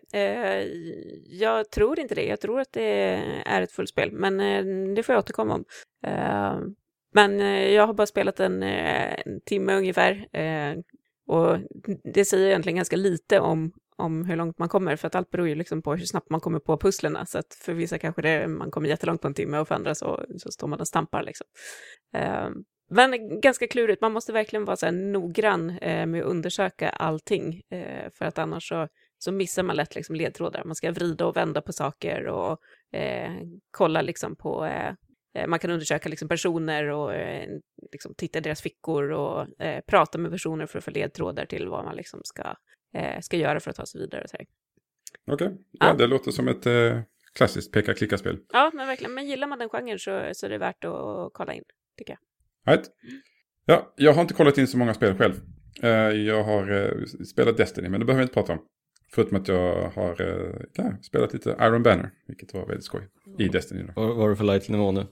jag 1.26 1.72
tror 1.72 2.00
inte 2.00 2.16
det. 2.16 2.26
Jag 2.26 2.42
tror 2.42 2.60
att 2.60 2.74
det 2.74 3.22
är 3.46 3.62
ett 3.62 3.72
fullspel, 3.72 4.12
men 4.12 4.38
det 4.96 5.04
får 5.04 5.16
jag 5.16 5.20
återkomma 5.20 5.54
om. 5.54 5.66
Men 7.12 7.40
eh, 7.40 7.74
jag 7.74 7.88
har 7.88 7.94
bara 7.94 8.08
spelat 8.08 8.40
en, 8.40 8.64
eh, 8.64 9.14
en 9.26 9.42
timme 9.46 9.74
ungefär. 9.74 10.38
Eh, 10.38 10.76
och 11.28 11.58
det 12.14 12.26
säger 12.26 12.48
egentligen 12.48 12.76
ganska 12.76 12.96
lite 12.96 13.40
om, 13.40 13.72
om 13.96 14.26
hur 14.26 14.36
långt 14.36 14.60
man 14.60 14.70
kommer, 14.70 14.96
för 14.96 15.08
att 15.08 15.16
allt 15.16 15.32
beror 15.32 15.48
ju 15.48 15.56
liksom 15.56 15.82
på 15.82 15.96
hur 15.96 16.06
snabbt 16.06 16.30
man 16.30 16.40
kommer 16.40 16.60
på 16.60 16.78
pusslerna. 16.78 17.26
Så 17.26 17.38
att 17.38 17.54
för 17.54 17.74
vissa 17.74 17.98
kanske 17.98 18.22
det, 18.22 18.48
man 18.48 18.72
kommer 18.72 18.90
jättelångt 18.90 19.22
på 19.22 19.28
en 19.28 19.34
timme 19.34 19.60
och 19.60 19.68
för 19.68 19.76
andra 19.76 19.96
så, 19.96 20.26
så 20.38 20.52
står 20.52 20.68
man 20.68 20.80
och 20.80 20.88
stampar 20.88 21.24
liksom. 21.24 21.48
Ehm, 22.14 22.54
men 22.92 23.42
ganska 23.42 23.68
klurigt, 23.68 24.02
man 24.02 24.12
måste 24.12 24.34
verkligen 24.34 24.66
vara 24.66 24.78
så 24.78 24.86
här 24.86 24.94
noggrann 24.94 25.70
eh, 25.70 26.06
med 26.06 26.22
att 26.22 26.28
undersöka 26.28 26.90
allting, 26.90 27.62
eh, 27.70 28.12
för 28.14 28.26
att 28.26 28.38
annars 28.38 28.68
så, 28.68 28.88
så 29.18 29.32
missar 29.32 29.64
man 29.64 29.76
lätt 29.76 29.96
liksom 29.96 30.16
ledtrådar. 30.16 30.64
Man 30.66 30.76
ska 30.76 30.92
vrida 30.92 31.26
och 31.26 31.38
vända 31.38 31.62
på 31.62 31.74
saker 31.74 32.28
och 32.28 32.60
eh, 32.98 33.32
kolla 33.72 34.02
liksom 34.02 34.36
på 34.36 34.66
Eh, 34.66 34.94
man 35.48 35.60
kan 35.60 35.72
undersöka 35.72 36.10
liksom 36.10 36.28
personer 36.28 36.90
och 36.90 37.14
eh, 37.14 37.50
liksom 37.92 38.14
titta 38.16 38.40
i 38.40 38.42
deras 38.42 38.62
fickor 38.62 39.12
och 39.12 39.62
eh, 39.62 39.84
prata 39.88 40.18
med 40.18 40.32
personer 40.32 40.66
för 40.66 40.78
att 40.78 40.84
få 40.84 40.92
ledtrådar 40.92 41.46
till 41.46 41.68
vad 41.68 41.86
man 41.86 41.96
liksom 41.96 42.22
ska, 42.24 42.56
eh, 42.94 43.20
ska 43.22 43.38
göra 43.38 43.60
för 43.60 43.70
att 43.70 43.76
ta 43.76 43.86
sig 43.86 44.02
vidare. 44.02 44.26
Okej, 44.32 44.46
okay. 45.32 45.48
ja, 45.48 45.88
ja, 45.88 45.94
det 45.94 46.08
låter 46.08 46.32
som 46.32 46.48
ett 46.48 46.66
eh, 46.66 47.00
klassiskt 47.34 47.74
peka-klicka-spel. 47.74 48.40
Ja, 48.54 48.72
men 48.74 48.88
verkligen. 48.88 49.14
Men 49.14 49.28
gillar 49.28 49.48
man 49.48 49.60
den 49.60 49.70
genren 49.70 50.00
så, 50.00 50.30
så 50.34 50.46
är 50.46 50.50
det 50.50 50.58
värt 50.58 50.86
att 50.86 51.34
kolla 51.34 51.54
in, 51.54 51.64
tycker 51.98 52.14
jag. 52.14 52.74
Right. 52.74 52.90
Ja, 53.66 53.94
jag 53.96 54.14
har 54.14 54.22
inte 54.22 54.34
kollat 54.34 54.58
in 54.58 54.68
så 54.68 54.78
många 54.78 54.94
spel 54.94 55.18
själv. 55.18 55.34
Eh, 55.84 55.90
jag 56.12 56.44
har 56.44 57.24
spelat 57.24 57.58
Destiny, 57.58 57.90
men 57.90 58.00
det 58.00 58.06
behöver 58.06 58.20
vi 58.20 58.24
inte 58.24 58.34
prata 58.34 58.54
om. 58.54 58.60
Förutom 59.12 59.38
att 59.38 59.48
jag 59.48 59.90
har 59.90 60.16
ja, 60.74 60.98
spelat 61.02 61.34
lite 61.34 61.58
Iron 61.62 61.84
Banner, 61.84 62.12
vilket 62.28 62.54
var 62.54 62.66
väldigt 62.66 62.86
skoj 62.86 63.10
i 63.38 63.48
Destiny. 63.48 63.84
Då. 63.84 63.92
Vad 63.96 64.18
har 64.18 64.30
du 64.30 64.36
för 64.36 64.44
light-nivå 64.44 64.92
nu? 64.92 65.08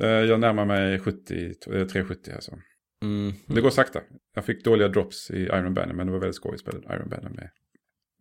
Eh, 0.00 0.08
jag 0.08 0.40
närmar 0.40 0.64
mig 0.64 0.98
70, 0.98 1.54
370 1.54 2.30
eh, 2.30 2.34
alltså. 2.34 2.58
Mm. 3.02 3.32
Det 3.46 3.60
går 3.60 3.70
sakta. 3.70 4.00
Jag 4.34 4.44
fick 4.44 4.64
dåliga 4.64 4.88
drops 4.88 5.30
i 5.30 5.42
Iron 5.42 5.74
Banner 5.74 5.94
men 5.94 6.06
det 6.06 6.12
var 6.12 6.20
väldigt 6.20 6.36
skoj 6.36 6.54
att 6.54 6.60
spela 6.60 6.94
Iron 6.96 7.08
Banner 7.08 7.30
med. 7.30 7.50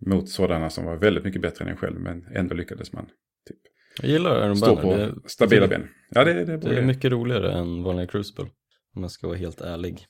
Mot 0.05 0.29
sådana 0.29 0.69
som 0.69 0.85
var 0.85 0.95
väldigt 0.95 1.23
mycket 1.23 1.41
bättre 1.41 1.65
än 1.65 1.71
en 1.71 1.77
själv 1.77 1.99
men 1.99 2.25
ändå 2.35 2.55
lyckades 2.55 2.93
man 2.93 3.05
typ. 3.47 3.57
Jag 4.01 4.11
gillar 4.11 4.45
Iron 4.45 4.57
Stå 4.57 4.75
Banner. 4.75 5.11
på 5.11 5.29
stabila 5.29 5.67
ben. 5.67 5.87
Ja, 6.09 6.23
det, 6.23 6.45
det, 6.45 6.57
det 6.57 6.77
är 6.77 6.81
mycket 6.81 7.11
roligare 7.11 7.51
än 7.51 7.83
vanliga 7.83 8.07
Crucible. 8.07 8.45
Om 8.95 9.01
man 9.01 9.09
ska 9.09 9.27
vara 9.27 9.37
helt 9.37 9.61
ärlig. 9.61 10.05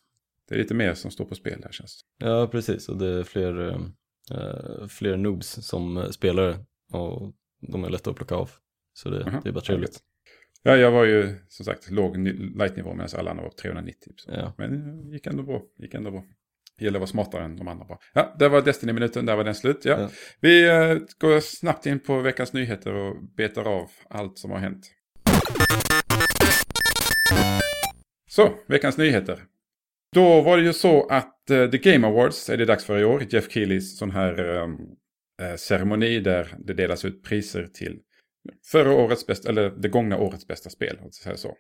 Det 0.50 0.56
är 0.56 0.60
lite 0.60 0.74
mer 0.74 0.94
som 0.94 1.12
står 1.12 1.26
på 1.26 1.36
spel 1.36 1.62
här 1.64 1.72
känns 1.72 2.06
det. 2.20 2.26
Ja, 2.26 2.48
precis. 2.48 2.90
Och 2.90 2.98
det 2.98 3.08
är 3.08 3.24
fler, 3.24 3.70
äh, 4.32 4.88
fler 4.88 5.18
noobs 5.18 5.48
som 5.48 6.08
spelare. 6.12 6.58
Och 6.92 7.34
de 7.72 7.84
är 7.84 7.90
lätta 7.90 8.10
att 8.10 8.16
plocka 8.16 8.36
av. 8.36 8.52
Så 8.94 9.10
det, 9.10 9.18
uh 9.18 9.26
-huh. 9.26 9.40
det 9.44 9.50
är 9.50 9.54
bara 9.54 9.62
trevligt. 9.62 10.00
Ja, 10.66 10.78
jag 10.78 10.92
var 10.92 11.06
ju 11.06 11.36
som 11.48 11.66
sagt 11.66 11.92
låg 11.92 12.18
light-nivå 12.58 12.94
medan 12.94 13.10
alla 13.18 13.32
andra 13.32 13.44
var 13.44 13.52
390. 13.52 14.00
Typ, 14.02 14.16
ja. 14.28 14.54
Men 14.58 14.72
det 14.72 15.10
eh, 15.10 15.14
gick 15.14 15.28
ändå 15.28 15.44
bra. 15.44 15.62
Gick 15.78 15.94
ändå 15.94 16.12
bra. 16.12 16.24
Det 16.78 16.86
gäller 16.86 16.98
att 16.98 17.02
vara 17.02 17.08
smartare 17.08 17.44
än 17.44 17.56
de 17.56 17.68
andra 17.68 17.86
bara. 17.86 17.98
Ja, 18.14 18.36
där 18.40 18.50
var 18.50 18.62
Destiny-minuten, 18.62 19.26
där 19.26 19.36
var 19.36 19.44
den 19.44 19.56
slut. 19.56 19.86
Ja. 19.86 20.00
ja. 20.00 20.10
Vi 20.40 20.70
uh, 20.70 21.02
går 21.20 21.40
snabbt 21.40 21.86
in 21.86 22.00
på 22.00 22.20
veckans 22.20 22.54
nyheter 22.54 22.94
och 22.94 23.24
betar 23.38 23.68
av 23.68 23.90
allt 24.10 24.38
som 24.38 24.52
har 24.52 24.58
hänt. 24.58 24.92
Så, 28.30 28.54
veckans 28.68 28.98
nyheter. 28.98 29.40
Då 30.16 30.42
var 30.42 30.58
det 30.58 30.64
ju 30.64 30.74
så 30.74 31.08
att 31.08 31.40
uh, 31.52 31.70
The 31.70 31.78
Game 31.78 32.08
Awards 32.08 32.50
är 32.50 32.58
det 32.58 32.66
dags 32.66 32.86
för 32.86 33.00
i 33.00 33.06
år. 33.06 33.24
Jeff 33.30 33.52
Keelys 33.52 33.98
sån 33.98 34.12
här 34.12 34.40
um, 34.40 34.72
uh, 35.42 35.56
ceremoni 35.56 36.20
där 36.20 36.56
det 36.60 36.74
delas 36.74 37.06
ut 37.06 37.24
priser 37.24 37.68
till 37.74 38.00
förra 38.72 38.94
årets 38.94 39.28
bästa, 39.28 39.50
eller 39.50 39.70
det 39.70 39.90
gångna 39.90 40.18
årets 40.18 40.48
bästa 40.48 40.70
spel. 40.70 41.00
Att 41.06 41.14
säga 41.14 41.38
så. 41.38 41.58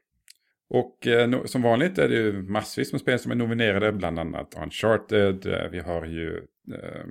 Och 0.70 1.08
eh, 1.08 1.44
som 1.46 1.62
vanligt 1.62 1.98
är 1.98 2.10
det 2.10 2.16
ju 2.16 2.42
massvis 2.42 2.92
med 2.92 3.02
spel 3.02 3.20
som 3.20 3.32
är 3.32 3.36
nominerade, 3.36 3.92
bland 3.92 4.20
annat 4.20 4.56
Uncharted, 4.64 5.46
eh, 5.46 5.70
vi 5.72 5.80
har 5.80 6.06
ju 6.06 6.38
eh, 6.74 7.06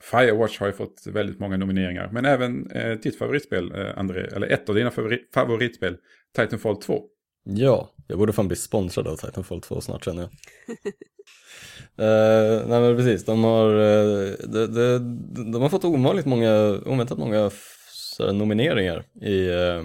Firewatch 0.00 0.58
har 0.58 0.66
ju 0.66 0.72
fått 0.72 1.06
väldigt 1.06 1.40
många 1.40 1.56
nomineringar. 1.56 2.10
Men 2.12 2.24
även 2.24 2.70
eh, 2.70 2.98
ditt 2.98 3.18
favoritspel, 3.18 3.72
eh, 3.74 3.98
André, 3.98 4.26
eller 4.26 4.46
ett 4.46 4.68
av 4.68 4.74
dina 4.74 4.90
favorit 4.90 5.30
favoritspel, 5.34 5.96
Titanfall 6.36 6.76
2. 6.76 7.02
Ja, 7.44 7.90
jag 8.06 8.18
borde 8.18 8.32
fan 8.32 8.48
bli 8.48 8.56
sponsrad 8.56 9.06
av 9.06 9.16
Titanfall 9.16 9.60
2 9.60 9.80
snart 9.80 10.04
känner 10.04 10.22
jag. 10.22 10.30
uh, 12.06 12.68
nej 12.68 12.80
men 12.80 12.96
precis, 12.96 13.24
de 13.24 13.44
har, 13.44 13.68
de, 14.46 14.66
de, 14.66 15.52
de, 15.52 15.62
har 15.62 15.68
fått 15.68 15.84
ovanligt 15.84 16.26
många, 16.26 16.80
oväntat 16.86 17.18
många 17.18 17.50
här, 18.24 18.32
nomineringar 18.32 19.04
i, 19.22 19.48
eh, 19.48 19.82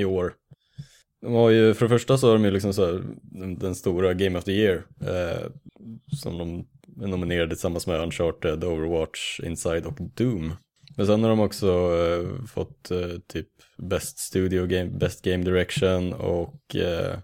i 0.00 0.04
år. 0.04 0.34
De 1.20 1.32
har 1.32 1.50
ju, 1.50 1.74
för 1.74 1.84
det 1.84 1.88
första 1.88 2.18
så 2.18 2.26
har 2.26 2.34
de 2.34 2.44
ju 2.44 2.50
liksom 2.50 2.72
så 2.72 2.86
här, 2.86 3.02
den, 3.22 3.58
den, 3.58 3.74
stora 3.74 4.14
Game 4.14 4.38
of 4.38 4.44
the 4.44 4.52
Year 4.52 4.84
eh, 5.00 5.46
som 6.16 6.38
de 6.38 6.66
är 7.04 7.08
nominerade 7.08 7.48
tillsammans 7.48 7.86
med 7.86 8.00
Uncharted, 8.00 8.64
Overwatch, 8.64 9.40
Inside 9.40 9.86
och 9.86 9.98
Doom. 10.14 10.52
Men 10.96 11.06
sen 11.06 11.22
har 11.22 11.30
de 11.30 11.40
också 11.40 11.68
eh, 11.68 12.46
fått 12.46 12.90
typ 13.26 13.48
Best 13.78 14.18
Studio 14.18 14.66
Game, 14.66 14.90
Best 14.90 15.24
Game 15.24 15.44
Direction 15.44 16.12
och 16.12 16.76
eh, 16.76 17.18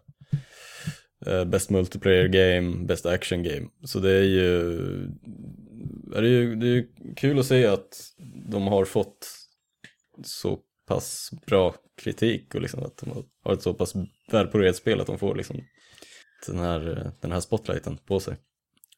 Best 1.47 1.71
Multiplayer 1.71 2.29
Game, 2.29 2.87
Best 2.87 3.07
Action 3.07 3.43
Game. 3.43 3.69
Så 3.85 3.99
det 3.99 4.11
är 4.11 4.23
ju, 4.23 4.61
är 6.15 6.23
det, 6.23 6.29
ju, 6.29 6.55
det 6.55 6.67
är 6.67 6.71
ju 6.71 6.89
kul 7.17 7.39
att 7.39 7.47
se 7.47 7.67
att 7.67 8.13
de 8.51 8.67
har 8.67 8.85
fått 8.85 9.40
så 10.25 10.59
pass 10.87 11.31
bra 11.47 11.75
kritik 12.03 12.55
och 12.55 12.61
liksom 12.61 12.83
att 12.83 12.97
de 12.97 13.25
har 13.45 13.53
ett 13.53 13.63
så 13.63 13.75
pass 13.75 13.95
välpolerat 14.31 14.77
spel 14.77 15.01
att 15.01 15.07
de 15.07 15.19
får 15.19 15.35
liksom 15.35 15.61
den 16.47 16.59
här, 16.59 17.13
den 17.21 17.33
här 17.33 17.41
spotlighten 17.41 17.97
på 17.97 18.21
sig. 18.21 18.37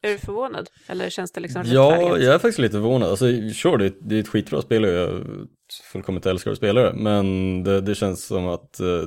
Är 0.03 0.11
du 0.11 0.19
förvånad? 0.19 0.71
Eller 0.87 1.11
känns 1.11 1.33
det 1.33 1.41
liksom 1.41 1.63
Ja, 1.67 2.19
jag 2.19 2.35
är 2.35 2.39
faktiskt 2.39 2.59
lite 2.59 2.73
förvånad. 2.73 3.11
Alltså, 3.11 3.27
sure, 3.55 3.77
det, 3.77 3.95
det 4.01 4.17
är 4.17 4.21
ett 4.21 4.29
skitbra 4.29 4.63
spel 4.63 4.85
och 4.85 4.91
jag 4.91 5.25
fullkomligt 5.93 6.27
älskar 6.27 6.51
att 6.51 6.57
spela 6.57 6.81
det. 6.81 6.93
Men 6.93 7.63
det, 7.65 7.81
det 7.81 7.95
känns 7.95 8.25
som 8.25 8.47
att 8.47 8.81
eh, 8.81 9.05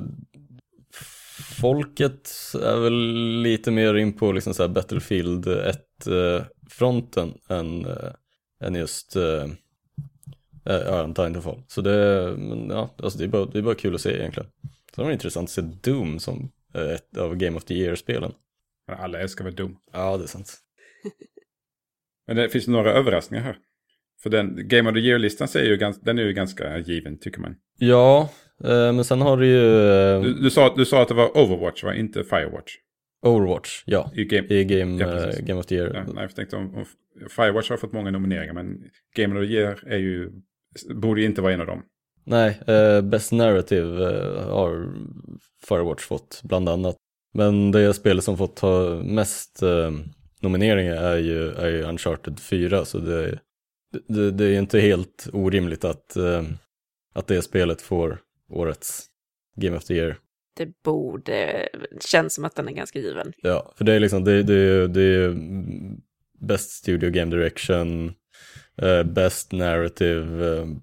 folket 1.60 2.30
är 2.62 2.80
väl 2.80 2.94
lite 3.42 3.70
mer 3.70 3.94
in 3.94 4.12
på 4.12 4.32
liksom 4.32 4.54
så 4.54 4.68
Battlefield 4.68 5.46
1-fronten 5.46 7.34
eh, 7.50 7.56
än, 7.56 7.84
äh, 7.86 8.12
än 8.60 8.74
just 8.74 9.16
äh, 10.66 10.76
ja, 10.76 11.04
en 11.04 11.14
Titanfall. 11.14 11.62
Så 11.68 11.80
det, 11.80 12.36
ja, 12.68 12.94
alltså 13.02 13.18
det, 13.18 13.24
är 13.24 13.28
bara, 13.28 13.46
det 13.46 13.58
är 13.58 13.62
bara 13.62 13.74
kul 13.74 13.94
att 13.94 14.00
se 14.00 14.18
egentligen. 14.18 14.50
Så 14.94 15.00
det 15.00 15.04
var 15.04 15.12
intressant 15.12 15.44
att 15.44 15.50
se 15.50 15.62
Doom 15.62 16.18
som 16.18 16.52
ett 16.74 17.16
av 17.16 17.36
Game 17.36 17.56
of 17.56 17.64
the 17.64 17.74
Year-spelen. 17.74 18.32
Alla 18.92 19.20
älskar 19.20 19.44
väl 19.44 19.54
Doom? 19.54 19.76
Ja, 19.92 20.16
det 20.16 20.24
är 20.24 20.26
sant. 20.26 20.56
Men 22.26 22.36
det 22.36 22.48
finns 22.48 22.68
några 22.68 22.92
överraskningar 22.92 23.44
här. 23.44 23.58
För 24.22 24.30
den 24.30 24.68
Game 24.68 24.90
of 24.90 24.94
the 24.94 25.00
Year-listan 25.00 25.48
är 25.56 25.64
ju, 25.64 25.76
den 26.02 26.18
är 26.18 26.22
ju 26.22 26.32
ganska 26.32 26.78
given 26.78 27.18
tycker 27.18 27.40
man. 27.40 27.56
Ja, 27.78 28.30
eh, 28.64 28.92
men 28.92 29.04
sen 29.04 29.20
har 29.20 29.36
du 29.36 29.46
ju... 29.46 29.90
Eh, 29.90 30.22
du, 30.22 30.34
du, 30.34 30.50
sa, 30.50 30.74
du 30.76 30.84
sa 30.84 31.02
att 31.02 31.08
det 31.08 31.14
var 31.14 31.36
Overwatch 31.36 31.84
va? 31.84 31.94
Inte 31.94 32.24
Firewatch? 32.24 32.72
Overwatch, 33.22 33.82
ja. 33.86 34.10
I 34.14 34.24
Game, 34.24 34.46
I 34.48 34.64
game, 34.64 35.00
ja, 35.00 35.06
uh, 35.06 35.40
game 35.40 35.60
of 35.60 35.66
the 35.66 35.74
Year. 35.74 35.94
Ja, 35.94 36.12
nej, 36.12 36.22
jag 36.22 36.34
tänkte 36.34 36.56
om, 36.56 36.74
om, 36.74 36.84
Firewatch 37.30 37.70
har 37.70 37.76
fått 37.76 37.92
många 37.92 38.10
nomineringar 38.10 38.54
men 38.54 38.84
Game 39.16 39.40
of 39.40 39.46
the 39.46 39.52
Year 39.54 39.82
är 39.86 39.98
ju, 39.98 40.30
borde 40.84 41.20
ju 41.20 41.26
inte 41.26 41.42
vara 41.42 41.52
en 41.52 41.60
av 41.60 41.66
dem. 41.66 41.82
Nej, 42.24 42.60
uh, 42.68 43.00
Best 43.00 43.32
Narrative 43.32 43.86
uh, 43.86 44.50
har 44.50 44.94
Firewatch 45.68 46.04
fått 46.04 46.40
bland 46.44 46.68
annat. 46.68 46.96
Men 47.34 47.72
det 47.72 47.94
spelet 47.94 48.24
som 48.24 48.38
fått 48.38 48.58
ha 48.58 49.02
mest 49.02 49.62
nomineringar 50.40 50.96
är 50.96 51.18
ju, 51.18 51.48
är 51.48 51.68
ju 51.68 51.82
Uncharted 51.82 52.38
4 52.40 52.84
så 52.84 52.98
det, 52.98 53.38
det, 54.08 54.30
det 54.30 54.44
är 54.44 54.58
inte 54.58 54.80
helt 54.80 55.28
orimligt 55.32 55.84
att, 55.84 56.16
uh, 56.16 56.42
att 57.14 57.26
det 57.26 57.42
spelet 57.42 57.82
får 57.82 58.18
årets 58.50 59.06
Game 59.56 59.76
of 59.76 59.84
the 59.84 59.94
Year. 59.94 60.18
Det 60.56 60.82
borde, 60.84 61.68
känns 62.00 62.34
som 62.34 62.44
att 62.44 62.56
den 62.56 62.68
är 62.68 62.72
ganska 62.72 62.98
given. 62.98 63.32
Ja, 63.42 63.72
för 63.76 63.84
det 63.84 63.92
är 63.92 64.00
liksom, 64.00 64.24
det, 64.24 64.42
det, 64.42 64.88
det 64.88 65.02
är 65.02 65.36
Best 66.38 66.70
Studio 66.70 67.10
Game 67.10 67.36
Direction, 67.36 68.14
uh, 68.82 69.02
Best 69.02 69.52
Narrative, 69.52 70.44
uh, 70.44 70.76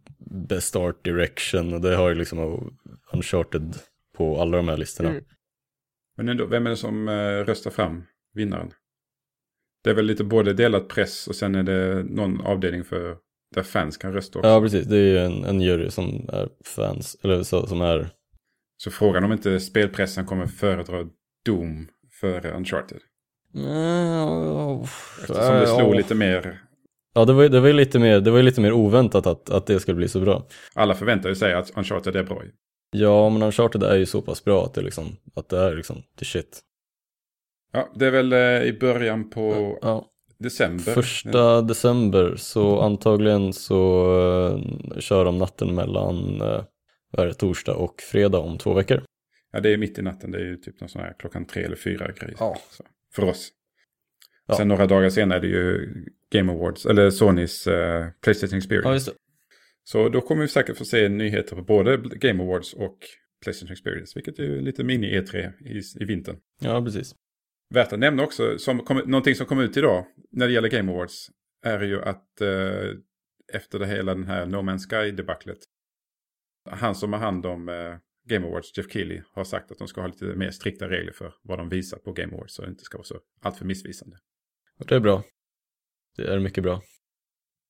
Best 0.50 0.76
Art 0.76 1.04
Direction 1.04 1.74
och 1.74 1.82
det 1.82 1.96
har 1.96 2.10
ju 2.10 2.16
liksom 2.16 2.70
Uncharted 3.14 3.76
på 4.18 4.41
alla 4.41 4.58
de 4.58 4.68
här 4.68 4.78
listorna. 4.78 5.10
Mm. 5.10 5.24
Men 6.18 6.30
ändå, 6.30 6.46
vem 6.46 6.66
är 6.66 6.70
det 6.70 6.78
som 6.78 7.10
röstar 7.46 7.72
fram 7.72 8.04
vinnaren? 8.34 8.72
Det 9.84 9.89
är 9.89 9.94
väl 9.94 10.06
lite 10.06 10.24
både 10.24 10.54
delat 10.54 10.88
press 10.88 11.28
och 11.28 11.36
sen 11.36 11.56
är 11.56 11.64
det 11.64 12.04
någon 12.04 12.41
avdelning 12.41 12.84
för 12.84 13.18
där 13.54 13.64
fans 13.64 13.98
kan 13.98 14.14
rösta 14.14 14.39
också. 14.39 14.50
Ja, 14.50 14.62
precis. 14.62 14.88
Det 14.88 14.98
är 14.98 15.02
ju 15.02 15.18
en, 15.18 15.44
en 15.44 15.62
jury 15.62 15.89
som 15.89 16.30
är 16.34 16.50
fans, 16.66 17.18
eller 17.24 17.44
så, 17.44 17.68
som 17.68 17.82
är... 17.82 18.10
Så 18.78 18.91
frågan 18.91 19.24
om 19.24 19.32
inte 19.32 19.60
spelpressen 19.60 20.26
kommer 20.26 20.48
föredra 20.48 21.08
Doom 21.46 21.88
före 22.12 22.52
Uncharted. 22.52 23.00
Mm, 23.56 24.82
Eftersom 25.22 25.56
det 25.56 25.68
slog 25.68 25.96
lite 25.96 26.16
mer... 26.16 26.60
Ja, 27.14 27.26
det 27.26 27.34
var, 27.34 27.49
det 27.49 27.59
var 27.59 27.74
lite 27.74 27.99
mer, 27.99 28.20
det 28.20 28.32
var 28.32 28.41
lite 28.41 28.61
mer 28.61 28.72
oväntat 28.72 29.28
att, 29.28 29.49
att 29.49 29.66
det 29.66 29.80
skulle 29.80 29.95
bli 29.95 30.07
så 30.07 30.20
bra. 30.20 30.47
Alla 30.74 30.95
förväntar 30.95 31.30
ju 31.30 31.36
sig 31.36 31.53
att 31.53 31.78
Uncharted 31.78 32.16
är 32.16 32.24
bra. 32.24 32.41
Ja, 32.91 33.30
men 33.30 33.43
Uncharted 33.43 33.84
är 33.84 33.95
ju 33.95 34.05
så 34.05 34.22
pass 34.22 34.43
bra 34.43 34.66
att 34.66 34.74
det, 34.74 34.82
liksom, 34.82 35.18
att 35.36 35.49
det 35.49 35.59
är 35.59 35.76
liksom 35.76 36.03
the 36.20 36.26
shit. 36.26 36.61
Ja, 37.72 37.91
det 37.95 38.05
är 38.05 38.11
väl 38.11 38.34
eh, 38.34 38.64
i 38.64 38.78
början 38.80 39.30
på 39.30 39.78
ja. 39.82 40.05
december. 40.39 40.93
Första 40.93 41.61
december, 41.61 42.36
så 42.38 42.80
antagligen 42.80 43.53
så 43.53 44.05
uh, 44.16 44.99
kör 44.99 45.26
de 45.26 45.38
natten 45.38 45.76
mellan 45.76 46.41
uh, 46.41 46.64
är 47.18 47.32
torsdag 47.32 47.76
och 47.76 48.01
fredag 48.01 48.39
om 48.39 48.57
två 48.57 48.74
veckor. 48.74 49.03
Ja, 49.51 49.59
det 49.59 49.74
är 49.74 49.78
mitt 49.78 49.99
i 49.99 50.01
natten. 50.01 50.32
Det 50.32 50.38
är 50.38 50.45
ju 50.45 50.57
typ 50.57 50.80
någon 50.80 50.89
sån 50.89 51.01
här 51.01 51.16
klockan 51.20 51.45
tre 51.45 51.64
eller 51.64 51.76
fyra 51.76 52.11
grej. 52.11 52.36
Ja. 52.39 52.57
Så, 52.70 52.84
för 53.14 53.24
oss. 53.24 53.49
Ja. 54.47 54.55
Sen 54.55 54.68
några 54.68 54.88
dagar 54.88 55.09
senare 55.09 55.38
är 55.38 55.41
det 55.41 55.47
ju 55.47 55.89
Game 56.34 56.52
Awards, 56.52 56.86
eller 56.86 57.10
Sonys 57.10 57.68
uh, 57.68 58.08
Playstation 58.22 58.58
Experience. 58.58 59.12
Ja. 59.12 59.18
Så 59.84 60.10
då 60.10 60.22
kommer 60.22 60.42
vi 60.42 60.48
säkert 60.48 60.78
få 60.78 60.86
se 60.86 61.10
nyheter 61.10 61.56
på 61.56 61.62
både 61.62 61.98
Game 61.98 62.44
Awards 62.44 62.74
och 62.74 62.98
Playstation 63.44 63.72
Experience, 63.72 64.12
vilket 64.16 64.40
är 64.40 64.44
ju 64.44 64.62
lite 64.62 64.84
mini-E3 64.84 65.52
i, 65.66 66.04
i 66.04 66.06
vintern. 66.06 66.38
Ja, 66.62 66.82
precis. 66.82 67.16
Värt 67.74 67.94
att 67.94 68.00
nämna 68.00 68.24
också, 68.24 68.58
som 68.58 68.80
kom, 68.80 68.98
någonting 68.98 69.36
som 69.36 69.46
kom 69.46 69.60
ut 69.60 69.78
idag 69.78 70.06
när 70.32 70.48
det 70.48 70.54
gäller 70.54 70.70
Game 70.70 70.92
Awards 70.92 71.30
är 71.66 71.82
ju 71.82 72.02
att 72.02 72.42
eh, 72.42 72.90
efter 73.54 73.80
det 73.80 73.88
hela 73.88 74.16
den 74.16 74.28
här 74.28 74.46
No 74.46 74.56
Man's 74.56 74.90
Sky-debaclet. 74.90 75.58
Han 76.70 76.96
som 76.96 77.14
har 77.14 77.20
hand 77.20 77.46
om 77.46 77.70
eh, 77.70 77.96
Game 78.30 78.48
Awards, 78.48 78.78
Jeff 78.78 78.92
Keely, 78.92 79.22
har 79.34 79.44
sagt 79.44 79.72
att 79.72 79.78
de 79.78 79.88
ska 79.88 80.02
ha 80.02 80.08
lite 80.08 80.26
mer 80.26 80.52
strikta 80.52 80.90
regler 80.90 81.12
för 81.12 81.34
vad 81.42 81.58
de 81.58 81.70
visar 81.70 81.98
på 81.98 82.12
Game 82.12 82.34
Awards 82.34 82.54
så 82.54 82.62
det 82.62 82.70
inte 82.70 82.84
ska 82.84 82.98
vara 82.98 83.06
så 83.06 83.20
alltför 83.42 83.66
missvisande. 83.66 84.18
Det 84.88 84.96
är 84.96 85.00
bra. 85.00 85.24
Det 86.16 86.24
är 86.24 86.39
mycket 86.39 86.64
bra. 86.64 86.82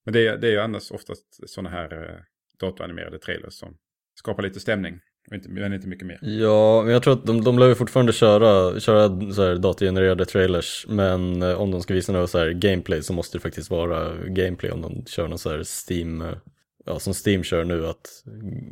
Men 0.05 0.13
det 0.13 0.27
är, 0.27 0.37
det 0.37 0.47
är 0.47 0.51
ju 0.51 0.59
annars 0.59 0.91
oftast 0.91 1.49
sådana 1.49 1.69
här 1.69 2.09
eh, 2.09 2.19
datoranimerade 2.59 3.19
trailers 3.19 3.53
som 3.53 3.77
skapar 4.15 4.43
lite 4.43 4.59
stämning. 4.59 4.99
Inte, 5.31 5.49
men 5.49 5.73
inte 5.73 5.87
mycket 5.87 6.07
mer. 6.07 6.19
Ja, 6.21 6.83
men 6.83 6.93
jag 6.93 7.03
tror 7.03 7.13
att 7.13 7.25
de, 7.25 7.43
de 7.43 7.59
lär 7.59 7.67
ju 7.67 7.75
fortfarande 7.75 8.13
köra, 8.13 8.79
köra 8.79 9.31
så 9.31 9.43
här 9.43 9.55
datorgenererade 9.55 10.25
trailers. 10.25 10.85
Men 10.89 11.41
eh, 11.41 11.61
om 11.61 11.71
de 11.71 11.81
ska 11.81 11.93
visa 11.93 12.11
något 12.11 12.29
så 12.29 12.37
här 12.37 12.49
gameplay 12.49 13.03
så 13.03 13.13
måste 13.13 13.37
det 13.37 13.41
faktiskt 13.41 13.69
vara 13.69 14.25
gameplay 14.25 14.71
om 14.71 14.81
de 14.81 15.05
kör 15.05 15.27
någon 15.27 15.39
så 15.39 15.49
här 15.49 15.63
Steam, 15.89 16.21
eh, 16.21 16.37
ja 16.85 16.99
som 16.99 17.13
Steam 17.25 17.43
kör 17.43 17.63
nu 17.63 17.87
att 17.87 18.23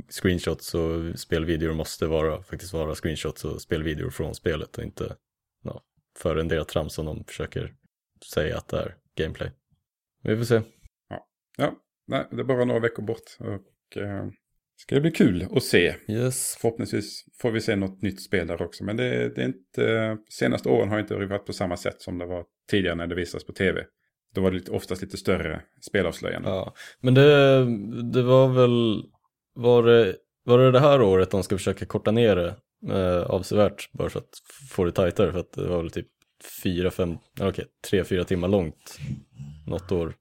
screenshots 0.09 0.75
och 0.75 1.19
spelvideor 1.19 1.73
måste 1.73 2.07
vara, 2.07 2.43
faktiskt 2.43 2.73
vara 2.73 2.95
screenshots 2.95 3.45
och 3.45 3.61
spelvideor 3.61 4.09
från 4.09 4.35
spelet 4.35 4.77
och 4.77 4.83
inte 4.83 5.15
ja, 5.63 5.81
för 6.17 6.37
en 6.37 6.47
del 6.47 6.65
trams 6.65 6.93
som 6.93 7.05
de 7.05 7.23
försöker 7.23 7.73
säga 8.33 8.57
att 8.57 8.67
det 8.67 8.77
är 8.77 8.95
gameplay. 9.15 9.51
Vi 10.23 10.37
får 10.37 10.43
se. 10.43 10.61
Ja, 11.09 11.27
ja. 11.57 11.75
Nej, 12.07 12.27
det 12.31 12.39
är 12.39 12.43
bara 12.43 12.65
några 12.65 12.79
veckor 12.79 13.03
bort. 13.03 13.37
Och, 13.39 13.97
eh, 14.01 14.27
ska 14.75 14.95
det 14.95 15.01
bli 15.01 15.11
kul 15.11 15.47
att 15.51 15.63
se. 15.63 15.95
Yes. 16.07 16.57
Förhoppningsvis 16.61 17.25
får 17.41 17.51
vi 17.51 17.61
se 17.61 17.75
något 17.75 18.01
nytt 18.01 18.21
spel 18.21 18.47
där 18.47 18.61
också. 18.61 18.83
Men 18.83 18.97
det, 18.97 19.35
det 19.35 19.41
är 19.41 19.45
inte, 19.45 20.17
senaste 20.29 20.69
åren 20.69 20.89
har 20.89 20.99
inte 20.99 21.15
varit 21.15 21.45
på 21.45 21.53
samma 21.53 21.77
sätt 21.77 22.01
som 22.01 22.17
det 22.17 22.25
var 22.25 22.45
tidigare 22.69 22.95
när 22.95 23.07
det 23.07 23.15
visades 23.15 23.45
på 23.45 23.53
tv. 23.53 23.85
Då 24.33 24.41
var 24.41 24.51
det 24.51 24.57
lite, 24.57 24.71
oftast 24.71 25.01
lite 25.01 25.17
större 25.17 25.61
spelavslöjanden. 25.81 26.51
Ja, 26.53 26.73
men 26.99 27.13
det, 27.13 27.65
det 28.13 28.23
var 28.23 28.47
väl, 28.47 29.03
var 29.55 29.83
det, 29.83 30.15
var 30.43 30.59
det 30.59 30.71
det 30.71 30.79
här 30.79 31.01
året 31.01 31.31
de 31.31 31.43
ska 31.43 31.57
försöka 31.57 31.85
korta 31.85 32.11
ner 32.11 32.35
det 32.35 32.55
eh, 32.93 33.23
avsevärt 33.23 33.91
bara 33.91 34.09
för 34.09 34.19
att 34.19 34.33
få 34.69 34.85
det 34.85 34.91
tajtare? 34.91 35.31
För 35.31 35.39
att 35.39 35.53
det 35.53 35.67
var 35.67 35.77
väl 35.77 35.91
typ 35.91 36.07
fyra, 36.63 36.91
fem, 36.91 37.17
okej, 37.41 37.65
tre, 37.89 38.03
fyra 38.03 38.23
timmar 38.23 38.47
långt 38.47 38.99
något 39.71 39.91
år. 39.91 40.15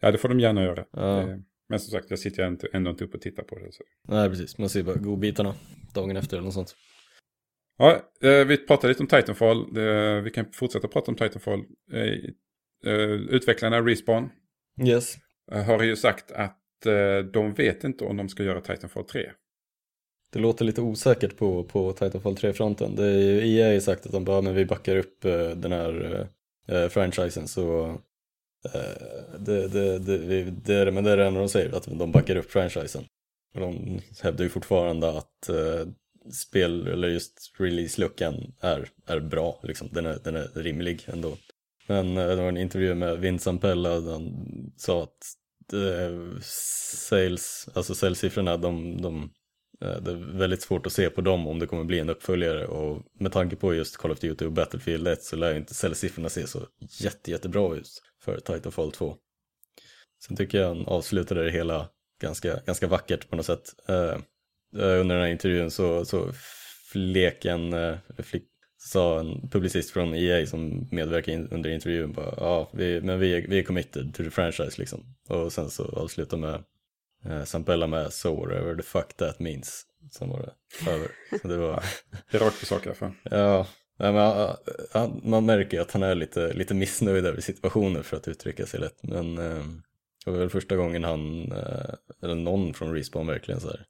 Ja, 0.00 0.10
det 0.10 0.18
får 0.18 0.28
de 0.28 0.40
gärna 0.40 0.62
göra. 0.62 0.84
Ja. 0.92 1.00
Det, 1.02 1.42
men 1.68 1.80
som 1.80 1.90
sagt, 1.90 2.10
jag 2.10 2.18
sitter 2.18 2.56
ändå 2.72 2.90
inte 2.90 3.04
upp 3.04 3.14
och 3.14 3.20
tittar 3.20 3.42
på 3.42 3.58
det. 3.58 3.72
Så. 3.72 3.82
Nej, 4.08 4.28
precis. 4.28 4.58
Man 4.58 4.68
ser 4.68 4.82
bara 4.82 4.96
godbitarna 4.96 5.54
dagen 5.94 6.16
efter 6.16 6.36
eller 6.36 6.44
något 6.44 6.54
sånt. 6.54 6.76
Ja, 7.78 8.00
eh, 8.22 8.44
vi 8.46 8.56
pratade 8.56 8.88
lite 8.88 9.02
om 9.02 9.06
Titanfall. 9.06 9.74
Vi 10.22 10.30
kan 10.34 10.46
fortsätta 10.52 10.88
prata 10.88 11.10
om 11.10 11.16
Titanfall. 11.16 11.64
Eh, 11.92 12.30
eh, 12.92 13.10
utvecklarna 13.10 13.80
Respawn. 13.80 14.30
Yes. 14.86 15.16
eh, 15.52 15.62
har 15.64 15.82
ju 15.82 15.96
sagt 15.96 16.32
att 16.32 16.86
eh, 16.86 17.18
de 17.32 17.54
vet 17.54 17.84
inte 17.84 18.04
om 18.04 18.16
de 18.16 18.28
ska 18.28 18.42
göra 18.42 18.60
Titanfall 18.60 19.04
3. 19.04 19.30
Det 20.32 20.38
låter 20.38 20.64
lite 20.64 20.80
osäkert 20.80 21.36
på, 21.36 21.64
på 21.64 21.92
Titanfall 21.92 22.34
3-fronten. 22.34 22.98
EA 22.98 23.66
har 23.66 23.72
ju 23.72 23.80
sagt 23.80 24.06
att 24.06 24.12
de 24.12 24.24
bara, 24.24 24.40
men 24.40 24.54
vi 24.54 24.64
backar 24.64 24.96
upp 24.96 25.24
eh, 25.24 25.48
den 25.48 25.72
här 25.72 26.26
eh, 26.68 26.88
franchisen 26.88 27.48
så 27.48 27.86
eh, 27.86 27.96
Eh, 28.64 29.38
det, 29.38 29.68
det, 29.68 29.98
det, 29.98 30.44
det, 30.50 30.74
är, 30.74 30.90
men 30.90 31.04
det 31.04 31.10
är 31.10 31.16
det 31.16 31.26
enda 31.26 31.40
de 31.40 31.48
säger, 31.48 31.76
att 31.76 31.98
de 31.98 32.12
backar 32.12 32.36
upp 32.36 32.50
franchisen. 32.50 33.04
Och 33.54 33.60
de 33.60 34.00
hävdar 34.22 34.44
ju 34.44 34.50
fortfarande 34.50 35.08
att 35.08 35.48
eh, 35.48 35.86
spel, 36.32 36.86
eller 36.86 37.08
just 37.08 37.52
release-luckan 37.58 38.52
är, 38.60 38.88
är 39.06 39.20
bra, 39.20 39.60
liksom. 39.62 39.88
den, 39.92 40.06
är, 40.06 40.18
den 40.24 40.36
är 40.36 40.48
rimlig 40.54 41.04
ändå. 41.06 41.36
Men 41.86 42.16
eh, 42.16 42.28
det 42.28 42.36
var 42.36 42.48
en 42.48 42.56
intervju 42.56 42.94
med 42.94 43.18
Vincent 43.18 43.60
Pella 43.60 44.00
där 44.00 44.12
han 44.12 44.46
sa 44.76 45.02
att 45.02 45.34
eh, 45.72 46.40
sales, 46.40 47.68
alltså 47.74 47.94
säljsiffrorna, 47.94 48.56
de, 48.56 49.02
de 49.02 49.30
Eh, 49.84 50.00
det 50.00 50.10
är 50.10 50.38
väldigt 50.38 50.62
svårt 50.62 50.86
att 50.86 50.92
se 50.92 51.10
på 51.10 51.20
dem 51.20 51.46
om 51.46 51.58
det 51.58 51.66
kommer 51.66 51.84
bli 51.84 51.98
en 51.98 52.10
uppföljare 52.10 52.66
och 52.66 53.02
med 53.18 53.32
tanke 53.32 53.56
på 53.56 53.74
just 53.74 53.96
Call 53.96 54.10
of 54.10 54.20
Duty 54.20 54.44
och 54.44 54.52
Battlefield 54.52 55.08
1 55.08 55.22
så 55.22 55.36
lär 55.36 55.50
ju 55.50 55.56
inte 55.56 55.74
säljsiffrorna 55.74 56.28
se 56.28 56.46
så 56.46 56.66
jätte, 56.80 57.30
jättebra 57.30 57.76
ut 57.76 58.02
för 58.20 58.40
Titanfall 58.40 58.92
2. 58.92 59.16
Sen 60.26 60.36
tycker 60.36 60.58
jag 60.58 60.68
han 60.68 60.86
avslutade 60.86 61.44
det 61.44 61.50
hela 61.50 61.88
ganska, 62.20 62.60
ganska 62.66 62.86
vackert 62.86 63.28
på 63.30 63.36
något 63.36 63.46
sätt. 63.46 63.74
Uh, 63.90 64.18
under 64.72 65.14
den 65.14 65.22
här 65.22 65.28
intervjun 65.28 65.70
så, 65.70 66.04
så 66.04 66.32
flek 66.92 67.44
en, 67.44 67.74
uh, 67.74 67.96
flick, 68.18 68.44
sa 68.78 69.20
en 69.20 69.48
publicist 69.48 69.90
från 69.90 70.14
EA 70.14 70.46
som 70.46 70.88
medverkade 70.90 71.32
in, 71.32 71.48
under 71.48 71.70
intervjun 71.70 72.12
bara, 72.12 72.34
ja, 72.36 72.70
vi, 72.72 73.00
men 73.00 73.18
vi 73.18 73.34
är, 73.34 73.48
vi 73.48 73.58
är 73.58 73.62
committed 73.62 74.14
to 74.14 74.22
the 74.22 74.30
franchise 74.30 74.80
liksom. 74.80 75.16
Och 75.28 75.52
sen 75.52 75.70
så 75.70 75.84
avslutade 75.84 76.42
med 76.42 76.64
Eh, 77.24 77.44
Sampella 77.44 77.86
med 77.86 78.12
So 78.12 78.34
whatever 78.34 78.76
the 78.76 78.82
fuck 78.82 79.16
that 79.16 79.38
means. 79.38 79.86
Sen 80.10 80.28
var 80.28 80.38
det 80.42 80.90
över. 80.90 81.08
Så 81.42 81.48
det 81.48 81.56
var... 81.56 81.84
det 82.30 82.36
är 82.36 82.40
rakt 82.40 82.60
på 82.60 82.66
sak 82.66 82.86
i 82.86 82.88
alla 82.88 82.96
fall. 82.96 83.12
Ja, 83.22 83.66
men, 84.00 84.56
han, 84.92 85.20
man 85.24 85.46
märker 85.46 85.76
ju 85.76 85.82
att 85.82 85.92
han 85.92 86.02
är 86.02 86.14
lite, 86.14 86.52
lite 86.52 86.74
missnöjd 86.74 87.26
över 87.26 87.40
situationen 87.40 88.02
för 88.02 88.16
att 88.16 88.28
uttrycka 88.28 88.66
sig 88.66 88.80
lätt. 88.80 89.02
Men 89.02 89.38
eh, 89.38 89.64
det 90.24 90.30
var 90.30 90.38
väl 90.38 90.50
första 90.50 90.76
gången 90.76 91.04
han, 91.04 91.52
eh, 91.52 91.94
eller 92.22 92.34
någon 92.34 92.74
från 92.74 92.94
Respawn 92.94 93.26
verkligen 93.26 93.60
så 93.60 93.68
här, 93.68 93.84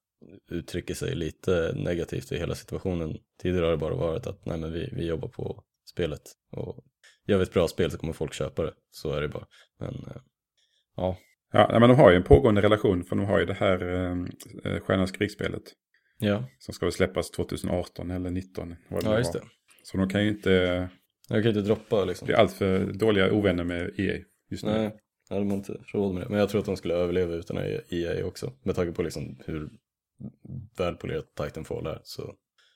uttrycker 0.51 0.95
sig 0.95 1.15
lite 1.15 1.73
negativt 1.77 2.33
i 2.33 2.39
hela 2.39 2.55
situationen. 2.55 3.19
Tidigare 3.43 3.65
har 3.65 3.71
det 3.71 3.79
bara 3.79 3.95
varit 3.95 4.27
att 4.27 4.47
nej 4.47 4.59
men 4.59 4.73
vi, 4.73 4.89
vi 4.93 5.07
jobbar 5.07 5.29
på 5.29 5.63
spelet 5.91 6.23
och 6.53 6.85
gör 7.27 7.37
vi 7.37 7.43
ett 7.43 7.53
bra 7.53 7.69
spel 7.69 7.91
så 7.91 7.99
kommer 7.99 8.13
folk 8.13 8.35
köpa 8.35 8.63
det. 8.63 8.73
Så 8.91 9.13
är 9.13 9.21
det 9.21 9.29
bara. 9.29 9.47
Men 9.79 9.95
eh, 9.95 10.23
ja, 10.97 11.17
Ja, 11.53 11.79
men 11.81 11.89
de 11.89 11.99
har 11.99 12.11
ju 12.11 12.17
en 12.17 12.23
pågående 12.23 12.63
relation 12.63 13.05
för 13.05 13.17
de 13.17 13.25
har 13.25 13.39
ju 13.39 13.47
det 13.47 13.55
här 13.55 13.83
eh, 14.65 14.81
Stjärnans 14.81 15.13
krigsspelet. 15.13 15.63
Ja. 16.19 16.45
Som 16.59 16.75
ska 16.75 16.87
väl 16.87 16.93
släppas 16.93 17.31
2018 17.31 18.11
eller 18.11 18.31
2019. 18.31 18.77
Ja, 18.89 19.19
just 19.19 19.33
det. 19.33 19.43
Så 19.83 19.97
de 19.97 20.09
kan 20.09 20.25
ju 20.25 20.29
inte... 20.29 20.89
De 21.29 21.43
kan 21.43 21.49
inte 21.49 21.61
droppa 21.61 22.05
liksom. 22.05 22.27
Bli 22.27 22.35
alltför 22.35 22.93
dåliga 22.93 23.33
ovänner 23.33 23.65
med 23.65 24.01
EA 24.01 24.19
just 24.51 24.65
nu. 24.65 24.71
Nej, 24.71 24.97
ja, 25.31 25.37
de 25.37 25.51
har 25.51 25.57
inte 25.57 25.73
råd 25.93 26.15
med 26.15 26.23
det. 26.23 26.29
Men 26.29 26.39
jag 26.39 26.49
tror 26.49 26.59
att 26.59 26.67
de 26.67 26.77
skulle 26.77 26.95
överleva 26.95 27.35
utan 27.35 27.59
EA 27.89 28.27
också. 28.27 28.53
Med 28.63 28.77
tanke 28.77 28.93
på 28.93 29.03
liksom 29.03 29.39
hur 29.47 29.71
välpolerat 30.79 31.35
Titanfall 31.35 31.87
är. 31.87 32.01
Så... 32.03 32.35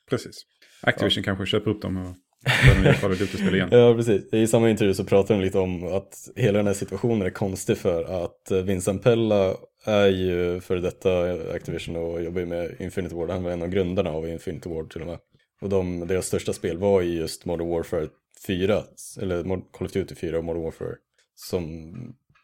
Precis. 0.09 0.41
Activision 0.81 1.23
ja. 1.23 1.25
kanske 1.25 1.45
köper 1.45 1.71
upp 1.71 1.81
dem 1.81 1.97
och 1.97 2.15
Ja, 3.71 3.93
precis. 3.95 4.33
I 4.33 4.47
samma 4.47 4.69
intervju 4.69 4.93
så 4.93 5.03
pratar 5.03 5.35
de 5.35 5.41
lite 5.41 5.59
om 5.59 5.83
att 5.83 6.29
hela 6.35 6.57
den 6.57 6.67
här 6.67 6.73
situationen 6.73 7.21
är 7.21 7.29
konstig 7.29 7.77
för 7.77 8.23
att 8.25 8.51
Vincent 8.65 9.03
Pella 9.03 9.55
är 9.85 10.07
ju 10.07 10.61
för 10.61 10.75
detta 10.75 11.33
Activision 11.53 11.95
och 11.95 12.23
jobbar 12.23 12.39
ju 12.39 12.45
med 12.45 12.75
Infinity 12.79 13.15
Ward. 13.15 13.29
Han 13.29 13.43
var 13.43 13.51
en 13.51 13.61
av 13.61 13.67
grundarna 13.67 14.09
av 14.09 14.29
Infinity 14.29 14.69
Ward 14.69 14.91
till 14.91 15.01
och 15.01 15.07
med. 15.07 15.17
Och 15.65 15.69
de, 15.69 16.07
deras 16.07 16.25
största 16.27 16.53
spel 16.53 16.77
var 16.77 17.01
ju 17.01 17.13
just 17.13 17.45
Modern 17.45 17.69
Warfare 17.69 18.09
4, 18.47 18.83
eller 19.21 19.43
Call 19.71 19.85
of 19.85 19.91
Duty 19.91 20.15
4 20.15 20.37
och 20.37 20.43
Modern 20.43 20.63
Warfare. 20.63 20.95
Som 21.35 21.93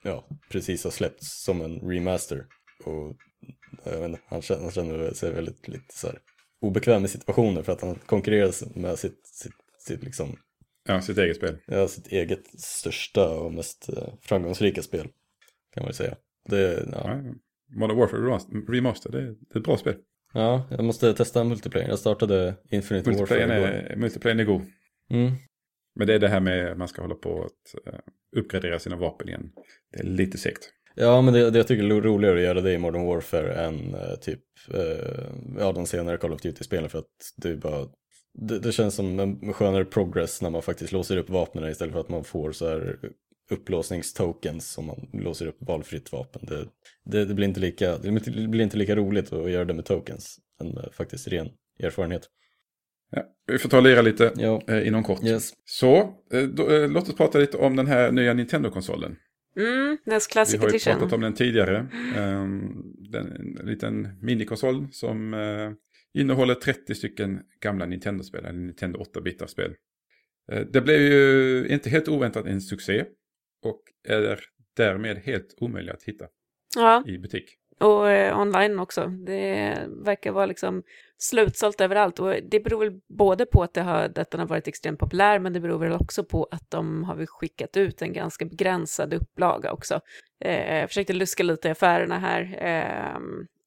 ja, 0.03 0.28
precis 0.51 0.84
har 0.84 0.91
släppts 0.91 1.43
som 1.43 1.61
en 1.61 1.80
remaster. 1.80 2.45
Och 2.86 3.15
inte, 3.82 4.19
han 4.26 4.41
känner, 4.41 4.61
han 4.61 4.72
känner 4.72 5.13
sig 5.13 5.32
väldigt 5.32 5.67
lite 5.67 5.93
så 5.97 6.07
här 6.07 6.19
obekväm 6.61 7.05
i 7.05 7.07
situationen 7.07 7.63
för 7.63 7.72
att 7.72 7.82
han 7.82 7.95
konkurrerar 7.95 8.80
med 8.80 8.99
sitt, 8.99 9.28
sitt 9.28 9.55
sitt, 9.88 10.03
liksom, 10.03 10.38
ja, 10.88 11.01
sitt 11.01 11.17
eget 11.17 11.38
spel. 11.38 11.57
Ja, 11.65 11.88
sitt 11.88 12.07
eget 12.07 12.59
största 12.59 13.30
och 13.30 13.53
mest 13.53 13.89
eh, 13.89 14.13
framgångsrika 14.22 14.82
spel. 14.82 15.07
Kan 15.74 15.84
man 15.84 15.89
ju 15.89 15.93
säga. 15.93 16.15
Det, 16.49 16.88
ja. 16.91 17.01
Ja, 17.03 17.34
Modern 17.76 17.97
Warfare 17.97 18.22
Remaster, 18.67 19.11
det 19.11 19.22
är 19.22 19.36
ett 19.57 19.63
bra 19.63 19.78
spel. 19.78 19.95
Ja, 20.34 20.67
jag 20.69 20.84
måste 20.84 21.13
testa 21.13 21.43
multiplayer. 21.43 21.89
Jag 21.89 21.99
startade 21.99 22.55
Infinite 22.69 23.09
multiplayer 23.09 23.47
Warfare 23.47 23.71
är, 23.71 23.95
Multiplayer 23.95 24.39
är 24.39 24.43
god. 24.43 24.61
Mm. 25.09 25.32
Men 25.95 26.07
det 26.07 26.13
är 26.13 26.19
det 26.19 26.27
här 26.27 26.39
med 26.39 26.71
att 26.71 26.77
man 26.77 26.88
ska 26.88 27.01
hålla 27.01 27.15
på 27.15 27.43
att 27.43 27.93
uh, 27.93 27.99
uppgradera 28.38 28.79
sina 28.79 28.95
vapen 28.95 29.29
igen. 29.29 29.51
Det 29.91 29.99
är 29.99 30.03
lite 30.03 30.38
segt. 30.38 30.69
Ja, 30.95 31.21
men 31.21 31.34
det, 31.34 31.49
det 31.49 31.57
jag 31.57 31.67
tycker 31.67 31.84
är 31.84 32.01
roligare 32.01 32.36
att 32.36 32.43
göra 32.43 32.61
det 32.61 32.73
i 32.73 32.77
Modern 32.77 33.05
Warfare 33.05 33.53
än 33.53 33.95
uh, 33.95 34.15
typ 34.21 34.43
uh, 34.73 35.59
ja, 35.59 35.71
de 35.71 35.86
senare 35.86 36.17
Call 36.17 36.34
of 36.34 36.41
Duty-spelen 36.41 36.89
för 36.89 36.99
att 36.99 37.05
det 37.38 37.55
bara 37.55 37.88
det, 38.34 38.59
det, 38.59 38.71
känns 38.71 38.95
som 38.95 39.19
en 39.19 39.53
skönare 39.53 39.86
progress 39.86 40.41
när 40.41 40.49
man 40.49 40.61
faktiskt 40.61 40.91
låser 40.91 41.17
upp 41.17 41.29
vapnen 41.29 41.71
istället 41.71 41.93
för 41.93 41.99
att 41.99 42.09
man 42.09 42.23
får 42.23 42.51
så 42.51 42.69
här 42.69 42.99
upplåsningstokens 43.52 44.72
som 44.72 44.86
man 44.86 45.10
låser 45.14 45.47
upp 45.47 45.58
valfritt 45.60 46.12
vapen. 46.12 46.41
Det, 46.45 46.68
det, 47.06 47.26
det, 47.26 47.34
blir 47.34 47.47
inte 47.47 47.60
lika, 47.60 47.97
det 47.97 48.12
blir 48.47 48.62
inte 48.62 48.78
lika 48.78 48.95
roligt 48.95 49.34
att 49.34 49.52
göra 49.52 49.66
det 49.66 49.74
med 49.74 49.86
tokens 49.86 50.39
än 50.62 50.68
med 50.68 50.89
faktiskt 50.93 51.28
ren 51.28 51.49
erfarenhet. 51.80 52.30
Ja, 53.12 53.24
vi 53.47 53.58
får 53.58 53.70
ta 53.70 53.78
och 53.78 53.84
lira 53.84 54.02
lite 54.02 54.34
ja. 54.36 54.62
eh, 54.68 54.88
inom 54.88 55.04
kort. 55.04 55.24
Yes. 55.24 55.54
Så, 55.66 55.95
eh, 56.34 56.43
då, 56.43 56.70
eh, 56.72 56.89
låt 56.89 57.10
oss 57.10 57.16
prata 57.16 57.39
lite 57.39 57.58
om 57.58 57.76
den 57.76 57.88
här 57.88 58.12
nya 58.12 58.34
Nintendo-konsolen. 58.34 59.16
Mm, 59.58 59.97
NES 60.06 60.28
Classic 60.28 60.56
Edition. 60.56 60.72
Vi 60.72 60.89
har 60.89 60.93
ju 60.93 60.99
pratat 60.99 61.14
om 61.14 61.22
den 61.22 61.34
tidigare. 61.34 61.88
Um, 62.18 62.84
den, 63.12 63.56
en 63.60 63.66
liten 63.66 64.08
minikonsol 64.22 64.88
som 64.91 65.34
uh, 65.34 65.72
Innehåller 66.14 66.56
30 66.56 66.95
stycken 66.95 67.39
gamla 67.60 67.86
Nintendo-spel, 67.86 68.45
eller 68.45 68.60
Nintendo 68.60 68.99
8-bitar-spel. 68.99 69.76
Eh, 70.52 70.60
det 70.60 70.82
blev 70.82 71.02
ju 71.02 71.68
inte 71.68 71.89
helt 71.89 72.08
oväntat 72.08 72.45
en 72.45 72.62
succé 72.62 73.06
och 73.64 73.82
är 74.07 74.39
därmed 74.76 75.18
helt 75.18 75.55
omöjlig 75.57 75.91
att 75.91 76.03
hitta 76.03 76.26
ja. 76.76 77.03
i 77.07 77.18
butik. 77.18 77.57
Och 77.80 78.09
eh, 78.09 78.39
online 78.39 78.80
också. 78.80 79.07
Det 79.07 79.78
verkar 80.05 80.32
vara 80.32 80.45
liksom 80.45 80.84
slutsålt 81.18 81.82
överallt. 81.82 82.20
Och 82.20 82.36
det 82.43 82.59
beror 82.59 82.80
väl 82.80 82.99
både 83.18 83.45
på 83.45 83.64
att, 83.64 83.74
det 83.74 83.82
har, 83.82 84.12
att 84.16 84.32
den 84.32 84.39
har 84.39 84.47
varit 84.47 84.68
extremt 84.68 84.99
populär, 84.99 85.39
men 85.39 85.53
det 85.53 85.59
beror 85.59 85.80
väl 85.80 85.91
också 85.91 86.24
på 86.24 86.47
att 86.51 86.72
de 86.72 87.03
har 87.03 87.26
skickat 87.26 87.78
ut 87.78 88.01
en 88.01 88.14
ganska 88.14 88.45
begränsad 88.45 89.14
upplaga 89.14 89.72
också. 89.72 89.99
Eh, 90.45 90.78
jag 90.78 90.89
försökte 90.89 91.14
luska 91.14 91.43
lite 91.43 91.68
i 91.68 91.72
affärerna 91.72 92.20
här. 92.20 92.41
Eh, 92.62 93.20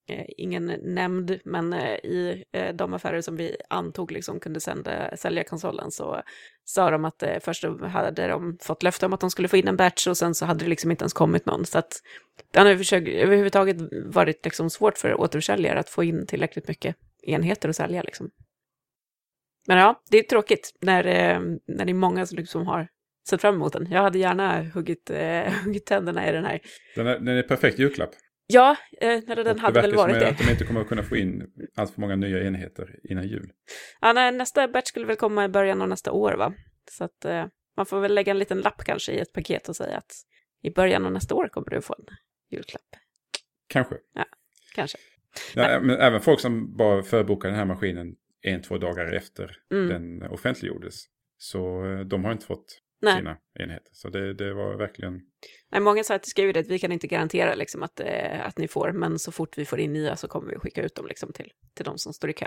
Eh, 0.06 0.24
ingen 0.36 0.66
nämnd, 0.82 1.38
men 1.44 1.72
eh, 1.72 1.94
i 1.94 2.44
eh, 2.52 2.74
de 2.74 2.94
affärer 2.94 3.20
som 3.20 3.36
vi 3.36 3.56
antog 3.68 4.12
liksom 4.12 4.40
kunde 4.40 4.60
sända, 4.60 5.16
sälja 5.16 5.44
konsolen 5.44 5.90
så 5.90 6.22
sa 6.64 6.90
de 6.90 7.04
att 7.04 7.22
först 7.40 7.64
hade 7.92 8.28
de 8.28 8.58
fått 8.62 8.82
löfte 8.82 9.06
om 9.06 9.12
att 9.12 9.20
de 9.20 9.30
skulle 9.30 9.48
få 9.48 9.56
in 9.56 9.68
en 9.68 9.76
batch 9.76 10.06
och 10.06 10.16
sen 10.16 10.34
så 10.34 10.46
hade 10.46 10.64
det 10.64 10.70
liksom 10.70 10.90
inte 10.90 11.02
ens 11.02 11.12
kommit 11.12 11.46
någon. 11.46 11.66
Så 11.66 11.78
att 11.78 12.02
det 12.50 12.60
har 12.60 12.76
försökt, 12.76 13.08
överhuvudtaget 13.08 13.76
varit 14.04 14.44
liksom 14.44 14.70
svårt 14.70 14.98
för 14.98 15.20
återförsäljare 15.20 15.78
att 15.78 15.88
få 15.88 16.04
in 16.04 16.26
tillräckligt 16.26 16.68
mycket 16.68 16.96
enheter 17.22 17.68
att 17.68 17.76
sälja. 17.76 18.02
Liksom. 18.02 18.30
Men 19.66 19.78
ja, 19.78 20.02
det 20.10 20.18
är 20.18 20.22
tråkigt 20.22 20.76
när, 20.80 21.04
när 21.66 21.84
det 21.84 21.92
är 21.92 21.94
många 21.94 22.26
som 22.26 22.38
liksom 22.38 22.66
har 22.66 22.88
sett 23.28 23.40
fram 23.40 23.54
emot 23.54 23.72
den. 23.72 23.88
Jag 23.90 24.02
hade 24.02 24.18
gärna 24.18 24.62
huggit, 24.62 25.10
huggit 25.64 25.86
tänderna 25.86 26.28
i 26.28 26.32
den 26.32 26.44
här. 26.44 26.60
Den 26.94 27.06
är, 27.06 27.18
den 27.18 27.36
är 27.36 27.42
perfekt 27.42 27.78
julklapp. 27.78 28.10
Ja, 28.46 28.76
eh, 29.00 29.20
den 29.26 29.58
hade 29.58 29.80
väl 29.80 29.94
varit 29.94 30.20
det. 30.20 30.28
att 30.28 30.38
de 30.38 30.50
inte 30.50 30.64
kommer 30.64 30.80
att 30.80 30.88
kunna 30.88 31.02
få 31.02 31.16
in 31.16 31.46
allt 31.74 31.94
för 31.94 32.00
många 32.00 32.16
nya 32.16 32.44
enheter 32.44 33.00
innan 33.02 33.28
jul. 33.28 33.52
Ja, 34.00 34.12
nej, 34.12 34.32
nästa 34.32 34.68
batch 34.68 34.88
skulle 34.88 35.06
väl 35.06 35.16
komma 35.16 35.44
i 35.44 35.48
början 35.48 35.82
av 35.82 35.88
nästa 35.88 36.12
år, 36.12 36.32
va? 36.32 36.54
Så 36.90 37.04
att 37.04 37.24
eh, 37.24 37.46
man 37.76 37.86
får 37.86 38.00
väl 38.00 38.14
lägga 38.14 38.30
en 38.30 38.38
liten 38.38 38.60
lapp 38.60 38.84
kanske 38.84 39.12
i 39.12 39.18
ett 39.18 39.32
paket 39.32 39.68
och 39.68 39.76
säga 39.76 39.96
att 39.96 40.12
i 40.62 40.70
början 40.70 41.06
av 41.06 41.12
nästa 41.12 41.34
år 41.34 41.48
kommer 41.48 41.70
du 41.70 41.80
få 41.80 41.94
en 41.98 42.04
julklapp. 42.50 42.82
Kanske. 43.68 43.94
Ja, 44.14 44.24
kanske. 44.74 44.98
Ja, 45.54 45.80
men 45.80 45.96
även 45.96 46.20
folk 46.20 46.40
som 46.40 46.76
bara 46.76 47.02
förbokar 47.02 47.48
den 47.48 47.58
här 47.58 47.64
maskinen 47.64 48.14
en, 48.42 48.62
två 48.62 48.78
dagar 48.78 49.12
efter 49.12 49.56
mm. 49.72 49.88
den 49.88 50.30
offentliggjordes. 50.30 51.04
Så 51.38 51.84
eh, 51.84 52.00
de 52.00 52.24
har 52.24 52.32
inte 52.32 52.46
fått 52.46 52.80
Nej. 53.04 53.16
sina 53.16 53.36
enheter. 53.60 53.90
Så 53.92 54.08
det, 54.08 54.34
det 54.34 54.54
var 54.54 54.76
verkligen... 54.76 55.20
Nej, 55.72 55.80
många 55.80 56.04
sa 56.04 56.14
att 56.14 56.26
skrivit 56.26 56.56
att 56.56 56.66
vi 56.66 56.78
kan 56.78 56.92
inte 56.92 57.06
garantera 57.06 57.54
liksom, 57.54 57.82
att, 57.82 58.00
eh, 58.00 58.46
att 58.46 58.58
ni 58.58 58.68
får, 58.68 58.92
men 58.92 59.18
så 59.18 59.32
fort 59.32 59.58
vi 59.58 59.64
får 59.64 59.80
in 59.80 59.92
nya 59.92 60.16
så 60.16 60.28
kommer 60.28 60.50
vi 60.50 60.58
skicka 60.58 60.82
ut 60.82 60.94
dem 60.94 61.06
liksom, 61.06 61.32
till, 61.32 61.52
till 61.74 61.84
de 61.84 61.98
som 61.98 62.12
står 62.12 62.30
i 62.30 62.32
kö. 62.32 62.46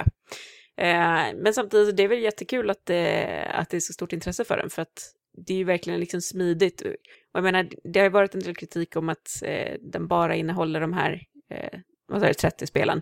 Eh, 0.78 1.34
men 1.36 1.54
samtidigt, 1.54 1.98
det 1.98 2.04
är 2.04 2.08
väl 2.08 2.20
jättekul 2.20 2.70
att, 2.70 2.90
eh, 2.90 3.60
att 3.60 3.70
det 3.70 3.78
är 3.78 3.80
så 3.80 3.94
stort 3.94 4.14
intresse 4.14 4.44
för 4.44 4.58
den, 4.58 4.70
för 4.70 4.82
att 4.82 5.14
det 5.38 5.54
är 5.54 5.58
ju 5.58 5.64
verkligen 5.64 6.00
liksom 6.00 6.22
smidigt. 6.22 6.82
Och 6.82 6.94
jag 7.34 7.44
menar, 7.44 7.70
det 7.84 8.00
har 8.00 8.06
ju 8.06 8.10
varit 8.10 8.36
en 8.36 8.42
del 8.42 8.56
kritik 8.56 8.96
om 8.96 9.10
att 9.10 9.44
eh, 9.44 9.78
den 9.82 10.08
bara 10.08 10.36
innehåller 10.36 10.82
de 10.82 10.94
här, 10.94 11.22
eh, 11.50 11.80
vad 12.08 12.22
säger 12.22 12.34
30 12.34 12.68
spelen. 12.68 13.02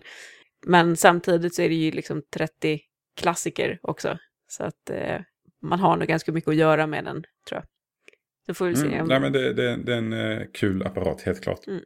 Men 0.66 0.96
samtidigt 0.96 1.54
så 1.54 1.62
är 1.62 1.68
det 1.68 1.74
ju 1.74 1.90
liksom 1.90 2.22
30 2.30 2.80
klassiker 3.16 3.78
också. 3.82 4.18
Så 4.48 4.64
att 4.64 4.90
eh, 4.90 5.20
man 5.68 5.80
har 5.80 5.96
nog 5.96 6.08
ganska 6.08 6.32
mycket 6.32 6.48
att 6.48 6.56
göra 6.56 6.86
med 6.86 7.04
den, 7.04 7.24
tror 7.48 7.60
jag. 7.60 7.64
Så 8.46 8.54
får 8.54 8.66
vi 8.66 8.76
se. 8.76 8.86
Mm, 8.86 9.06
nej, 9.06 9.20
men 9.20 9.32
det, 9.32 9.52
det, 9.52 9.76
det 9.76 9.92
är 9.92 9.98
en 9.98 10.12
eh, 10.12 10.46
kul 10.54 10.82
apparat, 10.86 11.22
helt 11.22 11.42
klart. 11.42 11.66
Mm. 11.66 11.82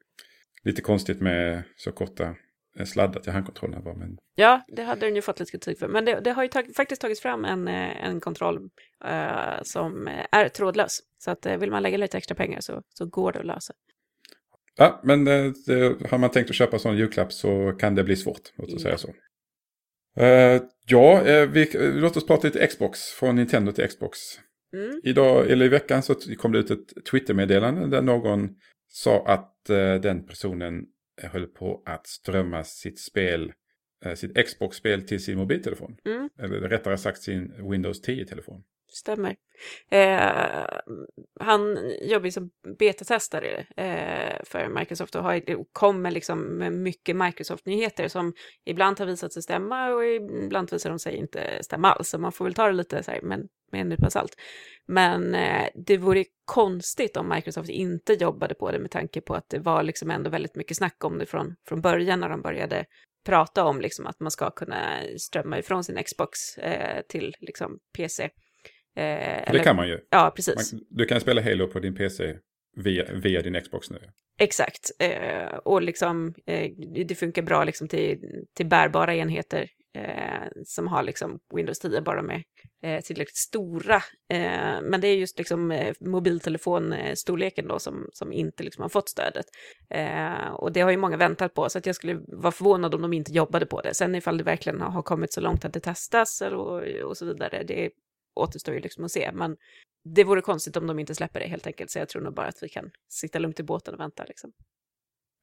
Lite 0.64 0.82
konstigt 0.82 1.20
med 1.20 1.62
så 1.76 1.92
korta 1.92 2.34
eh, 2.78 2.84
sladdar 2.86 3.20
till 3.20 3.32
handkontrollerna 3.32 3.82
bara, 3.82 3.94
men 3.94 4.18
Ja, 4.34 4.60
det 4.68 4.82
hade 4.82 5.06
den 5.06 5.14
ju 5.14 5.22
fått 5.22 5.40
lite 5.40 5.52
kritik 5.52 5.78
för. 5.78 5.88
Men 5.88 6.04
det, 6.04 6.20
det 6.20 6.30
har 6.30 6.42
ju 6.42 6.48
tag, 6.48 6.66
faktiskt 6.76 7.00
tagits 7.00 7.20
fram 7.20 7.44
en, 7.44 7.68
eh, 7.68 8.04
en 8.06 8.20
kontroll 8.20 8.70
eh, 9.04 9.62
som 9.62 10.08
är 10.32 10.48
trådlös. 10.48 11.00
Så 11.18 11.30
att 11.30 11.46
vill 11.46 11.70
man 11.70 11.82
lägga 11.82 11.98
lite 11.98 12.18
extra 12.18 12.34
pengar 12.34 12.60
så, 12.60 12.82
så 12.94 13.06
går 13.06 13.32
det 13.32 13.38
att 13.38 13.46
lösa. 13.46 13.74
Ja, 14.76 15.00
men 15.04 15.24
det, 15.24 15.54
det, 15.66 16.10
har 16.10 16.18
man 16.18 16.30
tänkt 16.30 16.50
att 16.50 16.56
köpa 16.56 16.78
sån 16.78 16.96
julklapp 16.96 17.32
så 17.32 17.72
kan 17.72 17.94
det 17.94 18.04
bli 18.04 18.16
svårt. 18.16 18.40
Låt 18.56 18.66
oss 18.66 18.72
Ja. 18.72 18.78
säga 18.78 18.98
så. 18.98 19.08
Eh, 20.20 20.62
ja, 20.86 21.22
eh, 21.22 21.48
vi, 21.48 21.70
låt 21.74 22.16
oss 22.16 22.26
prata 22.26 22.46
lite 22.46 22.66
Xbox. 22.66 23.00
Från 23.00 23.36
Nintendo 23.36 23.72
till 23.72 23.88
Xbox. 23.88 24.18
Mm. 24.76 25.00
Idag, 25.04 25.50
eller 25.50 25.66
i 25.66 25.68
veckan 25.68 26.02
så 26.02 26.14
kom 26.14 26.52
det 26.52 26.58
ut 26.58 26.70
ett 26.70 27.04
Twitter-meddelande 27.10 27.86
där 27.86 28.02
någon 28.02 28.48
sa 28.88 29.26
att 29.26 29.70
eh, 29.70 29.94
den 29.94 30.26
personen 30.26 30.84
höll 31.22 31.46
på 31.46 31.82
att 31.86 32.06
strömma 32.06 32.64
sitt 32.64 33.00
spel, 33.00 33.52
eh, 34.04 34.14
sitt 34.14 34.46
Xbox-spel 34.46 35.02
till 35.02 35.24
sin 35.24 35.38
mobiltelefon. 35.38 35.96
Mm. 36.04 36.28
Eller 36.38 36.60
rättare 36.60 36.98
sagt 36.98 37.22
sin 37.22 37.70
Windows 37.70 38.08
10-telefon. 38.08 38.62
Stämmer. 38.92 39.36
Eh, 39.90 40.66
han 41.40 41.78
jobbar 42.02 42.24
ju 42.24 42.30
som 42.30 42.50
betatestare 42.78 43.66
eh, 43.76 44.44
för 44.44 44.68
Microsoft 44.68 45.14
och 45.14 45.22
har, 45.22 45.56
och 45.56 45.66
kommer 45.72 46.10
liksom 46.10 46.40
med 46.40 46.72
mycket 46.72 47.16
Microsoft-nyheter 47.16 48.08
som 48.08 48.32
ibland 48.64 48.98
har 48.98 49.06
visat 49.06 49.32
sig 49.32 49.42
stämma 49.42 49.90
och 49.90 50.04
ibland 50.04 50.70
visar 50.72 50.90
de 50.90 50.98
sig 50.98 51.16
inte 51.16 51.62
stämma 51.62 51.92
alls. 51.92 52.08
Så 52.08 52.18
man 52.18 52.32
får 52.32 52.44
väl 52.44 52.54
ta 52.54 52.66
det 52.66 52.72
lite 52.72 53.02
så 53.02 53.10
här, 53.10 53.20
men, 53.22 53.48
med 53.72 53.80
en 53.80 53.88
nypa 53.88 54.10
salt. 54.10 54.34
Men 54.86 55.34
eh, 55.34 55.68
det 55.74 55.96
vore 55.96 56.24
konstigt 56.44 57.16
om 57.16 57.28
Microsoft 57.28 57.68
inte 57.68 58.12
jobbade 58.12 58.54
på 58.54 58.70
det 58.70 58.78
med 58.78 58.90
tanke 58.90 59.20
på 59.20 59.34
att 59.34 59.48
det 59.48 59.58
var 59.58 59.82
liksom 59.82 60.10
ändå 60.10 60.30
väldigt 60.30 60.56
mycket 60.56 60.76
snack 60.76 61.04
om 61.04 61.18
det 61.18 61.26
från, 61.26 61.56
från 61.68 61.80
början 61.80 62.20
när 62.20 62.28
de 62.28 62.42
började 62.42 62.84
prata 63.26 63.64
om 63.64 63.80
liksom 63.80 64.06
att 64.06 64.20
man 64.20 64.30
ska 64.30 64.50
kunna 64.50 65.00
strömma 65.18 65.58
ifrån 65.58 65.84
sin 65.84 66.02
Xbox 66.04 66.58
eh, 66.58 67.02
till 67.08 67.36
liksom 67.40 67.78
PC. 67.96 68.30
Eh, 68.96 69.52
Det 69.52 69.60
kan 69.64 69.76
man 69.76 69.88
ju. 69.88 69.98
Ja, 70.10 70.32
precis. 70.36 70.72
Man, 70.72 70.80
du 70.90 71.04
kan 71.04 71.20
spela 71.20 71.42
Halo 71.42 71.66
på 71.66 71.78
din 71.80 71.94
PC 71.94 72.36
via, 72.76 73.04
via 73.12 73.42
din 73.42 73.60
Xbox 73.60 73.90
nu. 73.90 73.98
Exakt. 74.38 74.90
Eh, 74.98 75.54
och 75.64 75.82
liksom, 75.82 76.34
eh, 76.46 76.70
det 77.06 77.14
funkar 77.14 77.42
bra 77.42 77.64
liksom 77.64 77.88
till, 77.88 78.18
till 78.56 78.66
bärbara 78.66 79.14
enheter 79.14 79.68
eh, 79.94 80.48
som 80.64 80.88
har 80.88 81.02
liksom 81.02 81.38
Windows 81.54 81.78
10 81.78 82.00
bara 82.00 82.22
med 82.22 82.42
eh, 82.84 83.00
tillräckligt 83.00 83.36
stora. 83.36 83.96
Eh, 84.32 84.80
men 84.82 85.00
det 85.00 85.08
är 85.08 85.16
just 85.16 85.38
liksom 85.38 85.92
mobiltelefonstorleken 86.00 87.68
då 87.68 87.78
som, 87.78 88.08
som 88.12 88.32
inte 88.32 88.62
liksom 88.62 88.82
har 88.82 88.88
fått 88.88 89.08
stödet. 89.08 89.46
Och 90.52 90.72
det 90.72 90.80
har 90.80 90.90
ju 90.90 90.96
många 90.96 91.16
väntat 91.16 91.54
på, 91.54 91.68
så 91.68 91.78
att 91.78 91.86
jag 91.86 91.94
skulle 91.96 92.20
vara 92.28 92.52
förvånad 92.52 92.94
om 92.94 93.02
de 93.02 93.12
inte 93.12 93.32
jobbade 93.32 93.66
på 93.66 93.80
det. 93.80 93.94
Sen 93.94 94.14
ifall 94.14 94.38
det 94.38 94.44
verkligen 94.44 94.80
har 94.80 95.02
kommit 95.02 95.32
så 95.32 95.40
långt 95.40 95.64
att 95.64 95.72
det 95.72 95.80
testas 95.80 96.40
och, 96.40 96.82
och 97.04 97.16
så 97.16 97.26
vidare, 97.26 97.62
det 97.62 97.90
återstår 98.40 98.74
ju 98.74 98.80
liksom 98.80 99.04
att 99.04 99.10
se. 99.10 99.30
Men 99.34 99.56
det 100.04 100.24
vore 100.24 100.40
konstigt 100.40 100.76
om 100.76 100.86
de 100.86 100.98
inte 100.98 101.14
släpper 101.14 101.40
det 101.40 101.46
helt 101.46 101.66
enkelt, 101.66 101.90
så 101.90 101.98
jag 101.98 102.08
tror 102.08 102.22
nog 102.22 102.34
bara 102.34 102.46
att 102.46 102.62
vi 102.62 102.68
kan 102.68 102.90
sitta 103.08 103.38
lugnt 103.38 103.60
i 103.60 103.62
båten 103.62 103.94
och 103.94 104.00
vänta 104.00 104.24
liksom. 104.24 104.52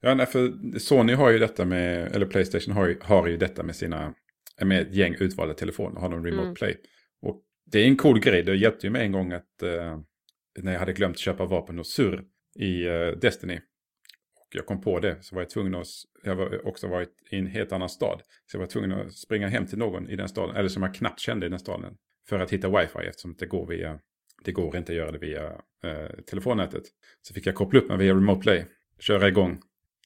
Ja, 0.00 0.14
nej, 0.14 0.26
för 0.26 0.78
Sony 0.78 1.14
har 1.14 1.30
ju 1.30 1.38
detta 1.38 1.64
med, 1.64 2.14
eller 2.14 2.26
Playstation 2.26 2.74
har 2.74 2.86
ju, 2.88 2.98
har 3.02 3.26
ju 3.26 3.36
detta 3.36 3.62
med 3.62 3.76
sina, 3.76 4.14
med 4.62 4.82
ett 4.82 4.94
gäng 4.94 5.14
utvalda 5.20 5.54
telefoner, 5.54 6.00
har 6.00 6.08
de 6.08 6.24
remote 6.24 6.42
Mm. 6.42 6.54
play. 6.54 6.76
Och 7.22 7.42
det 7.66 7.78
är 7.78 7.86
en 7.86 7.96
cool 7.96 8.20
grej, 8.20 8.42
det 8.42 8.56
hjälpte 8.56 8.86
ju 8.86 8.90
mig 8.90 9.02
en 9.02 9.12
gång 9.12 9.32
att 9.32 9.62
eh, 9.62 9.98
när 10.58 10.72
jag 10.72 10.78
hade 10.80 10.92
glömt 10.92 11.18
köpa 11.18 11.44
vapen 11.44 11.78
och 11.78 11.86
surr 11.86 12.24
i 12.58 12.86
eh, 12.86 13.08
Destiny. 13.08 13.60
Och 14.40 14.48
jag 14.54 14.66
kom 14.66 14.80
på 14.80 15.00
det, 15.00 15.18
så 15.24 15.34
var 15.34 15.42
jag 15.42 15.50
tvungen 15.50 15.74
att, 15.74 15.86
jag 16.24 16.36
var 16.36 16.66
också 16.66 16.88
varit 16.88 17.12
i 17.30 17.36
en 17.38 17.46
helt 17.46 17.72
annan 17.72 17.88
stad. 17.88 18.22
Så 18.46 18.56
jag 18.56 18.60
var 18.60 18.66
tvungen 18.66 18.92
att 18.92 19.12
springa 19.12 19.48
hem 19.48 19.66
till 19.66 19.78
någon 19.78 20.10
i 20.10 20.16
den 20.16 20.28
staden, 20.28 20.56
eller 20.56 20.68
som 20.68 20.82
jag 20.82 20.94
knappt 20.94 21.20
kände 21.20 21.46
i 21.46 21.48
den 21.48 21.58
staden. 21.58 21.96
För 22.28 22.38
att 22.38 22.50
hitta 22.50 22.68
wifi 22.68 22.98
eftersom 22.98 23.34
det 23.38 23.46
går 23.46 23.66
via, 23.66 23.98
det 24.44 24.52
går 24.52 24.76
inte 24.76 24.92
att 24.92 24.98
göra 24.98 25.12
det 25.12 25.18
via 25.18 25.46
eh, 25.84 26.10
telefonnätet. 26.26 26.82
Så 27.22 27.34
fick 27.34 27.46
jag 27.46 27.54
koppla 27.54 27.80
upp 27.80 27.88
mig 27.88 27.98
via 27.98 28.14
remote 28.14 28.40
play, 28.40 28.66
köra 28.98 29.28
igång, 29.28 29.60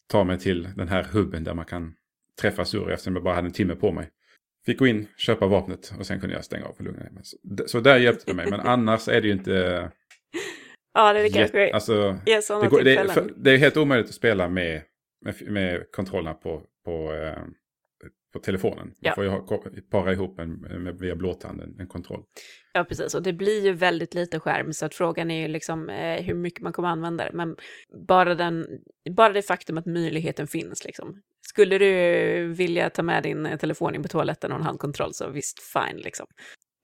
ta 0.07 0.25
mig 0.25 0.39
till 0.39 0.69
den 0.77 0.89
här 0.89 1.03
hubben 1.13 1.45
där 1.45 1.55
man 1.55 1.65
kan 1.65 1.95
träffa 2.41 2.65
sur 2.65 2.91
eftersom 2.91 3.15
jag 3.15 3.25
bara 3.25 3.35
hade 3.35 3.47
en 3.49 3.53
timme 3.53 3.75
på 3.75 3.93
mig. 3.93 4.11
Fick 4.67 4.79
gå 4.79 4.87
in, 4.87 5.09
köpa 5.17 5.47
vapnet 5.47 5.93
och 5.99 6.07
sen 6.07 6.21
kunde 6.21 6.35
jag 6.35 6.45
stänga 6.45 6.65
av 6.65 6.71
och 6.71 6.81
lugna 6.81 7.11
mig. 7.11 7.23
Så, 7.25 7.37
så 7.67 7.81
där 7.81 7.99
hjälpte 7.99 8.25
det 8.27 8.35
mig, 8.35 8.51
men 8.51 8.61
annars 8.61 9.09
är 9.09 9.21
det 9.21 9.27
ju 9.27 9.33
inte... 9.33 9.91
Ja, 10.95 11.13
det 11.13 11.21
är 11.21 11.31
kanske 11.33 11.61
jätte- 11.61 11.75
alltså, 11.75 12.19
är 12.27 12.41
sådana 12.41 12.65
det, 12.65 12.71
går, 12.71 12.83
det, 12.83 12.97
är, 12.97 13.09
för, 13.09 13.33
det 13.37 13.51
är 13.51 13.57
helt 13.57 13.77
omöjligt 13.77 14.09
att 14.09 14.15
spela 14.15 14.49
med, 14.49 14.83
med, 15.25 15.51
med 15.53 15.93
kontrollerna 15.93 16.35
på, 16.35 16.63
på, 16.85 17.15
eh, 17.15 17.39
på 18.33 18.39
telefonen. 18.39 18.87
Man 18.87 18.95
Ja. 19.01 19.15
får 19.15 19.25
ju 19.25 19.31
ha, 19.31 19.63
para 19.91 20.13
ihop 20.13 20.39
en, 20.39 20.53
med, 20.55 20.99
via 20.99 21.17
blåtanden, 21.17 21.77
en 21.79 21.87
kontroll. 21.87 22.23
Ja, 22.73 22.85
precis. 22.85 23.15
Och 23.15 23.23
det 23.23 23.33
blir 23.33 23.65
ju 23.65 23.73
väldigt 23.73 24.15
lite 24.15 24.41
skärm, 24.41 24.73
så 24.73 24.87
att 24.87 24.95
frågan 24.95 25.31
är 25.31 25.41
ju 25.43 25.49
liksom 25.49 25.89
eh, 25.91 26.23
hur 26.23 26.35
mycket 26.35 26.61
man 26.63 26.73
kommer 26.73 26.89
använda 26.89 27.25
det. 27.25 27.33
Men 27.33 27.57
bara, 28.09 28.35
den, 28.35 28.67
bara 29.11 29.33
det 29.33 29.43
faktum 29.43 29.79
att 29.79 29.87
möjligheten 29.87 30.47
finns, 30.47 30.85
liksom. 30.85 31.23
Skulle 31.49 31.79
du 31.79 32.53
vilja 32.55 32.91
ta 32.91 33.03
med 33.03 33.23
din 33.23 33.47
eh, 33.47 33.59
telefon 33.59 33.95
in 33.95 34.03
på 34.03 34.09
toaletten 34.09 34.53
och 34.53 34.59
en 34.59 34.65
handkontroll, 34.65 35.15
så 35.15 35.31
visst, 35.31 35.59
fine, 35.63 35.97
liksom. 35.97 36.27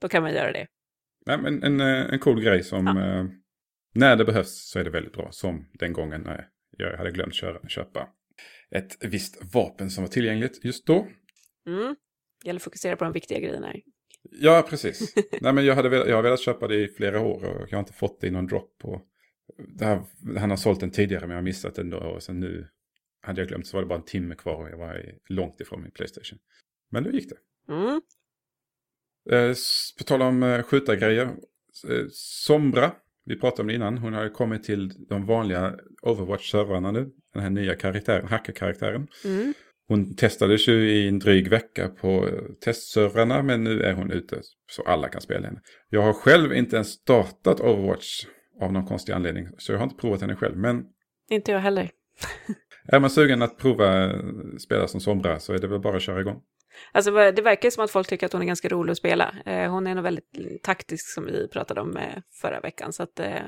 Då 0.01 0.09
kan 0.09 0.23
man 0.23 0.33
göra 0.35 0.53
det. 0.53 0.67
Nej, 1.27 1.39
men 1.39 1.63
en, 1.63 1.81
eh, 1.81 2.13
en 2.13 2.19
cool 2.19 2.41
grej 2.41 2.63
som 2.63 2.87
Ja. 2.87 3.19
eh, 3.21 3.25
när 3.95 4.17
det 4.17 4.25
behövs 4.25 4.69
så 4.71 4.79
är 4.79 4.85
det 4.85 4.91
väldigt 4.91 5.13
bra. 5.13 5.29
Som 5.31 5.71
den 5.73 5.93
gången 5.93 6.21
när 6.21 6.49
jag 6.77 6.97
hade 6.97 7.11
glömt 7.11 7.35
köra, 7.35 7.69
köpa 7.69 8.09
ett 8.75 9.05
visst 9.05 9.55
vapen 9.55 9.91
som 9.91 10.05
var 10.05 10.09
tillgängligt 10.09 10.65
just 10.65 10.87
då. 10.87 11.09
Mm. 11.67 11.97
Gäller 12.45 12.59
att 12.59 12.65
fokusera 12.65 12.97
på 12.97 13.05
de 13.05 13.13
viktiga 13.13 13.39
grejerna. 13.39 13.67
här. 13.67 13.83
Ja, 14.31 14.67
precis. 14.69 15.15
Nej, 15.41 15.53
men 15.53 15.65
jag, 15.65 15.75
hade 15.75 15.89
velat, 15.89 16.09
jag 16.09 16.17
har 16.17 16.23
velat 16.23 16.41
köpa 16.41 16.69
det 16.69 16.77
i 16.77 16.89
flera 16.89 17.21
år 17.21 17.45
och 17.45 17.69
jag 17.71 17.77
har 17.77 17.81
inte 17.81 17.93
fått 17.93 18.21
det 18.21 18.27
i 18.27 18.31
någon 18.31 18.47
drop. 18.47 18.83
Det 19.79 19.85
här, 19.85 20.03
han 20.37 20.51
har 20.51 20.57
sålt 20.57 20.81
den 20.81 20.91
tidigare 20.91 21.21
men 21.21 21.31
jag 21.31 21.37
har 21.37 21.43
missat 21.43 21.75
den 21.75 21.91
då. 21.91 21.99
Och 21.99 22.23
sen 22.23 22.41
nu 22.41 22.69
hade 23.21 23.41
jag 23.41 23.49
glömt 23.49 23.67
så 23.67 23.77
var 23.77 23.83
det 23.83 23.89
bara 23.89 23.99
en 23.99 24.05
timme 24.05 24.35
kvar 24.35 24.63
och 24.63 24.71
jag 24.71 24.79
var 24.79 25.15
långt 25.29 25.61
ifrån 25.61 25.83
min 25.83 25.91
Playstation. 25.91 26.39
Men 26.91 27.03
nu 27.03 27.13
gick 27.13 27.29
det. 27.29 27.37
Mm. 27.73 28.01
Eh, 29.31 29.55
på 29.99 30.05
tal 30.05 30.23
om 30.23 30.43
eh, 30.43 30.63
skjutargrejer. 30.63 31.25
Eh, 31.89 32.07
Sombra, 32.13 32.93
vi 33.29 33.41
pratade 33.41 33.63
om 33.63 33.69
det 33.69 33.75
innan. 33.75 33.99
Hon 33.99 34.13
har 34.13 34.29
kommit 34.29 34.65
till 34.65 34.93
de 35.09 35.27
vanliga 35.27 35.75
Overwatch-servrarna 36.03 36.93
nu. 36.93 37.11
Den 37.35 37.43
här 37.43 37.51
nya 37.51 37.75
karaktären, 37.75 38.29
hackerkaraktären. 38.29 39.07
Mm. 39.25 39.55
Hon 39.89 40.17
testades 40.17 40.69
ju 40.69 40.91
i 40.91 41.09
en 41.09 41.19
dryg 41.19 41.49
vecka 41.49 41.89
på 41.89 42.29
testservrarna 42.65 43.43
men 43.43 43.65
nu 43.65 43.83
är 43.83 43.93
hon 43.93 44.11
ute 44.11 44.41
så 44.71 44.83
alla 44.83 45.09
kan 45.09 45.21
spela 45.21 45.47
henne. 45.47 45.61
Jag 45.89 46.03
har 46.03 46.13
själv 46.13 46.53
inte 46.53 46.77
ens 46.77 46.89
startat 46.89 47.61
Overwatch 47.61 48.25
av 48.61 48.73
någon 48.73 48.87
konstig 48.87 49.13
anledning 49.13 49.49
så 49.59 49.73
jag 49.73 49.79
har 49.79 49.85
inte 49.85 49.97
provat 49.97 50.21
henne 50.21 50.37
själv. 50.37 50.57
Men 50.57 50.85
Inte 51.31 51.53
jag 51.53 51.59
heller. 51.59 51.91
är 52.89 53.01
man 53.01 53.11
sugen 53.11 53.43
att 53.43 53.59
prova 53.59 54.13
spela 54.59 54.89
som 54.89 55.01
Sombra 55.01 55.39
så 55.39 55.53
är 55.53 55.59
det 55.59 55.67
väl 55.67 55.81
bara 55.81 55.97
att 55.97 56.03
köra 56.03 56.21
igång. 56.21 56.41
Alltså 56.93 57.11
det 57.11 57.43
verkar 57.43 57.71
som 57.71 57.85
att 57.85 57.91
folk 57.91 58.09
tycker 58.09 58.27
att 58.27 58.33
hon 58.33 58.43
är 58.43 58.47
ganska 58.47 58.69
rolig 58.69 58.91
att 58.91 58.99
spela. 58.99 59.35
Eh, 59.47 59.71
hon 59.71 59.87
är 59.87 59.95
nog 59.95 60.05
väldigt 60.05 60.63
taktisk 60.63 61.15
som 61.15 61.25
vi 61.27 61.49
pratade 61.49 61.81
om 61.81 61.97
eh, 61.97 62.23
förra 62.41 62.61
veckan. 62.61 62.93
Så 62.93 63.03
att, 63.03 63.21
eh, 63.21 63.43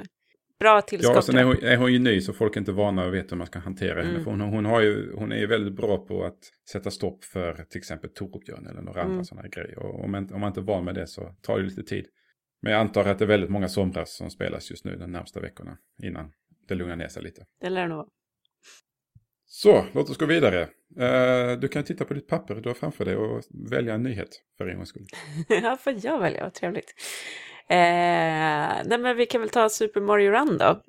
bra 0.58 0.80
tillskott. 0.82 1.12
Ja, 1.14 1.18
och 1.18 1.24
sen 1.24 1.38
är 1.38 1.44
hon, 1.44 1.56
är 1.62 1.76
hon 1.76 1.92
ju 1.92 1.98
ny 1.98 2.20
så 2.20 2.32
folk 2.32 2.56
är 2.56 2.60
inte 2.60 2.72
vana 2.72 3.06
och 3.06 3.14
vet 3.14 3.32
hur 3.32 3.36
man 3.36 3.46
ska 3.46 3.58
hantera 3.58 4.02
henne. 4.02 4.10
Mm. 4.10 4.24
För 4.24 4.30
hon, 4.30 4.40
hon, 4.40 4.64
har 4.64 4.80
ju, 4.80 5.12
hon 5.14 5.32
är 5.32 5.36
ju 5.36 5.46
väldigt 5.46 5.74
bra 5.74 5.98
på 6.06 6.24
att 6.24 6.38
sätta 6.72 6.90
stopp 6.90 7.24
för 7.24 7.64
till 7.70 7.78
exempel 7.78 8.10
Torbjörn 8.10 8.66
eller 8.66 8.82
några 8.82 9.00
andra 9.00 9.12
Mm. 9.12 9.24
sådana 9.24 9.42
här 9.42 9.50
grejer. 9.50 9.78
Och 9.78 10.04
om 10.04 10.10
man, 10.10 10.32
om 10.34 10.40
man 10.40 10.48
inte 10.48 10.60
är 10.60 10.64
van 10.64 10.84
med 10.84 10.94
det 10.94 11.06
så 11.06 11.34
tar 11.42 11.58
det 11.58 11.64
lite 11.64 11.82
tid. 11.82 12.06
Men 12.62 12.72
jag 12.72 12.80
antar 12.80 13.04
att 13.04 13.18
det 13.18 13.24
är 13.24 13.26
väldigt 13.26 13.50
många 13.50 13.68
Sombras 13.68 14.16
som 14.16 14.30
spelas 14.30 14.70
just 14.70 14.84
nu 14.84 14.96
de 14.96 15.12
närmsta 15.12 15.40
veckorna 15.40 15.78
innan 16.02 16.32
det 16.68 16.74
lugnar 16.74 16.96
ner 16.96 17.08
sig 17.08 17.22
lite. 17.22 17.44
Det 17.60 17.70
lär 17.70 17.82
det 17.82 17.88
nog 17.88 17.96
vara. 17.96 18.08
Så, 19.52 19.86
låt 19.92 20.10
oss 20.10 20.16
gå 20.16 20.26
vidare. 20.26 20.68
Eh, 20.98 21.58
du 21.58 21.68
kan 21.68 21.84
titta 21.84 22.04
på 22.04 22.14
ditt 22.14 22.26
papper 22.28 22.54
du 22.54 22.68
har 22.68 22.74
framför 22.74 23.04
dig 23.04 23.16
och 23.16 23.42
välja 23.70 23.94
en 23.94 24.02
nyhet 24.02 24.28
för 24.58 24.66
en 24.68 24.76
gångs 24.76 24.88
skull. 24.88 25.06
ja, 25.48 25.76
får 25.76 25.94
jag 26.02 26.18
välja? 26.20 26.42
Vad 26.42 26.54
trevligt. 26.54 26.94
Eh, 27.68 27.76
nej, 28.86 28.98
men 28.98 29.16
vi 29.16 29.26
kan 29.26 29.40
väl 29.40 29.50
ta 29.50 29.68
Super 29.68 30.00
Mario 30.00 30.30
Run 30.30 30.58
då. 30.58 30.82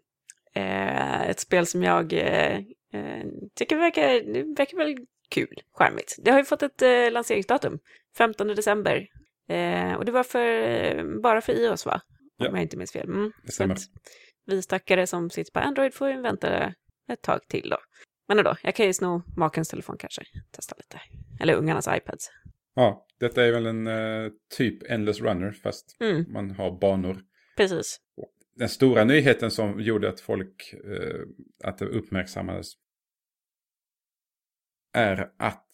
Eh, 0.55 1.21
ett 1.29 1.39
spel 1.39 1.65
som 1.65 1.83
jag 1.83 2.13
eh, 2.13 2.57
eh, 2.93 3.25
tycker 3.55 3.75
verkar, 3.75 4.33
det 4.33 4.43
verkar 4.57 4.77
väl 4.77 4.97
kul, 5.29 5.61
charmigt. 5.73 6.15
Det 6.19 6.31
har 6.31 6.37
ju 6.39 6.45
fått 6.45 6.63
ett 6.63 6.81
eh, 6.81 7.11
lanseringsdatum, 7.11 7.79
15 8.17 8.47
december. 8.47 9.07
Eh, 9.49 9.93
och 9.93 10.05
det 10.05 10.11
var 10.11 10.23
för, 10.23 11.21
bara 11.21 11.41
för 11.41 11.53
iOS 11.53 11.85
va? 11.85 12.01
Om 12.39 12.45
Ja. 12.45 12.51
jag 12.51 12.61
inte 12.61 12.77
minns 12.77 12.91
fel. 12.91 13.07
Mm. 13.09 13.31
Det 13.45 13.51
stämmer. 13.51 13.77
vi 14.45 14.61
stackare 14.61 15.07
som 15.07 15.29
sitter 15.29 15.51
på 15.51 15.59
Android 15.59 15.93
får 15.93 16.09
ju 16.09 16.21
vänta 16.21 16.73
ett 17.11 17.21
tag 17.21 17.39
till 17.47 17.69
då. 17.69 17.77
Men 18.27 18.37
ändå, 18.39 18.55
jag 18.63 18.75
kan 18.75 18.85
ju 18.85 18.93
sno 18.93 19.21
makens 19.37 19.69
telefon 19.69 19.97
kanske. 19.99 20.21
Testa 20.51 20.75
lite. 20.77 21.01
Eller 21.39 21.53
ungarnas 21.53 21.87
iPads. 21.87 22.31
Ja, 22.75 23.05
detta 23.19 23.43
är 23.45 23.51
väl 23.51 23.65
en 23.65 23.87
eh, 23.87 24.31
typ 24.57 24.91
Endless 24.91 25.19
Runner 25.21 25.51
fast 25.51 25.97
Mm, 25.99 26.25
man 26.33 26.51
har 26.51 26.79
banor. 26.79 27.21
precis. 27.57 27.99
Den 28.55 28.69
stora 28.69 29.03
nyheten 29.03 29.51
som 29.51 29.79
gjorde 29.81 30.09
att 30.09 30.19
folk, 30.19 30.73
eh, 30.73 31.19
att 31.63 31.77
det 31.77 31.85
uppmärksammades 31.85 32.67
är 34.93 35.31
att 35.37 35.67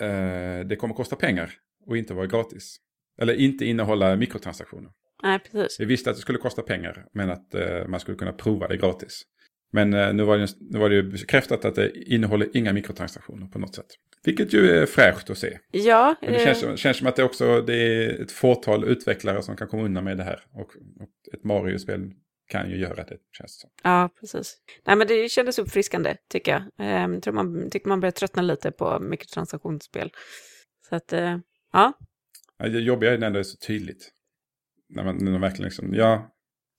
eh, 0.00 0.66
det 0.66 0.76
kommer 0.78 0.94
kosta 0.94 1.16
pengar 1.16 1.50
och 1.86 1.96
inte 1.96 2.14
vara 2.14 2.26
gratis. 2.26 2.76
Eller 3.18 3.34
inte 3.34 3.64
innehålla 3.64 4.16
mikrotransaktioner. 4.16 4.90
Nej, 5.22 5.38
precis. 5.38 5.80
Vi 5.80 5.84
visste 5.84 6.10
att 6.10 6.16
det 6.16 6.22
skulle 6.22 6.38
kosta 6.38 6.62
pengar 6.62 7.06
men 7.12 7.30
att 7.30 7.54
eh, 7.54 7.86
man 7.86 8.00
skulle 8.00 8.16
kunna 8.16 8.32
prova 8.32 8.68
det 8.68 8.76
gratis. 8.76 9.22
Men 9.74 9.94
eh, 9.94 10.12
nu, 10.14 10.22
var 10.22 10.38
det, 10.38 10.48
nu 10.60 10.78
var 10.78 10.88
det 10.88 10.94
ju 10.94 11.02
bekräftat 11.02 11.64
att 11.64 11.74
det 11.74 11.90
innehåller 12.12 12.56
inga 12.56 12.72
mikrotransaktioner 12.72 13.46
på 13.46 13.58
något 13.58 13.74
sätt. 13.74 13.86
Vilket 14.24 14.52
ju 14.52 14.70
är 14.70 14.86
fräscht 14.86 15.30
att 15.30 15.38
se. 15.38 15.58
Ja, 15.70 16.14
Men 16.22 16.32
det 16.32 16.38
eh, 16.38 16.44
känns, 16.44 16.60
som- 16.60 16.76
känns 16.76 16.96
som 16.96 17.06
att 17.06 17.16
det 17.16 17.24
också 17.24 17.60
det 17.62 17.74
är 17.74 18.22
ett 18.22 18.32
fåtal 18.32 18.84
utvecklare 18.84 19.42
som 19.42 19.56
kan 19.56 19.68
komma 19.68 19.82
undan 19.82 20.04
med 20.04 20.16
det 20.16 20.24
här. 20.24 20.40
Och, 20.52 20.60
och 21.00 21.34
ett 21.34 21.44
Mario-spel 21.44 22.10
kan 22.48 22.70
ju 22.70 22.76
göra 22.76 23.04
det, 23.04 23.16
känns 23.38 23.56
det 23.56 23.60
som. 23.60 23.70
ja, 23.82 24.10
precis. 24.20 24.56
Nej, 24.86 24.96
men 24.96 25.06
det 25.06 25.28
kändes 25.28 25.58
uppfriskande, 25.58 26.16
tycker 26.30 26.52
jag. 26.52 26.86
Eh, 26.86 27.12
Jag 27.14 27.22
tror 27.22 27.34
man, 27.34 27.70
tycker 27.70 27.88
man 27.88 28.00
börjar 28.00 28.12
tröttna 28.12 28.42
lite 28.42 28.70
på 28.70 28.98
mikrotransaktionsspel. 29.00 30.10
Så 30.88 30.96
att, 30.96 31.12
eh, 31.12 31.38
ja, 31.72 31.92
Ja, 32.58 32.68
Det 32.68 32.80
jobbiga 32.80 33.12
är 33.14 33.18
när 33.18 33.30
det 33.30 33.38
är 33.38 33.42
så 33.42 33.56
tydligt. 33.56 34.10
När 34.88 35.04
man, 35.04 35.16
när 35.24 35.32
man 35.32 35.40
verkligen 35.40 35.64
liksom, 35.64 35.94
ja, 35.94 36.30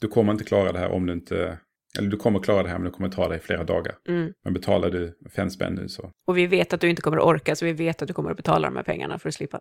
du 0.01 0.07
kommer 0.07 0.31
inte 0.31 0.43
klara 0.43 0.71
det 0.71 0.79
här 0.79 0.89
om 0.91 1.05
du 1.05 1.13
inte, 1.13 1.57
eller 1.99 2.09
du 2.09 2.17
kommer 2.17 2.39
klara 2.39 2.63
det 2.63 2.69
här 2.69 2.77
men 2.77 2.85
det 2.85 2.91
kommer 2.91 3.09
ta 3.09 3.29
dig 3.29 3.39
flera 3.39 3.63
dagar. 3.63 3.97
mm. 4.07 4.33
Men 4.43 4.53
betalar 4.53 4.89
du 4.89 5.17
fem 5.35 5.49
spänn 5.49 5.73
nu 5.73 5.89
så. 5.89 6.11
Och 6.27 6.37
vi 6.37 6.47
vet 6.47 6.73
att 6.73 6.81
du 6.81 6.89
inte 6.89 7.01
kommer 7.01 7.17
att 7.17 7.23
orka, 7.23 7.55
så 7.55 7.65
vi 7.65 7.73
vet 7.73 8.01
att 8.01 8.07
du 8.07 8.13
kommer 8.13 8.31
att 8.31 8.37
betala 8.37 8.67
de 8.67 8.75
här 8.75 8.83
pengarna 8.83 9.19
för 9.19 9.29
att 9.29 9.35
slippa. 9.35 9.59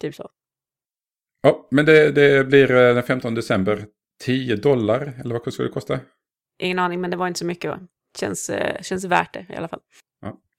Typ 0.00 0.14
så. 0.14 0.30
Ja, 1.42 1.68
men 1.70 1.86
det, 1.86 2.10
det 2.10 2.44
blir 2.44 2.70
eh, 2.70 2.94
den 2.94 3.02
15 3.02 3.34
december 3.34 3.86
10 4.24 4.56
dollar, 4.56 5.20
eller 5.20 5.40
vad 5.44 5.52
skulle 5.52 5.68
det 5.68 5.72
kosta? 5.72 6.00
Ingen 6.58 6.78
aning, 6.78 7.00
men 7.00 7.10
det 7.10 7.16
var 7.16 7.28
inte 7.28 7.38
så 7.38 7.46
mycket. 7.46 7.70
Va? 7.70 7.80
Känns, 8.18 8.50
eh, 8.50 8.82
känns 8.82 9.04
värt 9.04 9.34
det 9.34 9.46
i 9.50 9.56
alla 9.56 9.68
fall. 9.68 9.80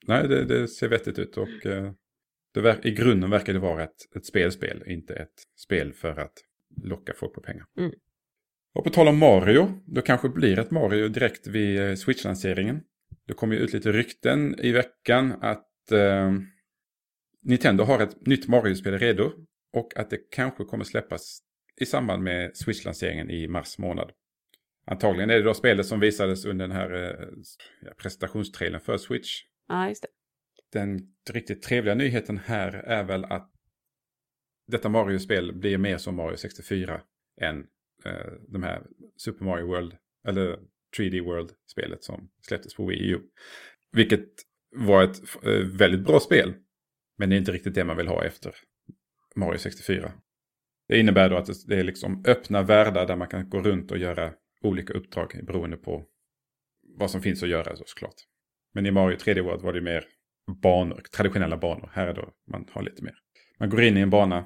Nej, 0.08 0.28
det, 0.28 0.46
det 0.46 0.68
ser 0.68 0.88
vettigt 0.88 1.20
ut 1.20 1.38
och 1.38 1.66
eh, 1.66 1.92
det 2.54 2.86
i 2.86 2.92
grunden 2.92 3.30
verkar 3.30 3.54
det 3.54 3.60
vara 3.60 3.84
ett, 3.84 4.16
ett 4.16 4.26
spelspel, 4.26 4.84
inte 4.86 5.14
ett 5.14 5.44
spel 5.58 5.94
för 5.94 6.20
att 6.20 6.34
locka 6.84 7.14
folk 7.16 7.34
på 7.34 7.42
pengar. 7.42 7.66
Mm. 7.80 7.92
Och 8.78 8.84
på 8.84 8.90
tal 8.90 9.08
om 9.08 9.18
Mario, 9.18 9.82
då 9.86 10.02
kanske 10.02 10.30
blir 10.30 10.60
ett 10.60 10.72
Mario 10.72 11.08
direkt 11.08 11.48
vid 11.48 11.80
eh, 11.82 11.96
Switch-lanseringen. 11.96 12.82
Det 13.28 13.34
kom 13.34 13.52
ju 13.52 13.58
ut 13.58 13.74
lite 13.74 13.92
rykten 13.92 14.60
i 14.60 14.72
veckan 14.72 15.34
att 15.42 15.92
eh, 15.92 16.34
Nintendo 17.42 17.84
har 17.84 18.00
ett 18.00 18.26
nytt 18.26 18.48
Mario-spel 18.48 19.00
redo 19.00 19.32
och 19.74 19.98
att 19.98 20.10
det 20.10 20.18
kanske 20.32 20.64
kommer 20.64 20.84
släppas 20.84 21.40
i 21.82 21.86
samband 21.86 22.24
med 22.24 22.58
Switch-lanseringen 22.58 23.30
i 23.30 23.48
mars 23.48 23.78
månad. 23.78 24.12
Antagligen 24.86 25.30
är 25.30 25.36
det 25.36 25.44
då 25.44 25.54
spelet 25.54 25.86
som 25.86 26.00
visades 26.00 26.46
under 26.46 26.68
den 26.68 26.78
här 26.78 26.94
eh, 26.94 27.92
presentationstrailern 28.02 28.82
för 28.82 28.98
Switch 28.98 29.42
Ja, 29.68 29.90
just 29.90 30.02
det. 30.04 30.10
den 30.80 31.00
riktigt 31.30 31.62
trevliga 31.62 31.96
nyheten 31.96 32.38
här 32.38 32.74
är 32.74 33.04
väl 33.04 33.26
att 33.26 33.52
detta 34.68 34.90
Mario-spel 34.90 35.54
blir 35.54 35.78
mer 35.78 35.98
som 35.98 36.16
Mario 36.16 36.36
64 36.36 37.02
än 37.42 37.66
eh, 38.06 38.32
de 38.48 38.64
här 38.64 38.84
Super 39.18 39.46
Mario 39.46 39.66
World, 39.68 39.94
eller 40.28 40.60
3D 40.98 41.22
World-spelet 41.24 42.04
som 42.04 42.30
släpptes 42.42 42.76
på 42.76 42.86
Wii 42.86 43.10
U. 43.12 43.20
Vilket 43.92 44.28
var 44.76 45.04
ett 45.04 45.18
eh, 45.46 45.52
väldigt 45.78 46.06
bra 46.06 46.20
spel, 46.20 46.54
men 47.18 47.30
det 47.30 47.36
är 47.36 47.38
inte 47.38 47.52
riktigt 47.52 47.76
det 47.76 47.84
man 47.84 47.98
vill 47.98 48.08
ha 48.08 48.24
efter 48.24 48.56
Mario 49.36 49.58
64. 49.58 50.12
Det 50.88 51.00
innebär 51.00 51.30
då 51.30 51.38
att 51.38 51.68
det- 51.68 51.76
är 51.80 51.84
liksom 51.84 52.24
öppna 52.28 52.62
världar 52.64 53.08
där 53.08 53.16
man 53.16 53.28
kan 53.28 53.50
gå 53.50 53.62
runt 53.62 53.92
och 53.92 53.98
göra 53.98 54.34
olika 54.62 54.94
uppdrag 54.94 55.40
beroende 55.48 55.78
på 55.78 56.06
vad 56.98 57.12
som 57.12 57.22
finns 57.22 57.44
att 57.44 57.50
göra 57.50 57.76
så 57.76 57.84
såklart. 57.88 58.16
Men 58.74 58.86
i 58.86 58.92
Mario 58.92 59.18
3D 59.18 59.42
World 59.42 59.62
var 59.62 59.74
det 59.74 59.82
mer 59.82 60.06
banor, 60.64 61.02
traditionella 61.12 61.58
banor. 61.58 61.90
Här 61.94 62.08
är 62.08 62.14
då 62.14 62.34
man 62.52 62.68
har 62.72 62.82
lite 62.82 63.04
mer. 63.04 63.16
Man 63.60 63.70
går 63.70 63.82
in 63.82 63.98
i 63.98 64.02
en 64.02 64.10
bana, 64.10 64.46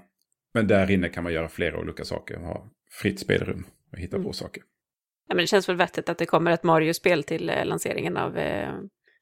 men 0.54 0.68
där 0.68 0.91
inne 0.91 1.10
kan 1.10 1.24
man 1.24 1.34
göra 1.34 1.49
flera 1.49 1.80
olika 1.80 2.04
saker 2.04 2.38
ha 2.38 2.72
fritt 2.92 3.20
spelrum 3.20 3.66
och 3.92 3.98
hitta 3.98 4.16
på 4.18 4.22
Mm. 4.22 4.34
saker. 4.34 4.64
Ja, 5.28 5.36
men 5.36 5.44
det 5.44 5.48
känns 5.48 5.70
väl 5.70 5.76
vettigt 5.76 6.10
att 6.10 6.18
det 6.18 6.26
kommer 6.26 6.52
ett 6.52 6.64
Mario-spel 6.64 7.24
till 7.24 7.50
eh, 7.50 7.66
lanseringen 7.66 8.18
av, 8.18 8.38
eh, 8.38 8.74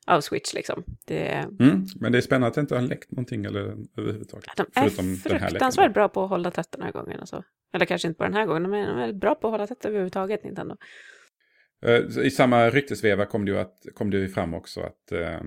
av 0.08 0.22
Switch. 0.22 0.54
Liksom. 0.54 0.84
Det, 1.06 1.28
Mm, 1.60 1.86
men 2.00 2.12
det 2.12 2.18
är 2.18 2.22
spännande 2.22 2.48
att 2.48 2.54
det 2.54 2.62
inte 2.62 2.76
har 2.76 2.82
läckt 2.82 3.12
någonting 3.12 3.46
eller 3.46 3.60
överhuvudtaget. 3.98 4.50
de 4.58 4.66
är 4.76 4.90
Förutom 4.90 5.06
den 5.24 5.40
här 5.42 5.50
fruktansvärt 5.50 5.94
bra 5.94 6.10
på 6.10 6.24
att 6.24 6.30
hålla 6.30 6.52
tätt 6.52 6.72
den 6.72 6.82
här 6.82 6.92
gången. 6.92 7.20
Alltså. 7.20 7.44
Eller 7.74 7.86
kanske 7.86 8.08
inte 8.08 8.18
bara 8.18 8.30
den 8.30 8.38
här 8.38 8.46
gången, 8.46 8.70
men 8.70 8.88
de 8.98 9.04
är 9.04 9.14
bra 9.14 9.36
på 9.36 9.48
att 9.48 9.52
hålla 9.52 9.68
tätt 9.68 9.86
överhuvudtaget, 9.86 10.44
Nintendo. 10.44 10.76
Eh, 11.86 12.26
I 12.26 12.32
samma 12.32 12.70
ryktesveva 12.70 13.26
kom 13.26 13.46
det 13.46 13.52
ju, 13.52 13.58
att, 13.58 13.78
kom 13.94 14.10
det 14.10 14.18
ju 14.18 14.30
fram 14.30 14.54
också 14.54 14.82
att 14.82 15.12
eh, 15.12 15.40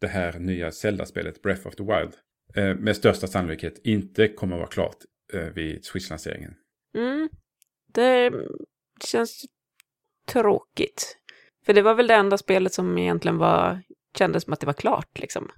det 0.00 0.06
här 0.08 0.38
nya 0.38 0.70
Zelda-spelet 0.70 1.42
Breath 1.42 1.66
of 1.66 1.74
the 1.76 1.82
Wild 1.82 2.12
eh, 2.54 2.74
med 2.80 2.96
största 2.96 3.26
sannolikhet 3.26 3.80
inte 3.84 4.28
kommer 4.28 4.56
att 4.56 4.60
vara 4.60 4.70
klart 4.70 4.96
vid 5.54 5.84
Switch-lanseringen. 5.84 6.54
Mm. 6.96 7.28
Det 7.94 8.32
känns 9.04 9.44
tråkigt. 10.28 11.16
För 11.66 11.72
det 11.72 11.82
var 11.82 11.94
väl 11.94 12.06
det 12.06 12.14
enda 12.14 12.38
spelet 12.38 12.72
som 12.72 12.98
egentligen 12.98 13.38
var, 13.38 13.82
kändes 14.18 14.44
som 14.44 14.52
att 14.52 14.60
det 14.60 14.66
var 14.66 14.72
klart. 14.72 15.18
Liksom. 15.18 15.50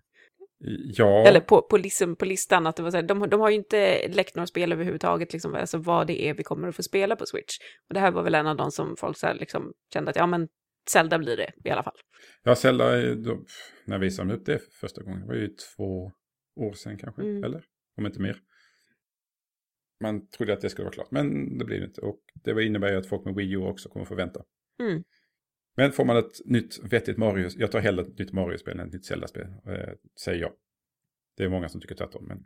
Ja, 0.94 1.26
Eller 1.26 1.40
på, 1.40 1.62
på, 1.62 1.76
liksom, 1.76 2.16
på 2.16 2.24
listan, 2.24 2.66
att 2.66 2.76
det 2.76 2.82
var 2.82 2.90
så 2.90 2.96
här, 2.96 3.04
de, 3.04 3.28
de 3.30 3.40
har 3.40 3.50
ju 3.50 3.56
inte 3.56 4.08
läckt 4.08 4.34
några 4.36 4.46
spel 4.46 4.72
överhuvudtaget, 4.72 5.32
liksom, 5.32 5.54
alltså 5.54 5.78
vad 5.78 6.06
det 6.06 6.22
är 6.28 6.34
vi 6.34 6.42
kommer 6.42 6.68
att 6.68 6.76
få 6.76 6.82
spela 6.82 7.16
på 7.16 7.26
Switch. 7.26 7.58
Och 7.88 7.94
det 7.94 8.00
här 8.00 8.10
var 8.10 8.22
väl 8.22 8.34
en 8.34 8.46
av 8.46 8.56
de 8.56 8.70
som 8.70 8.96
folk 8.96 9.16
så 9.18 9.26
här, 9.26 9.34
liksom, 9.34 9.72
kände 9.92 10.10
att 10.10 10.16
ja 10.16 10.26
men 10.26 10.48
Zelda 10.90 11.18
blir 11.18 11.36
det 11.36 11.52
i 11.64 11.70
alla 11.70 11.82
fall. 11.82 11.96
Ja, 12.42 12.54
Zelda, 12.54 13.14
då, 13.14 13.44
när 13.86 13.98
visade 13.98 14.28
de 14.28 14.34
upp 14.34 14.46
det 14.46 14.58
för 14.58 14.70
första 14.80 15.02
gången? 15.02 15.20
Det 15.20 15.26
var 15.26 15.34
ju 15.34 15.48
två 15.48 16.12
år 16.60 16.74
sedan 16.74 16.98
kanske, 16.98 17.22
Mm. 17.22 17.44
eller? 17.44 17.64
Om 17.98 18.06
inte 18.06 18.20
mer. 18.20 18.36
Man 20.00 20.28
trodde 20.28 20.52
att 20.52 20.60
det 20.60 20.70
skulle 20.70 20.84
vara 20.84 20.94
klart, 20.94 21.10
men 21.10 21.58
det 21.58 21.64
blir 21.64 21.80
det 21.80 21.86
inte. 21.86 22.00
Och 22.00 22.20
det 22.34 22.64
innebär 22.64 22.90
ju 22.92 22.98
att 22.98 23.06
folk 23.06 23.24
med 23.24 23.34
Wii 23.34 23.52
U 23.52 23.58
också 23.58 23.88
kommer 23.88 24.06
få 24.06 24.14
vänta. 24.14 24.42
Mm. 24.80 25.04
Men 25.76 25.92
får 25.92 26.04
man 26.04 26.16
ett 26.16 26.40
nytt 26.44 26.78
vettigt 26.82 27.18
Mario, 27.18 27.50
jag 27.56 27.72
tar 27.72 27.80
hellre 27.80 28.02
ett 28.02 28.18
nytt 28.18 28.32
Mario-spel 28.32 28.80
än 28.80 28.86
ett 28.86 28.92
nytt 28.92 29.04
Zelda-spel, 29.04 29.46
eh, 29.66 29.92
säger 30.24 30.40
jag. 30.40 30.52
Det 31.36 31.44
är 31.44 31.48
många 31.48 31.68
som 31.68 31.80
tycker 31.80 31.94
tvärtom, 31.94 32.24
men 32.28 32.44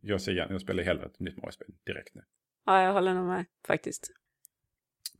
jag, 0.00 0.20
säger, 0.20 0.46
jag 0.50 0.60
spelar 0.60 0.82
hellre 0.82 1.06
ett 1.06 1.20
nytt 1.20 1.36
Mario-spel 1.36 1.68
direkt 1.86 2.14
nu. 2.14 2.22
Ja, 2.66 2.82
jag 2.82 2.92
håller 2.92 3.14
nog 3.14 3.26
med 3.26 3.44
faktiskt. 3.66 4.10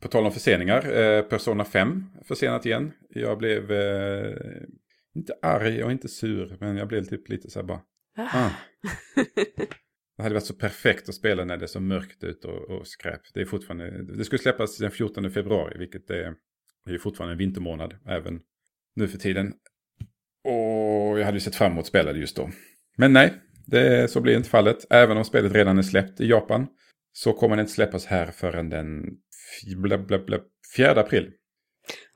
På 0.00 0.08
tal 0.08 0.26
om 0.26 0.32
förseningar, 0.32 0.92
eh, 0.92 1.22
Persona 1.22 1.64
5 1.64 2.04
försenat 2.24 2.66
igen. 2.66 2.92
Jag 3.08 3.38
blev 3.38 3.72
eh, 3.72 4.36
inte 5.14 5.34
arg 5.42 5.84
och 5.84 5.92
inte 5.92 6.08
sur, 6.08 6.56
men 6.60 6.76
jag 6.76 6.88
blev 6.88 7.04
typ 7.04 7.28
lite 7.28 7.50
så 7.50 7.58
här 7.58 7.66
bara, 7.66 7.82
ah. 8.16 8.50
Det 10.20 10.24
hade 10.24 10.34
varit 10.34 10.46
så 10.46 10.54
perfekt 10.54 11.08
att 11.08 11.14
spela 11.14 11.44
när 11.44 11.56
det 11.56 11.64
är 11.64 11.66
så 11.66 11.80
mörkt 11.80 12.24
ut 12.24 12.44
och, 12.44 12.70
och 12.70 12.86
skräp. 12.86 13.20
Det 13.34 13.40
är 13.40 13.44
fortfarande, 13.44 14.02
det 14.16 14.24
skulle 14.24 14.38
släppas 14.38 14.78
den 14.78 14.90
14 14.90 15.30
februari, 15.30 15.78
vilket 15.78 16.10
är, 16.10 16.34
är 16.88 16.98
fortfarande 16.98 17.34
en 17.34 17.38
vintermånad, 17.38 17.94
även 18.06 18.40
nu 18.96 19.08
för 19.08 19.18
tiden. 19.18 19.52
Och 20.44 21.18
jag 21.18 21.24
hade 21.24 21.36
ju 21.36 21.40
sett 21.40 21.54
fram 21.54 21.72
emot 21.72 21.82
att 21.82 21.86
spela 21.86 22.12
det 22.12 22.18
just 22.18 22.36
då. 22.36 22.50
Men 22.96 23.12
nej, 23.12 23.34
det, 23.66 24.10
så 24.10 24.20
blir 24.20 24.36
inte 24.36 24.48
fallet. 24.48 24.86
Även 24.90 25.16
om 25.16 25.24
spelet 25.24 25.52
redan 25.52 25.78
är 25.78 25.82
släppt 25.82 26.20
i 26.20 26.26
Japan 26.28 26.66
så 27.12 27.32
kommer 27.32 27.56
det 27.56 27.60
inte 27.60 27.72
släppas 27.72 28.06
här 28.06 28.26
förrän 28.26 28.68
den 28.70 29.04
f- 29.04 29.76
bla, 29.76 29.98
bla, 29.98 30.18
bla, 30.18 30.38
4 30.76 30.90
april. 31.00 31.30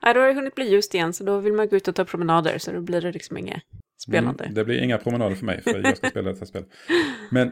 Ja, 0.01 0.13
då 0.13 0.19
har 0.19 0.27
det 0.27 0.33
hunnit 0.33 0.55
bli 0.55 0.69
ljust 0.71 0.93
igen, 0.93 1.13
så 1.13 1.23
då 1.23 1.39
vill 1.39 1.53
man 1.53 1.67
gå 1.67 1.75
ut 1.75 1.87
och 1.87 1.95
ta 1.95 2.05
promenader, 2.05 2.57
så 2.57 2.71
då 2.71 2.81
blir 2.81 3.01
det 3.01 3.11
liksom 3.11 3.37
inget 3.37 3.63
spelande. 4.07 4.43
Mm, 4.43 4.55
det 4.55 4.65
blir 4.65 4.81
inga 4.81 4.97
promenader 4.97 5.35
för 5.35 5.45
mig, 5.45 5.61
för 5.61 5.79
jag 5.83 5.97
ska 5.97 6.09
spela 6.09 6.31
detta 6.31 6.45
spel. 6.45 6.65
Men 7.31 7.51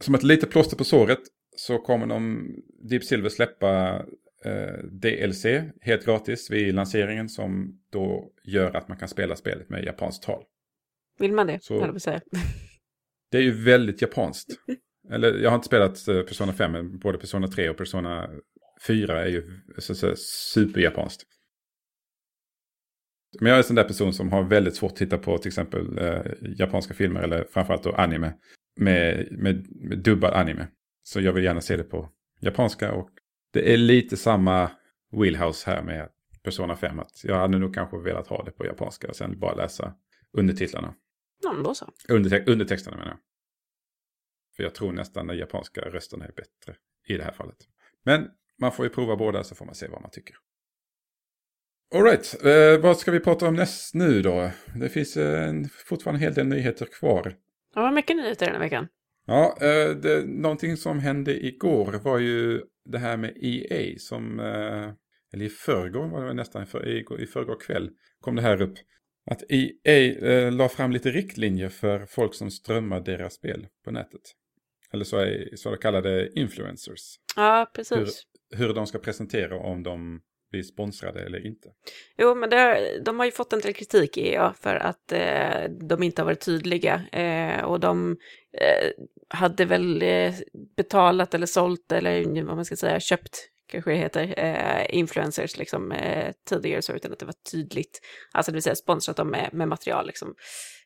som 0.00 0.14
ett 0.14 0.22
litet 0.22 0.50
plåster 0.50 0.76
på 0.76 0.84
såret 0.84 1.20
så 1.56 1.78
kommer 1.78 2.06
de 2.06 2.50
Deep 2.90 3.04
Silver 3.04 3.28
släppa 3.28 3.94
eh, 4.44 4.84
DLC 4.92 5.44
helt 5.80 6.04
gratis 6.04 6.50
vid 6.50 6.74
lanseringen 6.74 7.28
som 7.28 7.78
då 7.92 8.30
gör 8.44 8.76
att 8.76 8.88
man 8.88 8.98
kan 8.98 9.08
spela 9.08 9.36
spelet 9.36 9.70
med 9.70 9.84
japanskt 9.84 10.22
tal. 10.22 10.44
Vill 11.18 11.32
man 11.32 11.46
det, 11.46 11.62
Så- 11.62 11.74
jag 11.74 12.02
säga. 12.02 12.20
Det 13.30 13.38
är 13.38 13.42
ju 13.42 13.64
väldigt 13.64 14.02
japanskt. 14.02 14.50
Eller 15.10 15.38
jag 15.38 15.50
har 15.50 15.54
inte 15.54 15.66
spelat 15.66 16.08
eh, 16.08 16.22
Persona 16.22 16.52
5, 16.52 16.72
men 16.72 16.98
både 16.98 17.18
Persona 17.18 17.48
3 17.48 17.68
och 17.68 17.76
Persona 17.76 18.30
4 18.86 19.22
är 19.24 19.28
ju 19.28 19.60
så, 19.78 19.94
så, 19.94 20.16
superjapanskt. 20.54 21.22
Men 23.40 23.46
jag 23.48 23.54
är 23.54 23.58
en 23.58 23.64
sån 23.64 23.76
där 23.76 23.84
person 23.84 24.12
som 24.12 24.32
har 24.32 24.42
väldigt 24.42 24.76
svårt 24.76 24.90
att 24.92 24.96
titta 24.96 25.18
på 25.18 25.38
till 25.38 25.48
exempel 25.48 25.98
eh, 25.98 26.22
japanska 26.58 26.94
filmer 26.94 27.22
eller 27.22 27.44
framförallt 27.50 27.82
då 27.82 27.92
anime. 27.92 28.34
Med, 28.76 29.28
med, 29.30 29.66
med 29.70 29.98
dubbad 29.98 30.32
anime. 30.34 30.66
Så 31.02 31.20
jag 31.20 31.32
vill 31.32 31.44
gärna 31.44 31.60
se 31.60 31.76
det 31.76 31.84
på 31.84 32.10
japanska 32.40 32.92
och 32.92 33.10
det 33.52 33.72
är 33.72 33.76
lite 33.76 34.16
samma 34.16 34.70
wheelhouse 35.12 35.70
här 35.70 35.82
med 35.82 36.08
Persona 36.42 36.76
5. 36.76 37.00
Att 37.00 37.24
jag 37.24 37.36
hade 37.36 37.58
nog 37.58 37.74
kanske 37.74 37.98
velat 37.98 38.26
ha 38.26 38.44
det 38.44 38.50
på 38.50 38.66
japanska 38.66 39.08
och 39.08 39.16
sen 39.16 39.38
bara 39.38 39.54
läsa 39.54 39.94
undertitlarna. 40.32 40.94
Ja, 41.42 41.52
men 41.52 41.62
då 41.62 41.74
så. 41.74 41.92
Underte 42.08 42.52
undertexterna 42.52 42.96
menar 42.96 43.10
jag. 43.10 43.18
För 44.56 44.62
jag 44.62 44.74
tror 44.74 44.92
nästan 44.92 45.26
den 45.26 45.38
japanska 45.38 45.80
rösterna 45.80 46.24
är 46.24 46.32
bättre 46.32 46.76
i 47.06 47.16
det 47.16 47.24
här 47.24 47.32
fallet. 47.32 47.56
Men 48.04 48.30
man 48.60 48.72
får 48.72 48.84
ju 48.84 48.90
prova 48.90 49.16
båda 49.16 49.44
så 49.44 49.54
får 49.54 49.64
man 49.66 49.74
se 49.74 49.88
vad 49.88 50.02
man 50.02 50.10
tycker. 50.10 50.36
Alright, 51.94 52.44
eh, 52.44 52.78
vad 52.82 52.98
ska 52.98 53.10
vi 53.10 53.20
prata 53.20 53.48
om 53.48 53.54
näst 53.54 53.94
nu 53.94 54.22
då? 54.22 54.50
Det 54.74 54.88
finns 54.88 55.16
eh, 55.16 55.54
fortfarande 55.86 56.18
en 56.18 56.22
hel 56.22 56.34
del 56.34 56.46
nyheter 56.46 56.86
kvar. 56.86 57.36
Ja, 57.74 57.82
vad 57.82 57.92
mycket 57.92 58.16
nyheter 58.16 58.46
den 58.46 58.54
här 58.54 58.62
veckan. 58.62 58.88
Ja, 59.26 59.56
eh, 59.60 59.96
det, 59.96 60.24
någonting 60.26 60.76
som 60.76 60.98
hände 60.98 61.46
igår 61.46 61.92
var 61.92 62.18
ju 62.18 62.62
det 62.84 62.98
här 62.98 63.16
med 63.16 63.36
EA 63.42 63.98
som, 63.98 64.40
eh, 64.40 64.90
eller 65.32 65.44
i 65.44 65.48
förrgår 65.48 66.08
var 66.08 66.24
det 66.24 66.34
nästan, 66.34 66.62
i 66.62 67.26
förrgår 67.26 67.60
kväll 67.60 67.90
kom 68.20 68.36
det 68.36 68.42
här 68.42 68.62
upp. 68.62 68.74
Att 69.30 69.42
EA 69.48 70.28
eh, 70.28 70.52
la 70.52 70.68
fram 70.68 70.92
lite 70.92 71.10
riktlinjer 71.10 71.68
för 71.68 72.06
folk 72.06 72.34
som 72.34 72.50
strömmar 72.50 73.00
deras 73.00 73.34
spel 73.34 73.66
på 73.84 73.90
nätet. 73.90 74.20
Eller 74.92 75.04
så, 75.04 75.18
är, 75.18 75.56
så 75.56 75.76
kallade 75.76 76.30
influencers. 76.34 77.16
Ja, 77.36 77.70
precis. 77.74 78.26
Hur, 78.50 78.58
hur 78.58 78.74
de 78.74 78.86
ska 78.86 78.98
presentera 78.98 79.58
om 79.58 79.82
de 79.82 80.20
bli 80.54 80.62
sponsrade 80.62 81.20
eller 81.20 81.46
inte. 81.46 81.68
Jo, 82.18 82.34
men 82.34 82.50
det, 82.50 82.98
de 83.04 83.18
har 83.18 83.26
ju 83.26 83.32
fått 83.32 83.52
en 83.52 83.60
del 83.60 83.72
kritik 83.72 84.18
i 84.18 84.28
EA 84.28 84.54
för 84.60 84.74
att 84.74 85.12
eh, 85.12 85.64
de 85.88 86.02
inte 86.02 86.22
har 86.22 86.26
varit 86.26 86.44
tydliga. 86.44 87.02
Eh, 87.12 87.64
och 87.64 87.80
de 87.80 88.16
eh, 88.60 88.90
hade 89.28 89.64
väl 89.64 90.02
eh, 90.02 90.34
betalat 90.76 91.34
eller 91.34 91.46
sålt 91.46 91.92
eller 91.92 92.42
vad 92.42 92.56
man 92.56 92.64
ska 92.64 92.76
säga, 92.76 93.00
köpt 93.00 93.48
kanske 93.66 93.90
det 93.90 93.96
heter, 93.96 94.34
eh, 94.36 94.98
influencers 94.98 95.56
liksom 95.58 95.92
eh, 95.92 96.32
tidigare 96.48 96.82
så 96.82 96.92
utan 96.92 97.12
att 97.12 97.18
det 97.18 97.26
var 97.26 97.34
tydligt. 97.50 98.00
Alltså 98.32 98.52
det 98.52 98.56
vill 98.56 98.62
säga 98.62 98.74
sponsrat 98.74 99.16
dem 99.16 99.28
med, 99.28 99.50
med 99.52 99.68
material 99.68 100.06
liksom. 100.06 100.34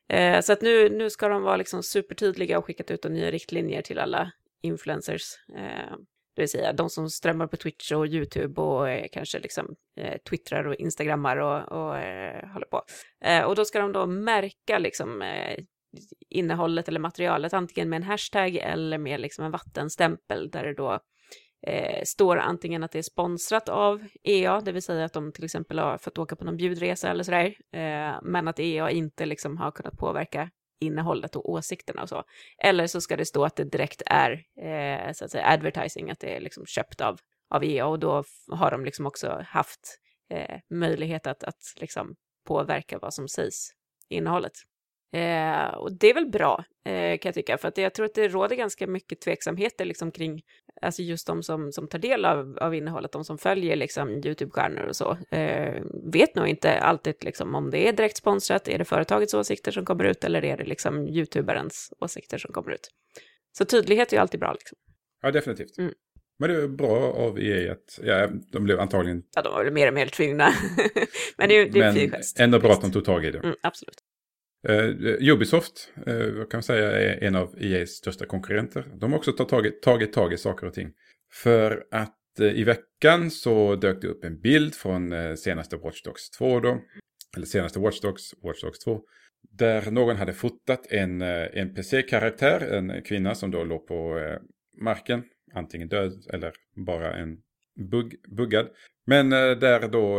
Eh, 0.08 0.40
så 0.40 0.52
att 0.52 0.62
nu, 0.62 0.88
nu 0.88 1.10
ska 1.10 1.28
de 1.28 1.42
vara 1.42 1.56
liksom 1.56 1.82
supertydliga 1.82 2.58
och 2.58 2.64
skickat 2.64 2.90
ut 2.90 3.04
nya 3.04 3.30
riktlinjer 3.30 3.82
till 3.82 3.98
alla 3.98 4.32
influencers. 4.62 5.22
Eh, 5.56 5.96
det 6.38 6.42
vill 6.42 6.50
säga 6.50 6.72
de 6.72 6.90
som 6.90 7.10
strömmar 7.10 7.46
på 7.46 7.56
Twitch 7.56 7.92
och 7.92 8.06
YouTube 8.06 8.60
och 8.60 8.90
eh, 8.90 9.06
kanske 9.12 9.38
liksom 9.38 9.74
eh, 10.00 10.18
twittrar 10.30 10.66
och 10.66 10.74
instagrammar 10.74 11.36
och, 11.36 11.72
och 11.72 11.98
eh, 11.98 12.48
håller 12.48 12.66
på. 12.66 12.82
Eh, 13.24 13.42
och 13.42 13.56
då 13.56 13.64
ska 13.64 13.80
de 13.80 13.92
då 13.92 14.06
märka 14.06 14.78
liksom 14.78 15.22
eh, 15.22 15.58
innehållet 16.28 16.88
eller 16.88 17.00
materialet 17.00 17.52
antingen 17.52 17.88
med 17.88 17.96
en 17.96 18.02
hashtag 18.02 18.56
eller 18.56 18.98
med 18.98 19.20
liksom 19.20 19.44
en 19.44 19.50
vattenstämpel 19.50 20.50
där 20.50 20.64
det 20.64 20.74
då 20.74 21.00
eh, 21.66 22.02
står 22.04 22.36
antingen 22.36 22.84
att 22.84 22.92
det 22.92 22.98
är 22.98 23.02
sponsrat 23.02 23.68
av 23.68 24.04
EA, 24.22 24.60
det 24.60 24.72
vill 24.72 24.82
säga 24.82 25.04
att 25.04 25.12
de 25.12 25.32
till 25.32 25.44
exempel 25.44 25.78
har 25.78 25.98
fått 25.98 26.18
åka 26.18 26.36
på 26.36 26.44
någon 26.44 26.56
bjudresa 26.56 27.10
eller 27.10 27.24
sådär, 27.24 27.46
eh, 27.72 28.18
men 28.22 28.48
att 28.48 28.60
EA 28.60 28.90
inte 28.90 29.26
liksom 29.26 29.56
har 29.56 29.70
kunnat 29.70 29.98
påverka 29.98 30.50
innehållet 30.80 31.36
och 31.36 31.50
åsikterna 31.50 32.02
och 32.02 32.08
så. 32.08 32.24
Eller 32.64 32.86
så 32.86 33.00
ska 33.00 33.16
det 33.16 33.24
stå 33.24 33.44
att 33.44 33.56
det 33.56 33.64
direkt 33.64 34.02
är 34.06 34.44
eh, 34.60 35.12
så 35.12 35.24
att 35.24 35.30
säga 35.30 35.46
advertising, 35.46 36.10
att 36.10 36.20
det 36.20 36.36
är 36.36 36.40
liksom 36.40 36.66
köpt 36.66 37.00
av, 37.00 37.18
av 37.50 37.64
EA 37.64 37.86
och 37.86 37.98
då 37.98 38.24
har 38.50 38.70
de 38.70 38.84
liksom 38.84 39.06
också 39.06 39.44
haft 39.46 39.98
eh, 40.30 40.58
möjlighet 40.70 41.26
att, 41.26 41.44
att 41.44 41.60
liksom 41.76 42.14
påverka 42.46 42.98
vad 42.98 43.14
som 43.14 43.28
sägs 43.28 43.70
i 44.08 44.16
innehållet. 44.16 44.52
Eh, 45.12 45.74
och 45.74 45.92
det 45.92 46.10
är 46.10 46.14
väl 46.14 46.26
bra, 46.30 46.64
eh, 46.86 47.18
kan 47.18 47.28
jag 47.28 47.34
tycka, 47.34 47.58
för 47.58 47.68
att 47.68 47.78
jag 47.78 47.94
tror 47.94 48.06
att 48.06 48.14
det 48.14 48.28
råder 48.28 48.56
ganska 48.56 48.86
mycket 48.86 49.20
tveksamheter 49.20 49.84
liksom 49.84 50.10
kring, 50.12 50.42
alltså 50.82 51.02
just 51.02 51.26
de 51.26 51.42
som, 51.42 51.72
som 51.72 51.88
tar 51.88 51.98
del 51.98 52.24
av, 52.24 52.58
av 52.60 52.74
innehållet, 52.74 53.12
de 53.12 53.24
som 53.24 53.38
följer 53.38 53.76
liksom 53.76 54.08
YouTube-stjärnor 54.10 54.82
och 54.86 54.96
så, 54.96 55.18
eh, 55.30 55.82
vet 56.12 56.34
nog 56.34 56.46
inte 56.48 56.78
alltid 56.80 57.14
liksom 57.20 57.54
om 57.54 57.70
det 57.70 57.88
är 57.88 57.92
direkt 57.92 58.16
sponsrat, 58.16 58.68
är 58.68 58.78
det 58.78 58.84
företagets 58.84 59.34
åsikter 59.34 59.70
som 59.72 59.84
kommer 59.84 60.04
ut 60.04 60.24
eller 60.24 60.44
är 60.44 60.56
det 60.56 60.64
liksom 60.64 61.08
YouTuberens 61.08 61.92
åsikter 62.00 62.38
som 62.38 62.52
kommer 62.52 62.72
ut. 62.72 62.88
Så 63.58 63.64
tydlighet 63.64 64.12
är 64.12 64.16
ju 64.16 64.20
alltid 64.20 64.40
bra 64.40 64.52
liksom. 64.52 64.78
Ja, 65.22 65.30
definitivt. 65.30 65.78
Mm. 65.78 65.92
Men 66.38 66.50
det 66.50 66.56
är 66.62 66.68
bra 66.68 67.12
av 67.12 67.40
EA 67.40 67.72
att, 67.72 67.98
ja, 68.02 68.28
de 68.52 68.64
blev 68.64 68.80
antagligen... 68.80 69.22
Ja, 69.34 69.42
de 69.42 69.52
var 69.52 69.64
väl 69.64 69.72
mer 69.72 69.88
och 69.88 69.94
mer 69.94 70.06
tvungna. 70.06 70.48
Men 71.36 71.48
det, 71.48 71.54
är- 71.58 71.76
är 71.76 71.82
en 71.82 71.94
fin 71.94 72.10
gest. 72.10 72.40
ändå 72.40 72.58
bra 72.58 72.70
att 72.72 72.80
de 72.80 72.92
tog 72.92 73.04
tag 73.04 73.24
i 73.24 73.30
det. 73.30 73.38
Mm, 73.38 73.56
absolut. 73.62 73.98
Uh, 74.68 75.32
Ubisoft, 75.32 75.92
uh, 76.08 76.34
kan 76.34 76.48
man 76.58 76.62
säga, 76.62 76.92
är 76.92 77.24
en 77.24 77.34
av 77.36 77.54
EAs 77.62 77.90
största 77.90 78.26
konkurrenter. 78.26 78.86
De 79.00 79.12
har 79.12 79.18
också 79.18 79.32
tagit 79.32 79.48
tag, 79.48 79.66
i- 79.66 79.70
tagit 79.70 80.12
tag 80.12 80.32
i 80.32 80.36
saker 80.38 80.66
och 80.66 80.74
ting. 80.74 80.92
För 81.32 81.84
att 81.90 82.14
uh, 82.40 82.46
i 82.58 82.64
veckan 82.64 83.30
så 83.30 83.76
dök 83.76 84.00
det 84.02 84.08
upp 84.08 84.24
en 84.24 84.40
bild 84.40 84.74
från 84.74 85.12
uh, 85.12 85.34
senaste 85.34 85.76
Watch 85.76 86.02
Dogs 86.02 86.30
2 86.30 86.60
då. 86.60 86.80
Eller 87.36 87.46
senaste 87.46 87.78
Watch 87.78 88.00
Dogs, 88.00 88.34
Watch 88.42 88.62
Dogs 88.62 88.78
2. 88.78 89.00
Där 89.50 89.90
någon 89.90 90.16
hade 90.16 90.32
fotat 90.32 90.86
en 90.92 91.22
uh, 91.22 91.48
NPC-karaktär, 91.54 92.60
en 92.60 93.02
kvinna 93.02 93.34
som 93.34 93.50
då 93.50 93.64
låg 93.64 93.86
på 93.86 94.20
marken. 94.80 95.22
Antingen 95.54 95.88
död 95.88 96.12
eller 96.32 96.52
bara 96.86 97.16
en 97.16 97.36
bugg, 97.90 98.14
buggad. 98.36 98.68
Men 99.06 99.30
där 99.30 99.88
då, 99.88 100.16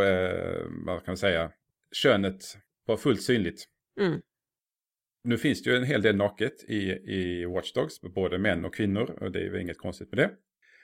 vad 0.86 1.06
kan 1.06 1.12
man 1.12 1.18
säga, 1.18 1.52
könet 1.96 2.36
var 2.86 2.98
fullt 2.98 3.22
synligt. 3.22 3.64
Mm. 4.00 4.20
Nu 5.24 5.38
finns 5.38 5.64
det 5.64 5.70
ju 5.70 5.78
en 5.78 5.84
hel 5.84 6.02
del 6.02 6.16
naket 6.16 6.64
i, 6.68 6.80
i 6.92 7.46
Watch 7.46 7.74
Dogs, 7.74 8.02
både 8.02 8.38
män 8.38 8.66
och 8.66 8.76
kvinnor, 8.76 9.18
och 9.22 9.32
det 9.32 9.40
är 9.40 9.44
ju 9.44 9.62
inget 9.62 9.78
konstigt 9.78 10.12
med 10.12 10.18
det. 10.18 10.32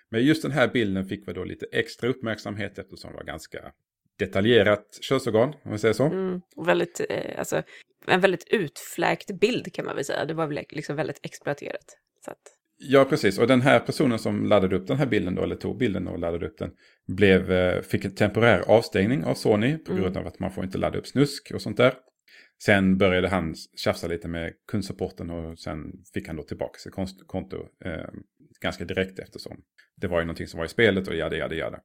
Men 0.09 0.25
just 0.25 0.41
den 0.41 0.51
här 0.51 0.67
bilden 0.67 1.05
fick 1.05 1.27
väl 1.27 1.35
då 1.35 1.43
lite 1.43 1.65
extra 1.71 2.09
uppmärksamhet 2.09 2.79
eftersom 2.79 3.11
det 3.11 3.17
var 3.17 3.23
ganska 3.23 3.71
detaljerat 4.19 4.97
könsorgan, 5.01 5.49
om 5.49 5.69
man 5.69 5.79
säger 5.79 5.93
så. 5.93 6.05
Mm. 6.05 6.41
Och 6.55 6.67
väldigt, 6.67 7.01
eh, 7.09 7.39
alltså, 7.39 7.63
en 8.07 8.21
väldigt 8.21 8.47
utfläkt 8.49 9.39
bild 9.39 9.73
kan 9.73 9.85
man 9.85 9.95
väl 9.95 10.05
säga. 10.05 10.25
Det 10.25 10.33
var 10.33 10.47
väl 10.47 10.65
liksom 10.69 10.95
väldigt 10.95 11.19
exploaterat. 11.23 11.97
Att, 12.27 12.37
Ja, 12.77 13.05
precis. 13.05 13.39
Och 13.39 13.47
den 13.47 13.61
här 13.61 13.79
personen 13.79 14.19
som 14.19 14.45
laddade 14.45 14.75
upp 14.75 14.87
den 14.87 14.97
här 14.97 15.05
bilden 15.05 15.35
då, 15.35 15.43
eller 15.43 15.55
tog 15.55 15.77
bilden 15.77 16.07
och 16.07 16.19
laddade 16.19 16.47
upp 16.47 16.57
den, 16.57 16.71
blev, 17.07 17.51
eh, 17.51 17.81
fick 17.81 18.05
en 18.05 18.15
temporär 18.15 18.59
avstängning 18.67 19.23
av 19.23 19.33
Sony 19.33 19.77
på 19.77 19.93
grund 19.93 20.17
av 20.17 20.27
att 20.27 20.39
man 20.39 20.51
får 20.51 20.63
inte 20.63 20.77
ladda 20.77 20.97
upp 20.97 21.07
snusk 21.07 21.51
och 21.55 21.61
sånt 21.61 21.77
där. 21.77 21.93
Sen 22.63 22.97
började 22.97 23.27
han 23.27 23.55
tjafsa 23.77 24.07
lite 24.07 24.27
med 24.27 24.53
kundsupporten 24.67 25.29
och 25.29 25.59
sen 25.59 26.03
fick 26.13 26.27
han 26.27 26.35
då 26.35 26.43
tillbaka 26.43 26.79
sitt 26.79 26.93
konto 27.27 27.57
eh, 27.85 28.09
ganska 28.61 28.85
direkt 28.85 29.19
eftersom 29.19 29.61
det 29.95 30.07
var 30.07 30.19
ju 30.19 30.25
någonting 30.25 30.47
som 30.47 30.57
var 30.57 30.65
i 30.65 30.69
spelet 30.69 31.07
och 31.07 31.15
jada, 31.15 31.35
jada, 31.35 31.55
jada. 31.55 31.79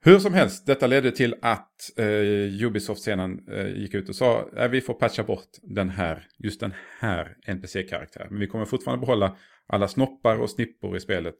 Hur 0.00 0.18
som 0.18 0.34
helst, 0.34 0.66
detta 0.66 0.86
ledde 0.86 1.10
till 1.10 1.34
att 1.42 1.98
eh, 1.98 2.66
Ubisoft 2.66 3.02
sedan 3.02 3.48
eh, 3.48 3.76
gick 3.76 3.94
ut 3.94 4.08
och 4.08 4.16
sa 4.16 4.48
att 4.56 4.70
vi 4.70 4.80
får 4.80 4.94
patcha 4.94 5.22
bort 5.22 5.48
den 5.62 5.88
här, 5.88 6.26
just 6.38 6.60
den 6.60 6.72
här 6.98 7.36
NPC-karaktären. 7.46 8.28
Men 8.30 8.40
vi 8.40 8.46
kommer 8.46 8.64
fortfarande 8.64 9.06
behålla 9.06 9.36
alla 9.66 9.88
snoppar 9.88 10.36
och 10.36 10.50
snippor 10.50 10.96
i 10.96 11.00
spelet. 11.00 11.34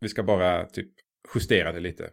Vi 0.00 0.08
ska 0.08 0.22
bara 0.22 0.66
typ 0.66 0.92
justera 1.34 1.72
det 1.72 1.80
lite 1.80 2.10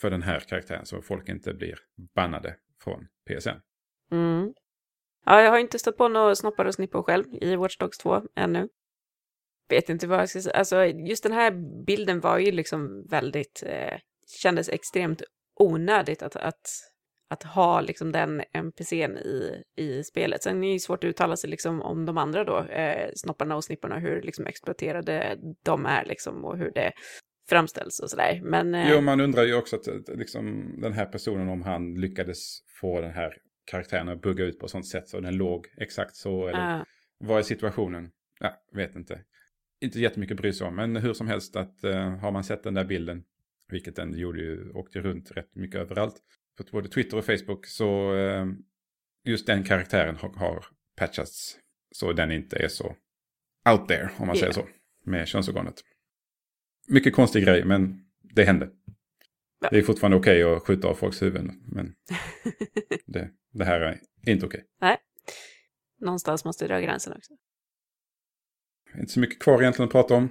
för 0.00 0.10
den 0.10 0.22
här 0.22 0.40
karaktären 0.40 0.86
så 0.86 1.02
folk 1.02 1.28
inte 1.28 1.54
blir 1.54 1.78
bannade 2.14 2.56
från 2.84 3.06
PSN. 3.28 3.48
mm. 4.12 4.54
Ja, 5.28 5.42
jag 5.42 5.50
har 5.50 5.58
inte 5.58 5.78
stött 5.78 5.96
på 5.96 6.08
några 6.08 6.34
snoppar 6.34 6.64
och 6.64 6.74
snippor 6.74 7.02
själv 7.02 7.24
i 7.40 7.56
Watch 7.56 7.76
Dogs 7.76 7.98
2 7.98 8.22
ännu. 8.36 8.68
Vet 9.68 9.88
inte 9.88 10.06
vad 10.06 10.20
jag 10.20 10.28
ska 10.28 10.40
säga. 10.40 10.56
Alltså, 10.56 10.84
just 10.84 11.22
den 11.22 11.32
här 11.32 11.50
bilden 11.86 12.20
var 12.20 12.38
ju 12.38 12.52
liksom 12.52 13.06
väldigt, 13.10 13.62
eh, 13.66 13.98
kändes 14.42 14.68
extremt 14.68 15.22
onödigt 15.60 16.22
att, 16.22 16.36
att, 16.36 16.60
att 17.30 17.42
ha 17.42 17.80
liksom 17.80 18.12
den 18.12 18.42
NPCn 18.52 19.16
i, 19.16 19.62
i 19.76 20.04
spelet. 20.04 20.42
Sen 20.42 20.56
är 20.56 20.66
det 20.66 20.72
ju 20.72 20.78
svårt 20.78 21.04
att 21.04 21.08
uttala 21.08 21.36
sig 21.36 21.50
liksom 21.50 21.82
om 21.82 22.06
de 22.06 22.18
andra 22.18 22.44
då, 22.44 22.58
eh, 22.58 23.10
snopparna 23.14 23.56
och 23.56 23.64
snipporna. 23.64 23.98
hur 23.98 24.22
liksom 24.22 24.46
exploaterade 24.46 25.38
de 25.64 25.86
är 25.86 26.04
liksom 26.04 26.44
och 26.44 26.58
hur 26.58 26.70
det 26.74 26.92
framställs 27.48 28.00
och 28.00 28.10
sådär. 28.10 28.40
Men 28.44 28.74
eh, 28.74 28.92
Jo, 28.92 29.00
man 29.00 29.20
undrar 29.20 29.44
ju 29.44 29.54
också 29.54 29.76
att 29.76 29.88
att 29.88 30.18
liksom, 30.18 30.74
den 30.80 30.92
här 30.92 31.06
personen 31.06 31.48
om 31.48 31.62
han 31.62 31.94
lyckades 31.94 32.58
få 32.80 33.00
den 33.00 33.12
här 33.12 33.32
karaktären 33.70 34.08
att 34.08 34.22
bugga 34.22 34.44
ut 34.44 34.58
på 34.58 34.66
ett 34.66 34.72
sånt 34.72 34.86
sätt 34.86 35.08
så 35.08 35.20
den 35.20 35.36
låg 35.36 35.66
exakt 35.76 36.16
så. 36.16 36.48
Eller 36.48 36.78
eh, 36.78 36.84
vad 37.18 37.38
är 37.38 37.42
situationen? 37.42 38.10
Ja, 38.40 38.62
vet 38.72 38.96
inte. 38.96 39.24
Inte 39.80 40.00
jättemycket 40.00 40.34
att 40.34 40.40
bry 40.40 40.52
sig 40.52 40.66
om, 40.66 40.76
men 40.76 40.96
hur 40.96 41.14
som 41.14 41.28
helst 41.28 41.56
att 41.56 41.84
eh, 41.84 42.16
har 42.16 42.30
man 42.30 42.44
sett 42.44 42.62
den 42.62 42.74
där 42.74 42.84
bilden, 42.84 43.24
vilket 43.68 43.96
den 43.96 44.18
gjorde 44.18 44.40
ju, 44.40 44.70
åkte 44.70 45.00
runt 45.00 45.30
rätt 45.30 45.54
mycket 45.54 45.80
överallt, 45.80 46.14
på 46.56 46.64
både 46.72 46.88
Twitter 46.88 47.16
och 47.16 47.24
Facebook, 47.24 47.66
så 47.66 48.16
eh, 48.16 48.46
just 49.24 49.46
den 49.46 49.64
karaktären 49.64 50.16
har, 50.16 50.32
har 50.32 50.64
patchats 50.96 51.58
så 51.92 52.12
den 52.12 52.32
inte 52.32 52.56
är 52.56 52.68
så 52.68 52.96
out 53.70 53.88
there, 53.88 54.10
om 54.16 54.26
man 54.26 54.36
säger 54.36 54.52
Yeah. 54.52 54.66
så, 54.66 54.68
med 55.10 55.28
könsorganet. 55.28 55.84
Mycket 56.88 57.14
konstig 57.14 57.44
grej, 57.44 57.64
men 57.64 58.00
det 58.22 58.44
hände. 58.44 58.70
Det 59.70 59.78
är 59.78 59.82
fortfarande 59.82 60.16
okej 60.16 60.42
att 60.42 60.62
skjuta 60.62 60.88
av 60.88 60.94
folks 60.94 61.22
huvuden, 61.22 61.62
men 61.66 61.94
det, 63.06 63.30
det 63.58 63.64
här 63.64 63.80
är 63.80 64.00
inte 64.26 64.46
okej. 64.46 64.64
någonstans 66.00 66.44
måste 66.44 66.66
dra 66.66 66.80
gränsen 66.80 67.12
också. 67.12 67.32
Inte 69.00 69.12
så 69.12 69.20
mycket 69.20 69.42
kvar 69.42 69.60
egentligen 69.62 69.86
att 69.86 69.92
prata 69.92 70.14
om. 70.14 70.28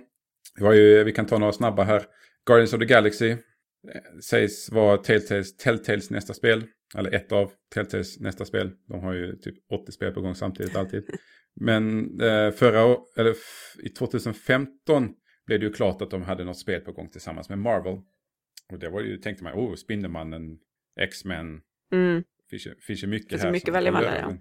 Det 0.55 0.63
var 0.63 0.73
ju, 0.73 1.03
vi 1.03 1.11
kan 1.11 1.25
ta 1.25 1.37
några 1.37 1.53
snabba 1.53 1.83
här. 1.83 2.05
Guardians 2.45 2.73
of 2.73 2.79
the 2.79 2.85
Galaxy 2.85 3.37
sägs 4.23 4.71
vara 4.71 4.97
Telltales, 4.97 5.57
Telltales 5.57 6.09
nästa 6.09 6.33
spel. 6.33 6.63
Eller 6.97 7.11
ett 7.11 7.31
av 7.31 7.51
Telltales 7.73 8.19
nästa 8.19 8.45
spel. 8.45 8.71
De 8.87 8.99
har 8.99 9.13
ju 9.13 9.35
typ 9.35 9.55
80 9.71 9.91
spel 9.91 10.13
på 10.13 10.21
gång 10.21 10.35
samtidigt 10.35 10.75
alltid. 10.75 11.03
Men 11.55 11.99
eh, 12.21 12.51
förra 12.51 12.97
eller 13.17 13.35
i 13.83 13.89
2015 13.89 15.13
blev 15.45 15.59
det 15.59 15.65
ju 15.65 15.73
klart 15.73 16.01
att 16.01 16.11
de 16.11 16.21
hade 16.21 16.43
något 16.43 16.59
spel 16.59 16.81
på 16.81 16.91
gång 16.91 17.09
tillsammans 17.09 17.49
med 17.49 17.59
Marvel. 17.59 18.01
Och 18.71 18.79
det 18.79 18.89
var 18.89 19.01
ju, 19.01 19.17
tänkte 19.17 19.43
man, 19.43 19.53
oh, 19.53 19.75
Spindelmannen, 19.75 20.57
X-Men. 20.99 21.61
Mm. 21.91 22.23
Finns, 22.49 22.67
finns 22.87 23.03
ju 23.03 23.07
mycket 23.07 23.29
finns 23.29 23.43
här. 23.43 23.51
mycket 23.51 23.73
välja 23.73 23.91
mellan, 23.91 24.13
ja. 24.15 24.37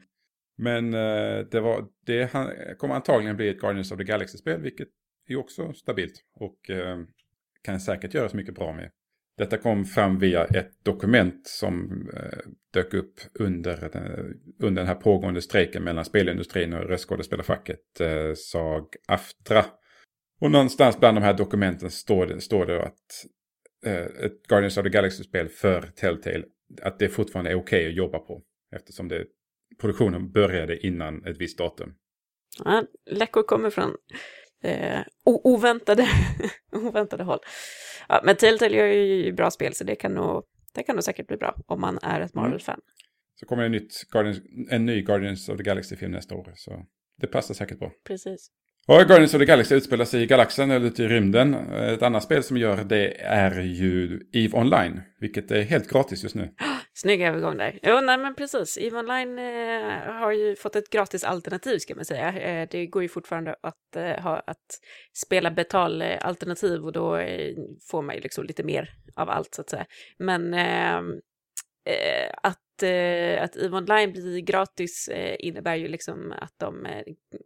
Men 0.59 0.95
eh, 0.95 1.47
det, 1.51 1.61
var, 1.61 1.89
det 2.07 2.33
han- 2.33 2.53
kommer 2.79 2.95
antagligen 2.95 3.37
bli 3.37 3.49
ett 3.49 3.61
Guardians 3.61 3.93
of 3.93 3.99
the 3.99 4.05
Galaxy-spel, 4.05 4.61
vilket 4.61 4.89
är 5.29 5.37
också 5.37 5.73
stabilt. 5.73 6.15
Och 6.35 6.71
eh, 6.71 6.99
kan 7.63 7.81
säkert 7.81 8.15
göras 8.15 8.35
mycket 8.35 8.55
bra 8.55 8.73
med. 8.73 8.91
Detta 9.39 9.57
kom 9.59 9.85
fram 9.85 10.19
via 10.19 10.45
ett 10.45 10.85
dokument 10.85 11.47
som 11.47 11.91
eh, 12.17 12.39
dök 12.73 12.95
upp 12.95 13.15
under, 13.35 13.91
under 14.61 14.83
den 14.83 14.87
här 14.87 14.95
pågående 14.95 15.43
strejken 15.43 15.85
mellan 15.85 16.05
spelindustrin 16.05 16.73
och 16.73 16.89
röstskådespelarfacket, 16.89 17.81
SAG-AFTRA. 18.37 19.65
Och 20.41 20.51
någonstans 20.51 21.01
bland 21.01 21.17
de 21.17 21.23
här 21.23 21.35
dokumenten 21.35 21.91
står 21.91 22.27
det, 22.27 22.41
står 22.41 22.67
det 22.67 22.83
att 22.83 23.27
ett 24.25 24.43
Guardians 24.49 24.79
of 24.79 24.85
the 24.85 24.91
Galaxy-spel 24.91 25.49
för 25.49 25.83
Telltale, 25.83 26.45
att 26.83 26.99
det 26.99 27.09
fortfarande 27.09 27.51
är 27.51 27.55
okej 27.55 27.89
att 27.89 27.95
jobba 27.95 28.19
på. 28.19 28.43
Eftersom 28.77 29.09
det, 29.09 29.25
produktionen 29.81 30.33
började 30.33 30.87
innan 30.87 31.25
ett 31.25 31.37
visst 31.41 31.59
datum. 31.59 31.95
Ja, 32.64 32.85
läckor 33.11 33.43
kommer 33.43 33.71
från 33.71 33.97
eh, 34.62 35.01
oväntade, 35.25 36.09
oväntade 36.73 37.25
håll. 37.25 37.39
Ja, 38.09 38.21
men 38.25 38.37
Telltale 38.37 38.77
gör 38.77 38.87
ju 38.87 39.33
bra 39.33 39.51
spel, 39.51 39.75
så 39.75 39.85
det 39.85 39.95
kan 39.95 40.14
nog, 40.14 40.45
det 40.75 40.83
kan 40.83 40.97
nog 40.97 41.05
säkert 41.05 41.27
bli 41.27 41.37
bra 41.37 41.57
om 41.67 41.81
man 41.81 41.99
är 42.03 42.21
ett 42.21 42.35
Marvel-fan. 42.35 42.81
Så 43.35 43.47
kommer 43.47 43.62
en, 43.62 43.73
nytt 43.73 44.05
Guardians, 44.11 44.39
en 44.71 44.87
ny 44.87 45.03
Guardians 45.03 45.49
of 45.49 45.57
the 45.57 45.62
Galaxy-film 45.62 46.12
nästa 46.12 46.35
år. 46.35 46.53
Så 46.55 46.87
det 47.21 47.27
passar 47.27 47.55
säkert 47.55 47.79
bra. 47.79 47.93
Precis. 48.05 48.51
Ja, 48.89 49.03
Guardians 49.03 49.34
of 49.34 49.41
the 49.41 49.45
Galaxy 49.45 49.74
utspelar 49.74 50.05
sig 50.05 50.22
i 50.22 50.26
galaxen 50.26 50.70
eller 50.70 50.87
ute 50.87 51.03
i 51.03 51.09
rymden. 51.09 51.55
Ett 51.72 52.03
annat 52.03 52.22
spel 52.22 52.43
som 52.43 52.57
gör 52.57 52.84
det 52.84 53.20
är 53.20 53.61
ju 53.61 54.20
EVE 54.32 54.59
Online. 54.59 55.01
Vilket 55.20 55.51
är 55.51 55.62
helt 55.62 55.91
gratis 55.91 56.22
just 56.22 56.34
nu. 56.34 56.55
Snygg 56.95 57.22
övergång 57.22 57.57
där. 57.57 57.78
Jo, 57.82 58.01
nej 58.01 58.18
men 58.18 58.34
precis. 58.34 58.78
EVE 58.78 58.99
Online 58.99 59.39
eh, 59.39 60.12
har 60.12 60.32
ju 60.32 60.57
fått 60.57 60.76
ett 60.76 60.91
gratis 60.91 61.24
alternativ 61.24 61.78
ska 61.78 61.95
man 61.95 62.05
säga. 62.05 62.32
Eh, 62.32 62.68
det 62.70 62.87
går 62.87 63.03
ju 63.03 63.09
fortfarande 63.09 63.57
att, 63.62 63.97
eh, 63.97 64.22
ha, 64.22 64.43
att 64.47 64.80
spela 65.14 65.51
betalalternativ 65.51 66.84
och 66.84 66.93
då 66.93 67.16
eh, 67.16 67.55
får 67.91 68.03
man 68.03 68.14
ju 68.14 68.20
liksom 68.20 68.45
lite 68.45 68.62
mer 68.62 68.91
av 69.16 69.30
allt 69.30 69.55
så 69.55 69.61
att 69.61 69.70
säga. 69.70 69.87
Men 70.18 70.55
ehm, 70.55 71.12
eh, 71.87 72.30
att, 72.43 72.82
eh, 72.82 73.43
att 73.43 73.57
EVE 73.57 73.76
Online 73.76 74.12
blir 74.12 74.41
gratis 74.41 75.09
eh, 75.09 75.37
innebär 75.39 75.74
ju 75.74 75.89
liksom 75.89 76.32
att 76.39 76.55
de 76.57 76.87
eh, 76.87 77.03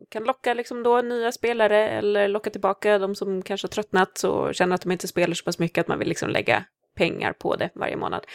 kan 0.08 0.24
locka 0.24 0.54
liksom 0.54 0.82
då 0.82 1.02
nya 1.02 1.32
spelare 1.32 1.88
eller 1.88 2.28
locka 2.28 2.50
tillbaka 2.50 2.98
de 2.98 3.14
som 3.14 3.42
kanske 3.42 3.66
har 3.66 3.70
tröttnat 3.70 4.24
och 4.24 4.54
känner 4.54 4.74
att 4.74 4.82
de 4.82 4.92
inte 4.92 5.08
spelar 5.08 5.34
så 5.34 5.44
pass 5.44 5.58
mycket 5.58 5.82
att 5.82 5.88
man 5.88 5.98
vill 5.98 6.08
liksom 6.08 6.30
lägga 6.30 6.64
pengar 6.94 7.32
på 7.32 7.56
det 7.56 7.70
varje 7.74 7.96
månad. 7.96 8.26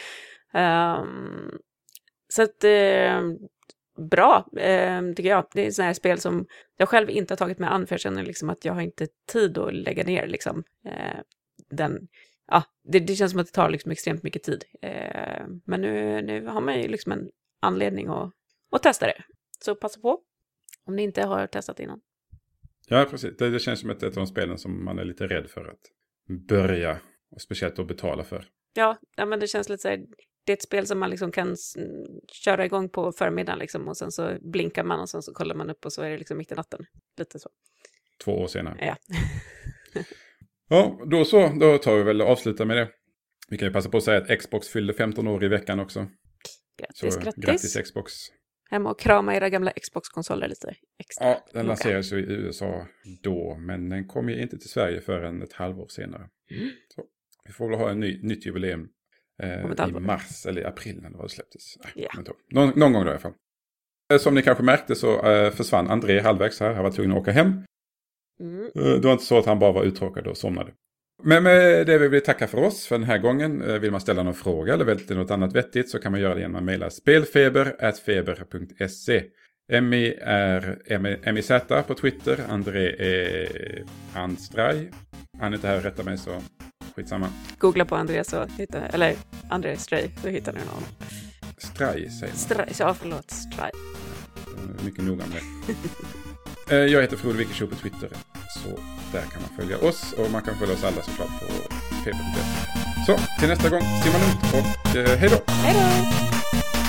Um, 0.54 1.58
så 2.28 2.42
att, 2.42 2.64
eh, 2.64 3.22
bra 4.10 4.46
eh, 4.56 5.02
tycker 5.16 5.30
jag. 5.30 5.46
Det 5.52 5.66
är 5.66 5.70
sådana 5.70 5.86
här 5.86 5.94
spel 5.94 6.18
som 6.18 6.46
jag 6.76 6.88
själv 6.88 7.10
inte 7.10 7.32
har 7.32 7.36
tagit 7.36 7.58
mig 7.58 7.68
an, 7.68 7.86
för 7.86 7.94
jag 7.94 8.00
känner 8.00 8.24
liksom 8.24 8.50
att 8.50 8.64
jag 8.64 8.72
har 8.72 8.80
inte 8.80 9.06
tid 9.32 9.58
att 9.58 9.74
lägga 9.74 10.04
ner 10.04 10.26
liksom, 10.26 10.64
eh, 10.86 11.20
den, 11.70 12.08
ja, 12.46 12.62
det, 12.84 12.98
det 12.98 13.14
känns 13.14 13.32
som 13.32 13.40
att 13.40 13.46
det 13.46 13.52
tar 13.52 13.70
liksom 13.70 13.90
extremt 13.90 14.22
mycket 14.22 14.42
tid. 14.42 14.64
Eh, 14.82 15.46
men 15.64 15.80
nu, 15.80 16.22
nu 16.22 16.46
har 16.46 16.60
man 16.60 16.80
ju 16.80 16.88
liksom 16.88 17.12
en 17.12 17.30
anledning 17.60 18.06
att, 18.06 18.32
att 18.70 18.82
testa 18.82 19.06
det. 19.06 19.22
Så 19.60 19.74
passa 19.74 20.00
på 20.00 20.20
om 20.84 20.96
ni 20.96 21.02
inte 21.02 21.22
har 21.22 21.46
testat 21.46 21.80
innan. 21.80 22.00
Ja, 22.88 23.06
precis. 23.10 23.36
Det, 23.36 23.50
det 23.50 23.58
känns 23.58 23.80
som 23.80 23.90
ett, 23.90 24.02
ett 24.02 24.08
av 24.08 24.14
de 24.14 24.26
spelen 24.26 24.58
som 24.58 24.84
man 24.84 24.98
är 24.98 25.04
lite 25.04 25.26
rädd 25.26 25.50
för 25.50 25.64
att 25.64 25.80
börja. 26.48 27.00
Och 27.30 27.42
speciellt 27.42 27.78
att 27.78 27.86
betala 27.86 28.24
för. 28.24 28.48
Ja, 28.74 28.96
ja, 29.16 29.26
men 29.26 29.40
det 29.40 29.46
känns 29.46 29.68
lite 29.68 29.82
så 29.82 29.88
här, 29.88 30.04
det 30.44 30.52
är 30.52 30.56
ett 30.56 30.62
spel 30.62 30.86
som 30.86 30.98
man 30.98 31.10
liksom 31.10 31.32
kan 31.32 31.56
köra 32.32 32.64
igång 32.64 32.88
på 32.88 33.12
förmiddagen 33.12 33.58
liksom 33.58 33.88
och 33.88 33.96
sen 33.96 34.12
så 34.12 34.36
blinkar 34.40 34.84
man 34.84 35.00
och 35.00 35.08
sen 35.08 35.22
så 35.22 35.32
kollar 35.32 35.54
man 35.54 35.70
upp 35.70 35.84
och 35.84 35.92
så 35.92 36.02
är 36.02 36.10
det 36.10 36.18
liksom 36.18 36.38
mitt 36.38 36.52
i 36.52 36.54
natten. 36.54 36.86
Lite 37.18 37.38
så. 37.38 37.50
Två 38.24 38.32
år 38.32 38.46
senare. 38.46 38.76
Ja. 38.80 38.96
Ja, 40.68 41.00
då 41.10 41.24
så. 41.24 41.48
Då 41.60 41.78
tar 41.78 41.96
vi 41.96 42.02
väl 42.02 42.22
och 42.22 42.28
avslutar 42.28 42.64
med 42.64 42.76
det. 42.76 42.88
Vi 43.48 43.58
kan 43.58 43.68
ju 43.68 43.72
passa 43.72 43.88
på 43.90 43.96
att 43.96 44.04
säga 44.04 44.18
att 44.18 44.38
Xbox 44.38 44.68
fyllde 44.68 44.92
15 44.92 45.28
år 45.28 45.44
i 45.44 45.48
veckan 45.48 45.80
också. 45.80 46.06
Så 46.94 47.06
Grattis, 47.06 47.24
grattis. 47.24 47.44
grattis 47.44 47.76
Xbox. 47.76 48.12
Hem 48.70 48.86
och 48.86 49.00
krama 49.00 49.36
era 49.36 49.48
gamla 49.48 49.70
Xbox-konsoler 49.70 50.48
lite 50.48 50.74
extra. 50.98 51.26
Ja, 51.28 51.46
den 51.52 51.66
lanserades 51.66 52.12
ju 52.12 52.18
i 52.18 52.32
USA 52.32 52.86
då, 53.22 53.56
men 53.58 53.88
den 53.88 54.06
kom 54.06 54.28
ju 54.28 54.42
inte 54.42 54.58
till 54.58 54.68
Sverige 54.68 55.00
förrän 55.00 55.42
ett 55.42 55.52
halvår 55.52 55.86
senare. 55.88 56.28
Mm. 56.50 56.70
Så, 56.94 57.04
vi 57.44 57.52
får 57.52 57.68
väl 57.70 57.78
ha 57.78 57.90
en 57.90 58.00
ny, 58.00 58.22
nytt 58.22 58.46
jubileum 58.46 58.88
eh, 59.42 59.88
i 59.88 59.92
mars 59.92 60.46
eller 60.46 60.60
i 60.60 60.64
april 60.64 61.02
när 61.02 61.22
det 61.22 61.28
släpptes. 61.28 61.76
Ja. 61.94 62.08
då. 62.24 62.32
Någon, 62.50 62.78
någon 62.78 62.92
gång 62.92 63.04
då 63.04 63.08
i 63.08 63.10
alla 63.10 63.20
fall. 63.20 63.34
Eh, 64.12 64.18
Som 64.18 64.34
ni 64.34 64.42
kanske 64.42 64.64
märkte 64.64 64.94
så 64.94 65.30
eh, 65.30 65.50
försvann 65.50 65.88
André 65.90 66.20
halvvägs 66.20 66.60
här. 66.60 66.74
Han 66.74 66.84
var 66.84 66.90
tvungen 66.90 67.12
att 67.12 67.18
åka 67.18 67.32
hem. 67.32 67.64
Mm. 68.40 68.64
Eh, 68.74 68.82
Det 69.00 69.06
var 69.06 69.12
inte 69.12 69.24
så 69.24 69.38
att 69.38 69.46
han 69.46 69.58
bara 69.58 69.72
var 69.72 69.82
uttråkad 69.84 70.26
och 70.26 70.36
somnade. 70.36 70.70
Men 71.22 71.42
med 71.42 71.86
det 71.86 71.98
vill 71.98 72.10
vi 72.10 72.20
tacka 72.20 72.46
för 72.46 72.58
oss 72.62 72.86
för 72.86 72.98
den 72.98 73.06
här 73.06 73.18
gången. 73.18 73.62
Eh, 73.62 73.74
Vill 73.78 73.90
man 73.90 74.00
ställa 74.00 74.22
någon 74.22 74.34
fråga 74.34 74.74
eller 74.74 74.84
välja 74.84 75.16
något 75.16 75.30
annat 75.30 75.52
vettigt 75.52 75.90
så 75.90 75.98
kan 75.98 76.12
man 76.12 76.20
göra 76.20 76.34
det 76.34 76.40
genom 76.40 76.56
att 76.56 76.62
mejla 76.62 76.90
spelfeber.feber.se. 76.90 79.22
Emmy 79.72 80.14
är 80.20 80.78
Emmy- 80.88 81.32
MIZ 81.32 81.50
på 81.86 81.94
Twitter. 81.94 82.40
André 82.48 82.86
är 82.98 83.84
Andstraj. 84.14 84.90
Han 85.40 85.52
är 85.52 85.56
inte 85.56 85.68
här 85.68 85.76
och 85.76 85.82
rättar 85.82 86.04
mig 86.04 86.18
så 86.18 86.42
skitsamma. 86.96 87.28
Googla 87.58 87.84
på 87.84 87.96
Andreas 87.96 88.28
så 88.28 88.46
hittar 88.58 88.90
eller 88.92 89.14
Andreas 89.50 89.82
Stray, 89.82 90.08
så 90.22 90.28
hittar 90.28 90.52
ni 90.52 90.58
honom. 90.58 90.82
Straj 91.58 92.10
säger 92.10 92.32
man. 92.32 92.36
Stray, 92.38 92.66
ja 92.78 92.94
förlåt, 92.94 93.30
Stray. 93.30 93.70
Jag 94.46 94.54
är 94.80 94.84
Mycket 94.84 95.04
noga 95.04 95.24
med 95.26 95.36
det. 95.66 95.74
Eh, 96.70 96.76
jag 96.76 97.00
heter 97.00 97.16
Frode 97.16 97.38
Wickershow 97.38 97.66
på 97.66 97.76
Twitter. 97.76 98.08
Så 98.48 98.68
där 99.12 99.22
kan 99.22 99.42
man 99.42 99.50
följa 99.56 99.78
oss. 99.78 100.12
Och 100.12 100.30
man 100.30 100.42
kan 100.42 100.58
följa 100.58 100.74
oss 100.74 100.84
alla 100.84 101.02
såklart 101.02 101.40
på 101.40 101.46
pp.se. 102.04 102.42
Så 103.06 103.40
till 103.40 103.48
nästa 103.48 103.68
gång, 103.68 103.80
simma 103.80 104.18
lugnt 104.18 104.54
och 104.54 104.96
eh, 104.96 105.18
hej 105.18 105.28
då! 105.30 105.52
Hej 105.52 105.74
då! 105.74 106.85